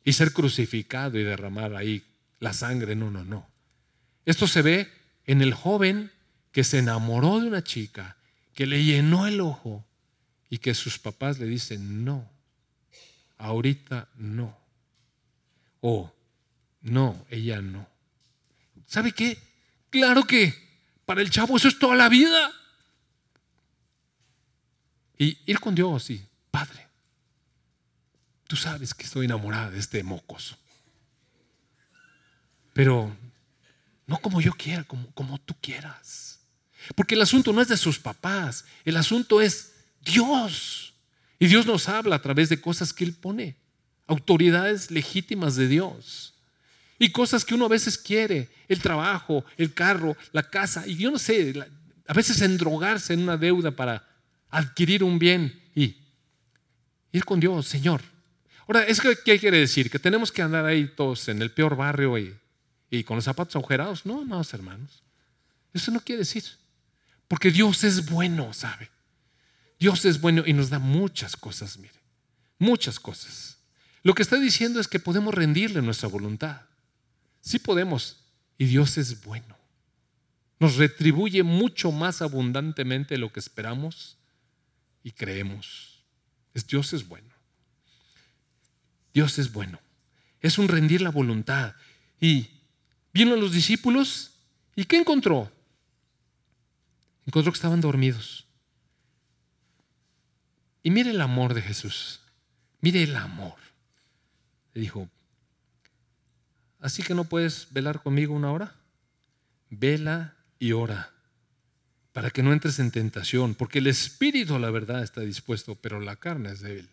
y 0.04 0.12
ser 0.12 0.32
crucificado 0.32 1.18
y 1.18 1.24
derramar 1.24 1.74
ahí 1.74 2.04
la 2.38 2.52
sangre. 2.52 2.94
No, 2.94 3.10
no, 3.10 3.24
no. 3.24 3.48
Esto 4.24 4.46
se 4.46 4.62
ve 4.62 4.88
en 5.26 5.42
el 5.42 5.54
joven 5.54 6.12
que 6.52 6.64
se 6.64 6.78
enamoró 6.78 7.40
de 7.40 7.48
una 7.48 7.64
chica, 7.64 8.16
que 8.54 8.66
le 8.66 8.84
llenó 8.84 9.26
el 9.26 9.40
ojo 9.40 9.84
y 10.50 10.58
que 10.58 10.74
sus 10.74 10.98
papás 10.98 11.38
le 11.38 11.46
dicen, 11.46 12.04
no, 12.04 12.30
ahorita 13.38 14.08
no. 14.16 14.56
O 15.80 16.12
no, 16.82 17.26
ella 17.30 17.60
no. 17.60 17.93
¿Sabe 18.86 19.12
qué? 19.12 19.38
Claro 19.90 20.24
que 20.24 20.54
para 21.04 21.20
el 21.20 21.30
chavo 21.30 21.56
eso 21.56 21.68
es 21.68 21.78
toda 21.78 21.94
la 21.94 22.08
vida. 22.08 22.52
Y 25.18 25.38
ir 25.46 25.60
con 25.60 25.74
Dios 25.74 26.10
y, 26.10 26.24
Padre, 26.50 26.88
tú 28.46 28.56
sabes 28.56 28.94
que 28.94 29.04
estoy 29.04 29.26
enamorada 29.26 29.70
de 29.70 29.78
este 29.78 30.02
mocoso. 30.02 30.56
Pero 32.72 33.16
no 34.06 34.18
como 34.18 34.40
yo 34.40 34.52
quiera, 34.52 34.84
como, 34.84 35.10
como 35.12 35.40
tú 35.40 35.54
quieras. 35.60 36.40
Porque 36.94 37.14
el 37.14 37.22
asunto 37.22 37.52
no 37.52 37.62
es 37.62 37.68
de 37.68 37.76
sus 37.76 37.98
papás, 37.98 38.64
el 38.84 38.96
asunto 38.96 39.40
es 39.40 39.72
Dios. 40.00 40.94
Y 41.38 41.46
Dios 41.46 41.66
nos 41.66 41.88
habla 41.88 42.16
a 42.16 42.22
través 42.22 42.48
de 42.48 42.60
cosas 42.60 42.92
que 42.92 43.04
Él 43.04 43.14
pone, 43.14 43.56
autoridades 44.06 44.90
legítimas 44.90 45.56
de 45.56 45.68
Dios. 45.68 46.33
Y 46.98 47.10
cosas 47.10 47.44
que 47.44 47.54
uno 47.54 47.66
a 47.66 47.68
veces 47.68 47.98
quiere, 47.98 48.50
el 48.68 48.80
trabajo, 48.80 49.44
el 49.56 49.74
carro, 49.74 50.16
la 50.32 50.48
casa, 50.48 50.86
y 50.86 50.96
yo 50.96 51.10
no 51.10 51.18
sé, 51.18 51.52
a 52.06 52.12
veces 52.12 52.40
endrogarse 52.40 53.14
en 53.14 53.20
una 53.20 53.36
deuda 53.36 53.70
para 53.72 54.06
adquirir 54.50 55.02
un 55.02 55.18
bien 55.18 55.60
y 55.74 55.96
ir 57.12 57.24
con 57.24 57.40
Dios, 57.40 57.66
Señor. 57.66 58.02
Ahora, 58.66 58.84
¿es 58.84 59.00
que, 59.00 59.16
¿qué 59.24 59.38
quiere 59.38 59.58
decir? 59.58 59.90
¿Que 59.90 59.98
tenemos 59.98 60.32
que 60.32 60.42
andar 60.42 60.64
ahí 60.64 60.86
todos 60.96 61.28
en 61.28 61.42
el 61.42 61.50
peor 61.50 61.76
barrio 61.76 62.16
y, 62.18 62.34
y 62.90 63.04
con 63.04 63.16
los 63.16 63.24
zapatos 63.24 63.56
agujerados? 63.56 64.06
No, 64.06 64.24
no, 64.24 64.40
hermanos. 64.52 65.02
Eso 65.72 65.90
no 65.90 66.00
quiere 66.00 66.20
decir. 66.20 66.44
Porque 67.28 67.50
Dios 67.50 67.84
es 67.84 68.08
bueno, 68.08 68.52
¿sabe? 68.54 68.90
Dios 69.78 70.04
es 70.04 70.20
bueno 70.20 70.44
y 70.46 70.52
nos 70.52 70.70
da 70.70 70.78
muchas 70.78 71.36
cosas, 71.36 71.76
mire, 71.76 72.00
muchas 72.58 73.00
cosas. 73.00 73.58
Lo 74.02 74.14
que 74.14 74.22
está 74.22 74.36
diciendo 74.36 74.80
es 74.80 74.88
que 74.88 75.00
podemos 75.00 75.34
rendirle 75.34 75.82
nuestra 75.82 76.08
voluntad. 76.08 76.62
Sí 77.44 77.58
podemos 77.58 78.16
y 78.56 78.64
Dios 78.64 78.96
es 78.96 79.22
bueno. 79.22 79.54
Nos 80.58 80.76
retribuye 80.76 81.42
mucho 81.42 81.92
más 81.92 82.22
abundantemente 82.22 83.18
lo 83.18 83.30
que 83.30 83.38
esperamos 83.38 84.16
y 85.02 85.12
creemos. 85.12 86.02
Dios 86.66 86.94
es 86.94 87.06
bueno. 87.06 87.34
Dios 89.12 89.38
es 89.38 89.52
bueno. 89.52 89.78
Es 90.40 90.56
un 90.56 90.68
rendir 90.68 91.02
la 91.02 91.10
voluntad. 91.10 91.74
Y 92.18 92.48
vino 93.12 93.34
a 93.34 93.36
los 93.36 93.52
discípulos 93.52 94.38
y 94.74 94.86
¿qué 94.86 94.96
encontró? 94.96 95.52
Encontró 97.26 97.52
que 97.52 97.56
estaban 97.56 97.82
dormidos. 97.82 98.46
Y 100.82 100.90
mire 100.90 101.10
el 101.10 101.20
amor 101.20 101.52
de 101.52 101.60
Jesús. 101.60 102.20
Mire 102.80 103.02
el 103.02 103.14
amor. 103.16 103.56
Le 104.72 104.80
dijo, 104.80 105.10
así 106.84 107.02
que 107.02 107.14
no 107.14 107.24
puedes 107.24 107.68
velar 107.70 108.02
conmigo 108.02 108.34
una 108.34 108.52
hora. 108.52 108.74
Vela 109.70 110.36
y 110.58 110.72
ora 110.72 111.10
para 112.12 112.30
que 112.30 112.42
no 112.42 112.52
entres 112.52 112.78
en 112.78 112.90
tentación, 112.92 113.54
porque 113.56 113.80
el 113.80 113.88
espíritu, 113.88 114.56
la 114.58 114.70
verdad, 114.70 115.02
está 115.02 115.22
dispuesto, 115.22 115.74
pero 115.74 115.98
la 115.98 116.14
carne 116.14 116.52
es 116.52 116.60
débil. 116.60 116.88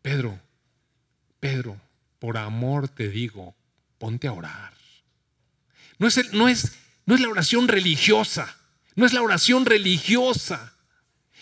Pedro, 0.00 0.40
Pedro, 1.40 1.78
por 2.18 2.38
amor 2.38 2.88
te 2.88 3.10
digo, 3.10 3.54
ponte 3.98 4.28
a 4.28 4.32
orar. 4.32 4.72
No 5.98 6.06
es, 6.06 6.32
no 6.32 6.48
es, 6.48 6.72
no 7.04 7.16
es 7.16 7.20
la 7.20 7.28
oración 7.28 7.68
religiosa, 7.68 8.56
no 8.94 9.04
es 9.04 9.12
la 9.12 9.22
oración 9.22 9.66
religiosa. 9.66 10.72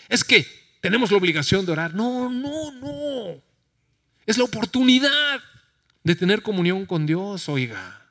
Es 0.09 0.23
que 0.23 0.45
tenemos 0.81 1.11
la 1.11 1.17
obligación 1.17 1.65
de 1.67 1.71
orar. 1.71 1.93
No, 1.93 2.29
no, 2.29 2.71
no. 2.71 3.41
Es 4.25 4.37
la 4.37 4.43
oportunidad 4.43 5.39
de 6.07 6.15
tener 6.15 6.41
comunión 6.41 6.85
con 6.85 7.05
Dios, 7.05 7.49
oiga. 7.49 8.01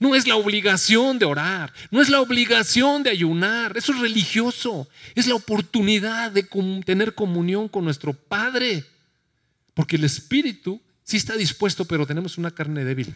No 0.00 0.14
es 0.14 0.26
la 0.26 0.36
obligación 0.36 1.18
de 1.18 1.26
orar, 1.26 1.70
no 1.90 2.00
es 2.00 2.08
la 2.08 2.22
obligación 2.22 3.02
de 3.02 3.10
ayunar, 3.10 3.76
eso 3.76 3.92
es 3.92 4.00
religioso, 4.00 4.88
es 5.14 5.26
la 5.26 5.34
oportunidad 5.34 6.32
de 6.32 6.48
tener 6.84 7.14
comunión 7.14 7.68
con 7.68 7.84
nuestro 7.84 8.14
Padre, 8.14 8.84
porque 9.74 9.96
el 9.96 10.04
Espíritu 10.04 10.80
sí 11.04 11.18
está 11.18 11.36
dispuesto, 11.36 11.84
pero 11.84 12.06
tenemos 12.06 12.38
una 12.38 12.50
carne 12.50 12.84
débil. 12.84 13.12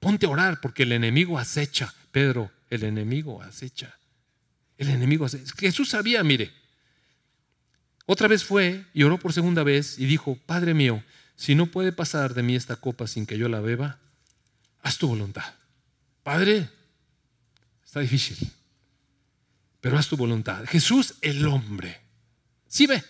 Ponte 0.00 0.26
a 0.26 0.30
orar 0.30 0.60
porque 0.60 0.82
el 0.82 0.90
enemigo 0.90 1.38
acecha, 1.38 1.94
Pedro, 2.10 2.50
el 2.70 2.82
enemigo 2.82 3.40
acecha. 3.40 3.96
El 4.76 4.88
enemigo 4.88 5.26
acecha. 5.26 5.54
Jesús 5.56 5.90
sabía, 5.90 6.24
mire, 6.24 6.50
otra 8.04 8.26
vez 8.26 8.42
fue 8.42 8.84
y 8.92 9.04
oró 9.04 9.16
por 9.16 9.32
segunda 9.32 9.62
vez 9.62 9.96
y 9.96 10.06
dijo, 10.06 10.36
Padre 10.44 10.74
mío, 10.74 11.04
si 11.36 11.54
no 11.54 11.66
puede 11.66 11.92
pasar 11.92 12.34
de 12.34 12.42
mí 12.42 12.54
esta 12.54 12.76
copa 12.76 13.06
sin 13.06 13.26
que 13.26 13.38
yo 13.38 13.48
la 13.48 13.60
beba, 13.60 13.98
haz 14.82 14.98
tu 14.98 15.08
voluntad. 15.08 15.54
Padre, 16.22 16.68
está 17.84 18.00
difícil, 18.00 18.38
pero 19.80 19.98
haz 19.98 20.08
tu 20.08 20.16
voluntad. 20.16 20.64
Jesús 20.66 21.14
el 21.20 21.46
hombre. 21.46 22.00
¿Sí 22.68 22.86
ve? 22.86 23.02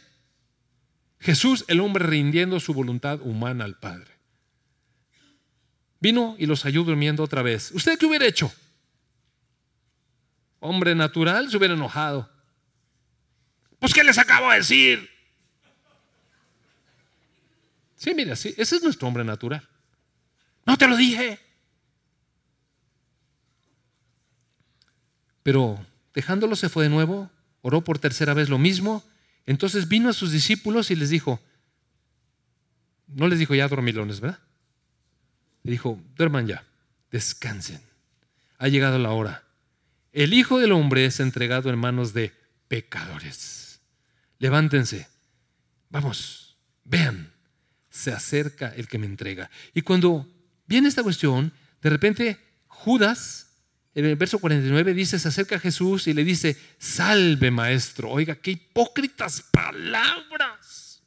Jesús 1.20 1.64
el 1.68 1.80
hombre 1.80 2.04
rindiendo 2.06 2.58
su 2.58 2.74
voluntad 2.74 3.20
humana 3.22 3.64
al 3.64 3.78
Padre. 3.78 4.10
Vino 6.00 6.34
y 6.36 6.46
los 6.46 6.64
halló 6.64 6.82
durmiendo 6.82 7.22
otra 7.22 7.42
vez. 7.42 7.70
¿Usted 7.70 7.96
qué 7.96 8.06
hubiera 8.06 8.26
hecho? 8.26 8.52
Hombre 10.58 10.96
natural 10.96 11.48
se 11.48 11.56
hubiera 11.56 11.74
enojado. 11.74 12.28
Pues, 13.78 13.94
¿qué 13.94 14.02
les 14.02 14.18
acabo 14.18 14.50
de 14.50 14.56
decir? 14.56 15.11
Sí, 18.02 18.14
mira, 18.16 18.34
sí, 18.34 18.52
ese 18.56 18.74
es 18.74 18.82
nuestro 18.82 19.06
hombre 19.06 19.22
natural. 19.22 19.62
No 20.66 20.76
te 20.76 20.88
lo 20.88 20.96
dije. 20.96 21.38
Pero 25.44 25.78
dejándolo 26.12 26.56
se 26.56 26.68
fue 26.68 26.82
de 26.82 26.90
nuevo, 26.90 27.30
oró 27.60 27.84
por 27.84 28.00
tercera 28.00 28.34
vez 28.34 28.48
lo 28.48 28.58
mismo 28.58 29.04
Entonces 29.46 29.86
vino 29.86 30.08
a 30.08 30.14
sus 30.14 30.32
discípulos 30.32 30.90
y 30.90 30.96
les 30.96 31.10
dijo, 31.10 31.40
no 33.06 33.28
les 33.28 33.38
dijo 33.38 33.54
ya 33.54 33.68
dormilones, 33.68 34.18
¿verdad? 34.18 34.40
Le 35.62 35.70
dijo, 35.70 35.96
duerman 36.16 36.48
ya, 36.48 36.64
descansen. 37.12 37.80
Ha 38.58 38.66
llegado 38.66 38.98
la 38.98 39.10
hora. 39.10 39.44
El 40.12 40.34
Hijo 40.34 40.58
del 40.58 40.72
Hombre 40.72 41.04
es 41.04 41.20
entregado 41.20 41.70
en 41.70 41.78
manos 41.78 42.14
de 42.14 42.32
pecadores. 42.66 43.80
Levántense, 44.40 45.06
vamos, 45.88 46.56
vean, 46.82 47.31
se 47.92 48.10
acerca 48.10 48.72
el 48.74 48.88
que 48.88 48.98
me 48.98 49.06
entrega. 49.06 49.50
Y 49.74 49.82
cuando 49.82 50.26
viene 50.66 50.88
esta 50.88 51.02
cuestión, 51.02 51.52
de 51.82 51.90
repente 51.90 52.38
Judas 52.66 53.52
en 53.94 54.06
el 54.06 54.16
verso 54.16 54.38
49 54.38 54.94
dice, 54.94 55.18
se 55.18 55.28
acerca 55.28 55.56
a 55.56 55.60
Jesús 55.60 56.06
y 56.06 56.14
le 56.14 56.24
dice, 56.24 56.56
salve 56.78 57.50
maestro. 57.50 58.08
Oiga, 58.10 58.36
qué 58.36 58.52
hipócritas 58.52 59.42
palabras. 59.42 61.02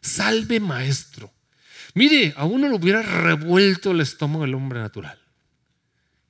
Salve 0.00 0.58
maestro. 0.58 1.30
Mire, 1.92 2.32
a 2.36 2.46
uno 2.46 2.68
le 2.68 2.74
hubiera 2.74 3.02
revuelto 3.02 3.90
el 3.90 4.00
estómago 4.00 4.44
el 4.44 4.54
hombre 4.54 4.80
natural. 4.80 5.18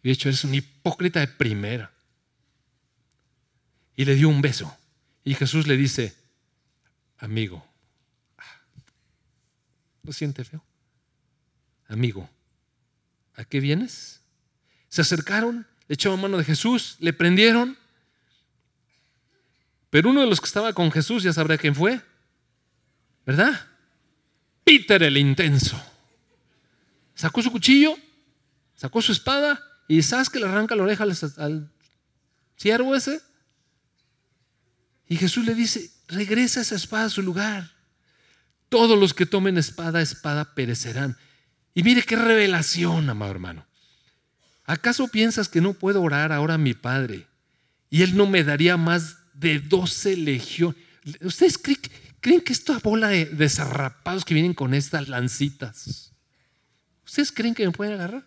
Y 0.02 0.08
de 0.08 0.12
hecho, 0.12 0.28
eres 0.28 0.42
un 0.42 0.54
hipócrita 0.54 1.20
de 1.20 1.28
primera. 1.28 1.92
Y 3.94 4.04
le 4.04 4.16
dio 4.16 4.28
un 4.28 4.42
beso. 4.42 4.76
Y 5.22 5.34
Jesús 5.34 5.68
le 5.68 5.76
dice, 5.76 6.16
amigo, 7.18 7.64
¿lo 10.06 10.12
siente 10.12 10.44
feo? 10.44 10.64
Amigo, 11.88 12.30
¿a 13.34 13.44
qué 13.44 13.60
vienes? 13.60 14.20
Se 14.88 15.00
acercaron, 15.02 15.66
le 15.88 15.94
echaron 15.94 16.20
mano 16.20 16.38
de 16.38 16.44
Jesús, 16.44 16.96
le 17.00 17.12
prendieron. 17.12 17.76
Pero 19.90 20.10
uno 20.10 20.20
de 20.20 20.26
los 20.26 20.40
que 20.40 20.46
estaba 20.46 20.72
con 20.72 20.90
Jesús, 20.90 21.22
ya 21.22 21.32
sabrá 21.32 21.58
quién 21.58 21.74
fue, 21.74 22.00
¿verdad? 23.24 23.66
Peter 24.64 25.02
el 25.02 25.16
intenso. 25.16 25.80
Sacó 27.14 27.42
su 27.42 27.50
cuchillo, 27.50 27.96
sacó 28.74 29.02
su 29.02 29.12
espada 29.12 29.60
y 29.88 30.02
¿sabes 30.02 30.28
que 30.30 30.38
le 30.38 30.46
arranca 30.46 30.76
la 30.76 30.82
oreja 30.82 31.04
al, 31.04 31.70
siervo 32.56 32.94
ese? 32.94 33.20
Y 35.08 35.16
Jesús 35.16 35.46
le 35.46 35.54
dice, 35.54 35.90
regresa 36.08 36.60
esa 36.60 36.74
espada 36.74 37.06
a 37.06 37.10
su 37.10 37.22
lugar. 37.22 37.75
Todos 38.68 38.98
los 38.98 39.14
que 39.14 39.26
tomen 39.26 39.58
espada, 39.58 40.02
espada 40.02 40.54
perecerán. 40.54 41.16
Y 41.74 41.82
mire 41.82 42.02
qué 42.02 42.16
revelación, 42.16 43.08
amado 43.10 43.30
hermano. 43.30 43.66
¿Acaso 44.64 45.08
piensas 45.08 45.48
que 45.48 45.60
no 45.60 45.74
puedo 45.74 46.02
orar 46.02 46.32
ahora 46.32 46.54
a 46.54 46.58
mi 46.58 46.74
Padre 46.74 47.26
y 47.88 48.02
Él 48.02 48.16
no 48.16 48.26
me 48.26 48.42
daría 48.42 48.76
más 48.76 49.18
de 49.34 49.60
12 49.60 50.16
legiones? 50.16 50.80
¿Ustedes 51.20 51.58
creen, 51.58 52.40
que 52.40 52.52
esta 52.52 52.78
bola 52.80 53.08
de, 53.08 53.26
de 53.26 53.48
zarrapados 53.48 54.24
que 54.24 54.34
vienen 54.34 54.54
con 54.54 54.74
estas 54.74 55.08
lancitas, 55.08 56.12
¿ustedes 57.04 57.30
creen 57.30 57.54
que 57.54 57.64
me 57.64 57.72
pueden 57.72 57.94
agarrar? 57.94 58.24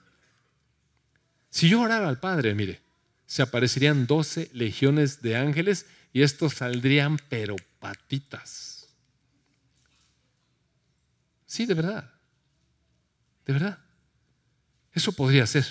Si 1.50 1.68
yo 1.68 1.82
orara 1.82 2.08
al 2.08 2.20
Padre, 2.20 2.56
mire, 2.56 2.80
se 3.26 3.42
aparecerían 3.42 4.08
12 4.08 4.52
legiones 4.54 5.22
de 5.22 5.36
ángeles 5.36 5.88
y 6.14 6.22
estos 6.22 6.54
saldrían 6.54 7.20
pero 7.30 7.56
patitas. 7.80 8.69
Sí, 11.50 11.66
de 11.66 11.74
verdad. 11.74 12.14
De 13.44 13.54
verdad. 13.54 13.80
Eso 14.94 15.12
podría 15.12 15.48
ser. 15.48 15.66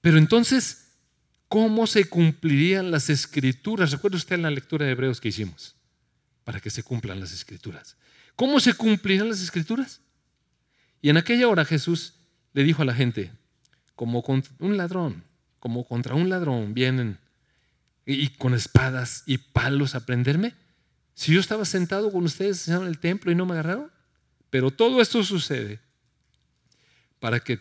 Pero 0.00 0.16
entonces, 0.16 0.92
¿cómo 1.48 1.88
se 1.88 2.04
cumplirían 2.04 2.92
las 2.92 3.10
escrituras? 3.10 3.90
¿Recuerda 3.90 4.16
usted 4.16 4.38
la 4.38 4.52
lectura 4.52 4.86
de 4.86 4.92
Hebreos 4.92 5.20
que 5.20 5.30
hicimos? 5.30 5.74
Para 6.44 6.60
que 6.60 6.70
se 6.70 6.84
cumplan 6.84 7.18
las 7.18 7.32
escrituras. 7.32 7.96
¿Cómo 8.36 8.60
se 8.60 8.74
cumplirían 8.74 9.28
las 9.28 9.42
escrituras? 9.42 10.00
Y 11.00 11.10
en 11.10 11.16
aquella 11.16 11.48
hora 11.48 11.64
Jesús 11.64 12.14
le 12.52 12.62
dijo 12.62 12.82
a 12.82 12.84
la 12.84 12.94
gente, 12.94 13.32
como 13.96 14.22
contra 14.22 14.52
un 14.60 14.76
ladrón, 14.76 15.24
como 15.58 15.84
contra 15.84 16.14
un 16.14 16.28
ladrón 16.28 16.74
vienen 16.74 17.18
y 18.06 18.28
con 18.28 18.54
espadas 18.54 19.24
y 19.26 19.38
palos 19.38 19.96
a 19.96 20.06
prenderme. 20.06 20.54
Si 21.14 21.34
yo 21.34 21.40
estaba 21.40 21.64
sentado 21.64 22.12
con 22.12 22.22
ustedes 22.22 22.68
en 22.68 22.84
el 22.84 23.00
templo 23.00 23.32
y 23.32 23.34
no 23.34 23.46
me 23.46 23.54
agarraron, 23.54 23.90
pero 24.52 24.70
todo 24.70 25.00
esto 25.00 25.24
sucede 25.24 25.80
para 27.18 27.40
que 27.40 27.58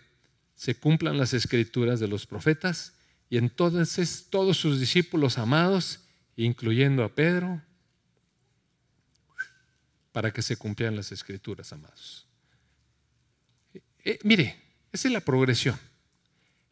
se 0.55 0.75
cumplan 0.75 1.17
las 1.17 1.33
escrituras 1.33 2.01
de 2.01 2.09
los 2.09 2.25
profetas 2.25 2.91
y 3.29 3.37
entonces 3.37 4.27
todos 4.29 4.57
sus 4.57 4.77
discípulos 4.77 5.37
amados, 5.37 6.01
incluyendo 6.35 7.05
a 7.05 7.15
Pedro, 7.15 7.61
para 10.11 10.33
que 10.33 10.41
se 10.41 10.57
cumplieran 10.57 10.97
las 10.97 11.13
escrituras, 11.13 11.71
amados. 11.71 12.27
Eh, 14.03 14.19
mire, 14.23 14.61
esa 14.91 15.07
es 15.07 15.13
la 15.13 15.21
progresión. 15.21 15.79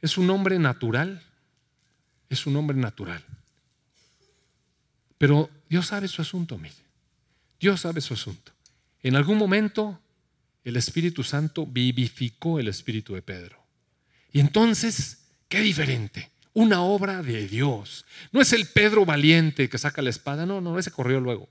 Es 0.01 0.17
un 0.17 0.29
hombre 0.31 0.59
natural, 0.59 1.23
es 2.27 2.45
un 2.45 2.57
hombre 2.57 2.75
natural. 2.75 3.23
Pero 5.17 5.49
Dios 5.69 5.87
sabe 5.87 6.09
su 6.09 6.21
asunto, 6.21 6.57
mire. 6.57 6.75
Dios 7.57 7.79
sabe 7.79 8.01
su 8.01 8.15
asunto. 8.15 8.51
En 9.01 9.15
algún 9.15 9.37
momento 9.37 9.97
el 10.63 10.75
Espíritu 10.75 11.23
Santo 11.23 11.65
vivificó 11.65 12.59
el 12.59 12.67
espíritu 12.67 13.13
de 13.15 13.21
Pedro. 13.21 13.63
Y 14.31 14.39
entonces, 14.39 15.29
qué 15.47 15.61
diferente. 15.61 16.31
Una 16.53 16.81
obra 16.81 17.23
de 17.23 17.47
Dios. 17.47 18.05
No 18.31 18.41
es 18.41 18.53
el 18.53 18.67
Pedro 18.67 19.05
valiente 19.05 19.69
que 19.69 19.77
saca 19.77 20.01
la 20.01 20.09
espada, 20.09 20.45
no, 20.45 20.61
no, 20.61 20.77
ese 20.77 20.91
corrió 20.91 21.19
luego. 21.19 21.49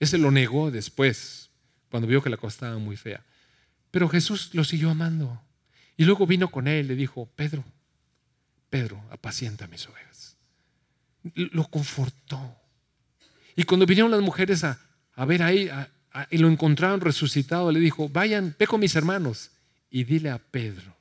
Ese 0.00 0.18
lo 0.18 0.30
negó 0.30 0.70
después, 0.70 1.50
cuando 1.90 2.08
vio 2.08 2.22
que 2.22 2.30
la 2.30 2.36
cosa 2.36 2.54
estaba 2.54 2.78
muy 2.78 2.96
fea. 2.96 3.24
Pero 3.90 4.08
Jesús 4.08 4.50
lo 4.54 4.64
siguió 4.64 4.90
amando. 4.90 5.40
Y 5.96 6.04
luego 6.04 6.26
vino 6.26 6.50
con 6.50 6.66
él 6.66 6.86
y 6.86 6.88
le 6.88 6.94
dijo, 6.96 7.26
Pedro, 7.36 7.64
Pedro, 8.70 9.04
apacienta 9.10 9.68
mis 9.68 9.86
ovejas. 9.86 10.36
Lo 11.34 11.68
confortó. 11.68 12.56
Y 13.54 13.64
cuando 13.64 13.86
vinieron 13.86 14.10
las 14.10 14.22
mujeres 14.22 14.64
a, 14.64 14.78
ver 15.26 15.42
ahí 15.42 15.70
y 16.30 16.38
lo 16.38 16.48
encontraron 16.48 17.00
resucitado, 17.00 17.72
le 17.72 17.80
dijo, 17.80 18.08
vayan, 18.08 18.54
ve 18.58 18.66
con 18.66 18.80
mis 18.80 18.94
hermanos 18.94 19.50
y 19.90 20.04
dile 20.04 20.30
a 20.30 20.38
Pedro 20.38 20.96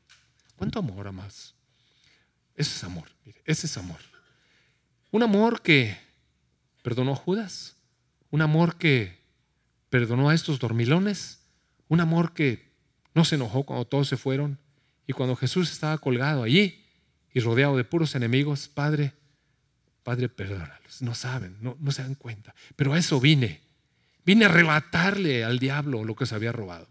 ¿Cuánto 0.62 0.78
amor, 0.78 1.12
más? 1.12 1.55
Ese 2.55 2.76
es 2.76 2.84
amor, 2.84 3.09
ese 3.45 3.66
es 3.66 3.78
amor. 3.78 3.97
Un 5.09 5.24
amor 5.24 5.64
que 5.64 5.97
perdonó 6.84 7.14
a 7.14 7.16
Judas, 7.16 7.78
un 8.30 8.43
amor 8.43 8.78
que 8.78 9.18
perdonó 9.89 10.30
a 10.30 10.36
estos 10.36 10.59
dormilones, 10.59 11.39
un 11.88 11.99
amor 11.99 12.34
que 12.34 12.76
no 13.16 13.26
se 13.26 13.38
enojó 13.38 13.64
cuando 13.64 13.86
todos 13.86 14.07
se 14.07 14.18
fueron 14.18 14.59
y 15.07 15.14
cuando 15.14 15.36
Jesús 15.36 15.72
estaba 15.72 15.97
colgado 15.97 16.43
allí 16.43 16.86
y 17.34 17.39
rodeado 17.39 17.76
de 17.76 17.84
puros 17.84 18.14
enemigos, 18.14 18.68
Padre, 18.68 19.14
Padre, 20.03 20.30
perdónalos. 20.30 21.01
No 21.01 21.16
saben, 21.16 21.57
no, 21.59 21.76
no 21.80 21.91
se 21.91 22.03
dan 22.03 22.14
cuenta. 22.14 22.53
Pero 22.76 22.93
a 22.93 22.99
eso 22.99 23.20
vine. 23.20 23.62
Vine 24.26 24.45
a 24.45 24.49
arrebatarle 24.49 25.43
al 25.43 25.59
diablo 25.59 26.03
lo 26.03 26.15
que 26.15 26.26
se 26.26 26.36
había 26.36 26.51
robado. 26.51 26.88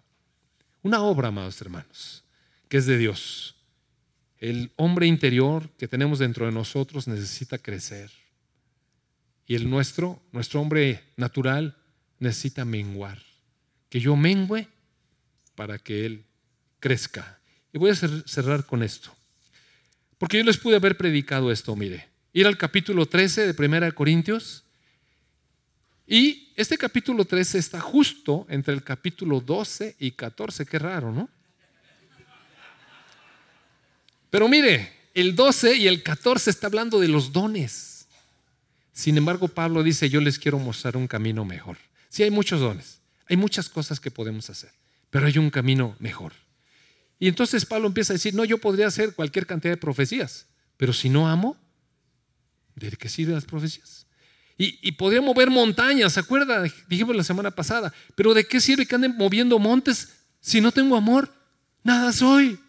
Una 0.83 1.03
obra, 1.03 1.29
amados 1.29 1.61
hermanos, 1.61 2.25
que 2.69 2.79
es 2.79 2.87
de 2.87 2.99
Dios. 2.99 3.57
El 4.39 4.73
hombre 4.77 5.07
interior 5.07 5.69
que 5.79 5.87
tenemos 5.87 6.19
dentro 6.19 6.47
de 6.47 6.53
nosotros 6.53 7.07
necesita 7.07 7.59
crecer. 7.59 8.11
Y 9.47 9.55
el 9.55 9.69
nuestro, 9.69 10.23
nuestro 10.33 10.61
hombre 10.61 11.03
natural, 11.17 11.77
necesita 12.19 12.65
menguar. 12.65 13.21
Que 13.89 14.01
yo 14.01 14.17
mengüe 14.17 14.69
para 15.55 15.79
que 15.79 16.07
él 16.07 16.25
crezca. 16.79 17.39
Y 17.73 17.79
voy 17.79 17.91
a 17.91 17.95
cerrar 17.95 18.65
con 18.65 18.83
esto. 18.83 19.15
Porque 20.19 20.39
yo 20.39 20.45
les 20.45 20.57
pude 20.57 20.77
haber 20.77 20.97
predicado 20.97 21.51
esto, 21.51 21.75
mire. 21.77 22.09
Ir 22.33 22.47
al 22.47 22.57
capítulo 22.57 23.07
13 23.07 23.53
de 23.53 23.67
1 23.67 23.95
Corintios. 23.95 24.65
Y 26.13 26.53
este 26.57 26.77
capítulo 26.77 27.25
13 27.25 27.57
está 27.57 27.81
justo 27.81 28.45
entre 28.49 28.75
el 28.75 28.83
capítulo 28.83 29.41
12 29.41 29.95
y 30.01 30.11
14. 30.11 30.67
Qué 30.67 30.77
raro, 30.77 31.13
¿no? 31.13 31.31
Pero 34.29 34.49
mire, 34.49 34.93
el 35.15 35.37
12 35.37 35.77
y 35.77 35.87
el 35.87 36.03
14 36.03 36.51
está 36.51 36.67
hablando 36.67 36.99
de 36.99 37.07
los 37.07 37.31
dones. 37.31 38.09
Sin 38.93 39.19
embargo, 39.19 39.47
Pablo 39.47 39.85
dice, 39.85 40.11
yo 40.11 40.21
les 40.21 40.41
quiero 40.41 40.59
mostrar 40.59 40.97
un 40.97 41.07
camino 41.07 41.45
mejor. 41.45 41.79
Sí, 42.09 42.25
hay 42.25 42.33
muchos 42.33 42.61
dones, 42.61 43.01
hay 43.29 43.37
muchas 43.37 43.69
cosas 43.69 44.01
que 44.01 44.11
podemos 44.11 44.51
hacer, 44.51 44.73
pero 45.11 45.29
hay 45.29 45.39
un 45.39 45.49
camino 45.49 45.95
mejor. 46.01 46.33
Y 47.21 47.29
entonces 47.29 47.65
Pablo 47.65 47.87
empieza 47.87 48.15
a 48.15 48.15
decir, 48.15 48.35
no, 48.35 48.45
yo 48.45 48.59
podría 48.59 48.89
hacer 48.89 49.15
cualquier 49.15 49.47
cantidad 49.47 49.75
de 49.75 49.77
profecías, 49.77 50.49
pero 50.77 50.93
si 50.93 51.09
no 51.09 51.29
amo, 51.29 51.57
¿de 52.75 52.91
qué 52.97 53.09
sirven 53.09 53.37
las 53.37 53.45
profecías? 53.45 54.09
Y, 54.61 54.79
y, 54.83 54.93
podría 54.93 55.23
mover 55.23 55.49
montañas, 55.49 56.13
¿se 56.13 56.21
acuerda? 56.21 56.63
Dijimos 56.87 57.17
la 57.17 57.25
semana 57.25 57.51
pasada, 57.51 57.95
pero 58.15 58.35
¿de 58.35 58.45
qué 58.45 58.61
sirve 58.61 58.85
que 58.85 58.95
anden 58.95 59.17
moviendo 59.17 59.59
montes 59.59 60.21
si 60.39 60.61
no 60.61 60.71
tengo 60.71 60.97
amor? 60.97 61.33
Nada 61.83 62.13
soy. 62.13 62.61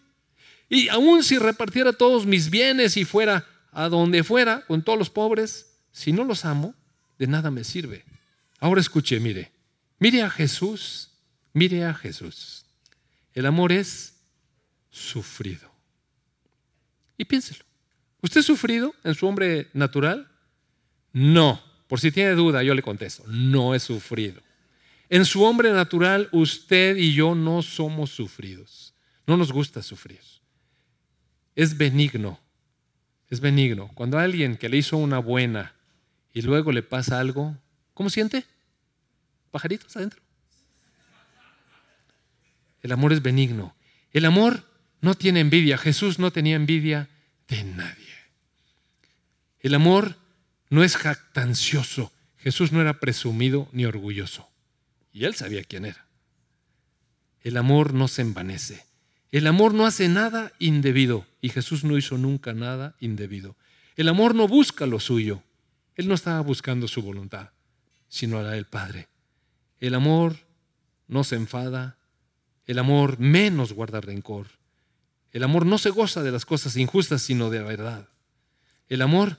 Y 0.70 0.88
aun 0.88 1.22
si 1.22 1.36
repartiera 1.36 1.92
todos 1.92 2.24
mis 2.24 2.48
bienes 2.48 2.96
y 2.96 3.04
fuera 3.04 3.46
a 3.72 3.90
donde 3.90 4.24
fuera 4.24 4.64
con 4.64 4.82
todos 4.82 4.98
los 4.98 5.10
pobres, 5.10 5.66
si 5.92 6.14
no 6.14 6.24
los 6.24 6.46
amo, 6.46 6.74
de 7.18 7.26
nada 7.26 7.50
me 7.50 7.62
sirve. 7.62 8.06
Ahora 8.58 8.80
escuche, 8.80 9.20
mire, 9.20 9.52
mire 9.98 10.22
a 10.22 10.30
Jesús, 10.30 11.10
mire 11.52 11.84
a 11.84 11.92
Jesús. 11.92 12.64
El 13.34 13.44
amor 13.44 13.70
es 13.70 14.14
sufrido. 14.88 15.70
Y 17.18 17.26
piénselo. 17.26 17.66
¿Usted 18.22 18.40
ha 18.40 18.44
sufrido 18.44 18.94
en 19.04 19.14
su 19.14 19.26
hombre 19.26 19.68
natural? 19.74 20.30
No. 21.12 21.71
Por 21.92 22.00
si 22.00 22.10
tiene 22.10 22.30
duda, 22.30 22.62
yo 22.62 22.74
le 22.74 22.80
contesto. 22.80 23.22
No 23.26 23.74
he 23.74 23.78
sufrido. 23.78 24.40
En 25.10 25.26
su 25.26 25.42
hombre 25.42 25.70
natural, 25.72 26.30
usted 26.32 26.96
y 26.96 27.12
yo 27.12 27.34
no 27.34 27.60
somos 27.60 28.08
sufridos. 28.08 28.94
No 29.26 29.36
nos 29.36 29.52
gusta 29.52 29.82
sufrir. 29.82 30.20
Es 31.54 31.76
benigno. 31.76 32.40
Es 33.28 33.40
benigno. 33.40 33.90
Cuando 33.94 34.18
alguien 34.18 34.56
que 34.56 34.70
le 34.70 34.78
hizo 34.78 34.96
una 34.96 35.18
buena 35.18 35.74
y 36.32 36.40
luego 36.40 36.72
le 36.72 36.82
pasa 36.82 37.20
algo, 37.20 37.58
¿cómo 37.92 38.08
siente? 38.08 38.46
¿Pajaritos 39.50 39.94
adentro? 39.94 40.22
El 42.80 42.92
amor 42.92 43.12
es 43.12 43.20
benigno. 43.20 43.76
El 44.12 44.24
amor 44.24 44.66
no 45.02 45.14
tiene 45.14 45.40
envidia. 45.40 45.76
Jesús 45.76 46.18
no 46.18 46.30
tenía 46.30 46.56
envidia 46.56 47.10
de 47.48 47.64
nadie. 47.64 48.14
El 49.60 49.74
amor 49.74 50.21
no 50.72 50.82
es 50.82 50.96
jactancioso. 50.96 52.10
Jesús 52.38 52.72
no 52.72 52.80
era 52.80 52.98
presumido 52.98 53.68
ni 53.72 53.84
orgulloso. 53.84 54.48
Y 55.12 55.26
él 55.26 55.34
sabía 55.34 55.62
quién 55.64 55.84
era. 55.84 56.06
El 57.42 57.58
amor 57.58 57.92
no 57.92 58.08
se 58.08 58.22
envanece. 58.22 58.86
El 59.32 59.46
amor 59.48 59.74
no 59.74 59.84
hace 59.84 60.08
nada 60.08 60.50
indebido. 60.58 61.26
Y 61.42 61.50
Jesús 61.50 61.84
no 61.84 61.98
hizo 61.98 62.16
nunca 62.16 62.54
nada 62.54 62.96
indebido. 63.00 63.54
El 63.96 64.08
amor 64.08 64.34
no 64.34 64.48
busca 64.48 64.86
lo 64.86 64.98
suyo. 64.98 65.42
Él 65.94 66.08
no 66.08 66.14
estaba 66.14 66.40
buscando 66.40 66.88
su 66.88 67.02
voluntad, 67.02 67.50
sino 68.08 68.40
la 68.40 68.52
del 68.52 68.64
Padre. 68.64 69.08
El 69.78 69.94
amor 69.94 70.38
no 71.06 71.22
se 71.22 71.36
enfada. 71.36 71.98
El 72.64 72.78
amor 72.78 73.18
menos 73.18 73.74
guarda 73.74 74.00
rencor. 74.00 74.46
El 75.32 75.42
amor 75.42 75.66
no 75.66 75.76
se 75.76 75.90
goza 75.90 76.22
de 76.22 76.32
las 76.32 76.46
cosas 76.46 76.76
injustas, 76.76 77.20
sino 77.20 77.50
de 77.50 77.58
la 77.58 77.66
verdad. 77.66 78.08
El 78.88 79.02
amor 79.02 79.36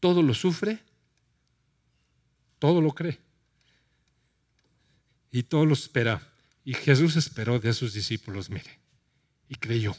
todo 0.00 0.22
lo 0.22 0.34
sufre, 0.34 0.78
todo 2.58 2.80
lo 2.80 2.92
cree 2.92 3.18
y 5.30 5.42
todo 5.42 5.66
lo 5.66 5.74
espera. 5.74 6.26
Y 6.64 6.74
Jesús 6.74 7.16
esperó 7.16 7.58
de 7.58 7.72
sus 7.72 7.94
discípulos, 7.94 8.50
mire, 8.50 8.78
y 9.48 9.54
creyó, 9.54 9.96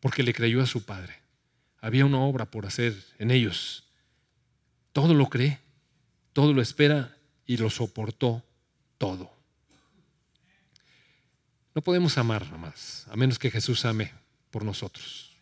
porque 0.00 0.22
le 0.22 0.32
creyó 0.32 0.62
a 0.62 0.66
su 0.66 0.84
Padre. 0.84 1.14
Había 1.80 2.06
una 2.06 2.20
obra 2.20 2.50
por 2.50 2.66
hacer 2.66 2.94
en 3.18 3.30
ellos. 3.30 3.84
Todo 4.92 5.14
lo 5.14 5.26
cree, 5.26 5.60
todo 6.32 6.52
lo 6.52 6.62
espera 6.62 7.16
y 7.46 7.56
lo 7.56 7.70
soportó 7.70 8.44
todo. 8.98 9.30
No 11.74 11.82
podemos 11.82 12.16
amar 12.16 12.50
más, 12.58 13.06
a 13.10 13.16
menos 13.16 13.38
que 13.38 13.50
Jesús 13.50 13.84
ame 13.84 14.12
por 14.50 14.64
nosotros. 14.64 15.35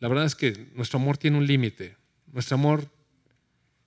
La 0.00 0.08
verdad 0.08 0.26
es 0.26 0.34
que 0.34 0.70
nuestro 0.74 0.98
amor 0.98 1.18
tiene 1.18 1.38
un 1.38 1.46
límite. 1.46 1.96
Nuestro 2.32 2.54
amor 2.54 2.88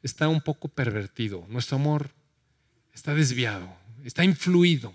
está 0.03 0.27
un 0.27 0.41
poco 0.41 0.67
pervertido. 0.67 1.45
Nuestro 1.47 1.77
amor 1.77 2.09
está 2.93 3.13
desviado, 3.13 3.73
está 4.03 4.23
influido. 4.23 4.93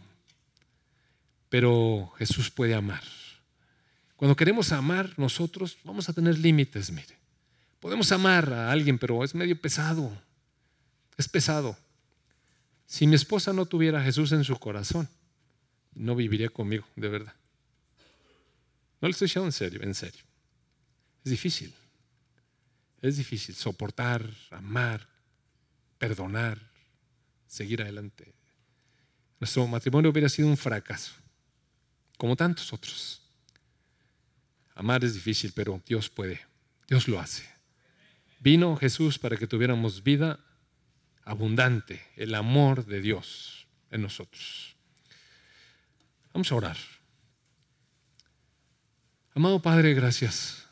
Pero 1.49 2.13
Jesús 2.19 2.51
puede 2.51 2.75
amar. 2.75 3.03
Cuando 4.17 4.37
queremos 4.37 4.73
amar 4.73 5.13
nosotros, 5.17 5.79
vamos 5.85 6.09
a 6.09 6.13
tener 6.13 6.39
límites, 6.39 6.91
mire. 6.91 7.17
Podemos 7.81 8.11
amar 8.13 8.53
a 8.53 8.73
alguien, 8.73 8.99
pero 8.99 9.23
es 9.23 9.35
medio 9.35 9.61
pesado. 9.61 10.11
Es 11.17 11.29
pesado. 11.29 11.77
Si 12.87 13.07
mi 13.07 13.15
esposa 13.15 13.53
no 13.53 13.67
tuviera 13.67 14.01
a 14.01 14.03
Jesús 14.03 14.33
en 14.33 14.45
su 14.45 14.57
corazón, 14.57 15.09
no 15.95 16.15
viviría 16.15 16.49
conmigo, 16.49 16.87
de 16.97 17.09
verdad. 17.09 17.35
No 19.01 19.09
le 19.09 19.13
estoy 19.13 19.27
diciendo 19.27 19.47
en 19.47 19.53
serio, 19.53 19.83
en 19.83 19.95
serio. 19.95 20.26
Es 21.27 21.31
difícil. 21.31 21.75
Es 23.03 23.17
difícil 23.17 23.57
soportar, 23.57 24.25
amar, 24.53 25.09
perdonar, 25.99 26.57
seguir 27.49 27.83
adelante. 27.83 28.33
Nuestro 29.41 29.67
matrimonio 29.67 30.13
hubiera 30.13 30.29
sido 30.29 30.47
un 30.47 30.57
fracaso, 30.57 31.15
como 32.17 32.37
tantos 32.37 32.73
otros. 32.73 33.21
Amar 34.77 35.03
es 35.03 35.15
difícil, 35.15 35.51
pero 35.53 35.83
Dios 35.85 36.09
puede, 36.09 36.47
Dios 36.87 37.09
lo 37.09 37.19
hace. 37.19 37.45
Vino 38.39 38.77
Jesús 38.77 39.19
para 39.19 39.37
que 39.37 39.49
tuviéramos 39.49 40.05
vida 40.05 40.39
abundante, 41.25 42.07
el 42.15 42.37
amor 42.37 42.87
de 42.87 43.01
Dios 43.01 43.67
en 43.91 44.03
nosotros. 44.03 44.77
Vamos 46.33 46.53
a 46.53 46.55
orar. 46.55 46.77
Amado 49.35 49.61
Padre, 49.61 49.93
gracias. 49.93 50.66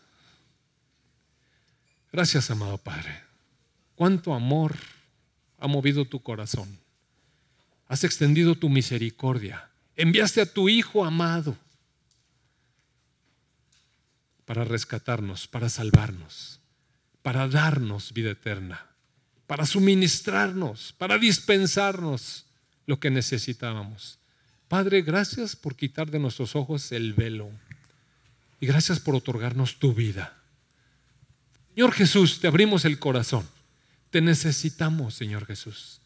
Gracias, 2.14 2.48
amado 2.48 2.78
Padre. 2.78 3.12
Cuánto 3.96 4.34
amor 4.34 4.76
ha 5.58 5.66
movido 5.66 6.04
tu 6.04 6.22
corazón. 6.22 6.78
Has 7.88 8.04
extendido 8.04 8.54
tu 8.54 8.68
misericordia. 8.68 9.68
Enviaste 9.96 10.40
a 10.40 10.46
tu 10.46 10.68
Hijo 10.68 11.04
amado 11.04 11.56
para 14.44 14.62
rescatarnos, 14.62 15.48
para 15.48 15.68
salvarnos, 15.68 16.60
para 17.22 17.48
darnos 17.48 18.12
vida 18.12 18.30
eterna, 18.30 18.86
para 19.48 19.66
suministrarnos, 19.66 20.94
para 20.96 21.18
dispensarnos 21.18 22.46
lo 22.86 23.00
que 23.00 23.10
necesitábamos. 23.10 24.20
Padre, 24.68 25.02
gracias 25.02 25.56
por 25.56 25.74
quitar 25.74 26.12
de 26.12 26.20
nuestros 26.20 26.54
ojos 26.54 26.92
el 26.92 27.12
velo 27.12 27.50
y 28.60 28.66
gracias 28.66 29.00
por 29.00 29.16
otorgarnos 29.16 29.80
tu 29.80 29.94
vida. 29.94 30.43
Señor 31.74 31.92
Jesús, 31.92 32.40
te 32.40 32.46
abrimos 32.46 32.84
el 32.84 32.98
corazón. 32.98 33.48
Te 34.10 34.20
necesitamos, 34.20 35.14
Señor 35.14 35.44
Jesús. 35.44 36.00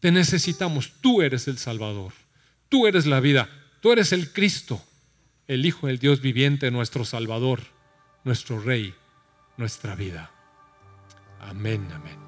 Te 0.00 0.10
necesitamos. 0.10 0.92
Tú 1.00 1.22
eres 1.22 1.46
el 1.46 1.56
Salvador. 1.56 2.12
Tú 2.68 2.86
eres 2.88 3.06
la 3.06 3.20
vida. 3.20 3.48
Tú 3.80 3.92
eres 3.92 4.12
el 4.12 4.32
Cristo, 4.32 4.82
el 5.46 5.66
Hijo 5.66 5.88
del 5.88 5.98
Dios 5.98 6.22
viviente, 6.22 6.70
nuestro 6.70 7.04
Salvador, 7.04 7.60
nuestro 8.24 8.58
Rey, 8.58 8.94
nuestra 9.58 9.94
vida. 9.94 10.30
Amén, 11.38 11.86
amén. 11.92 12.23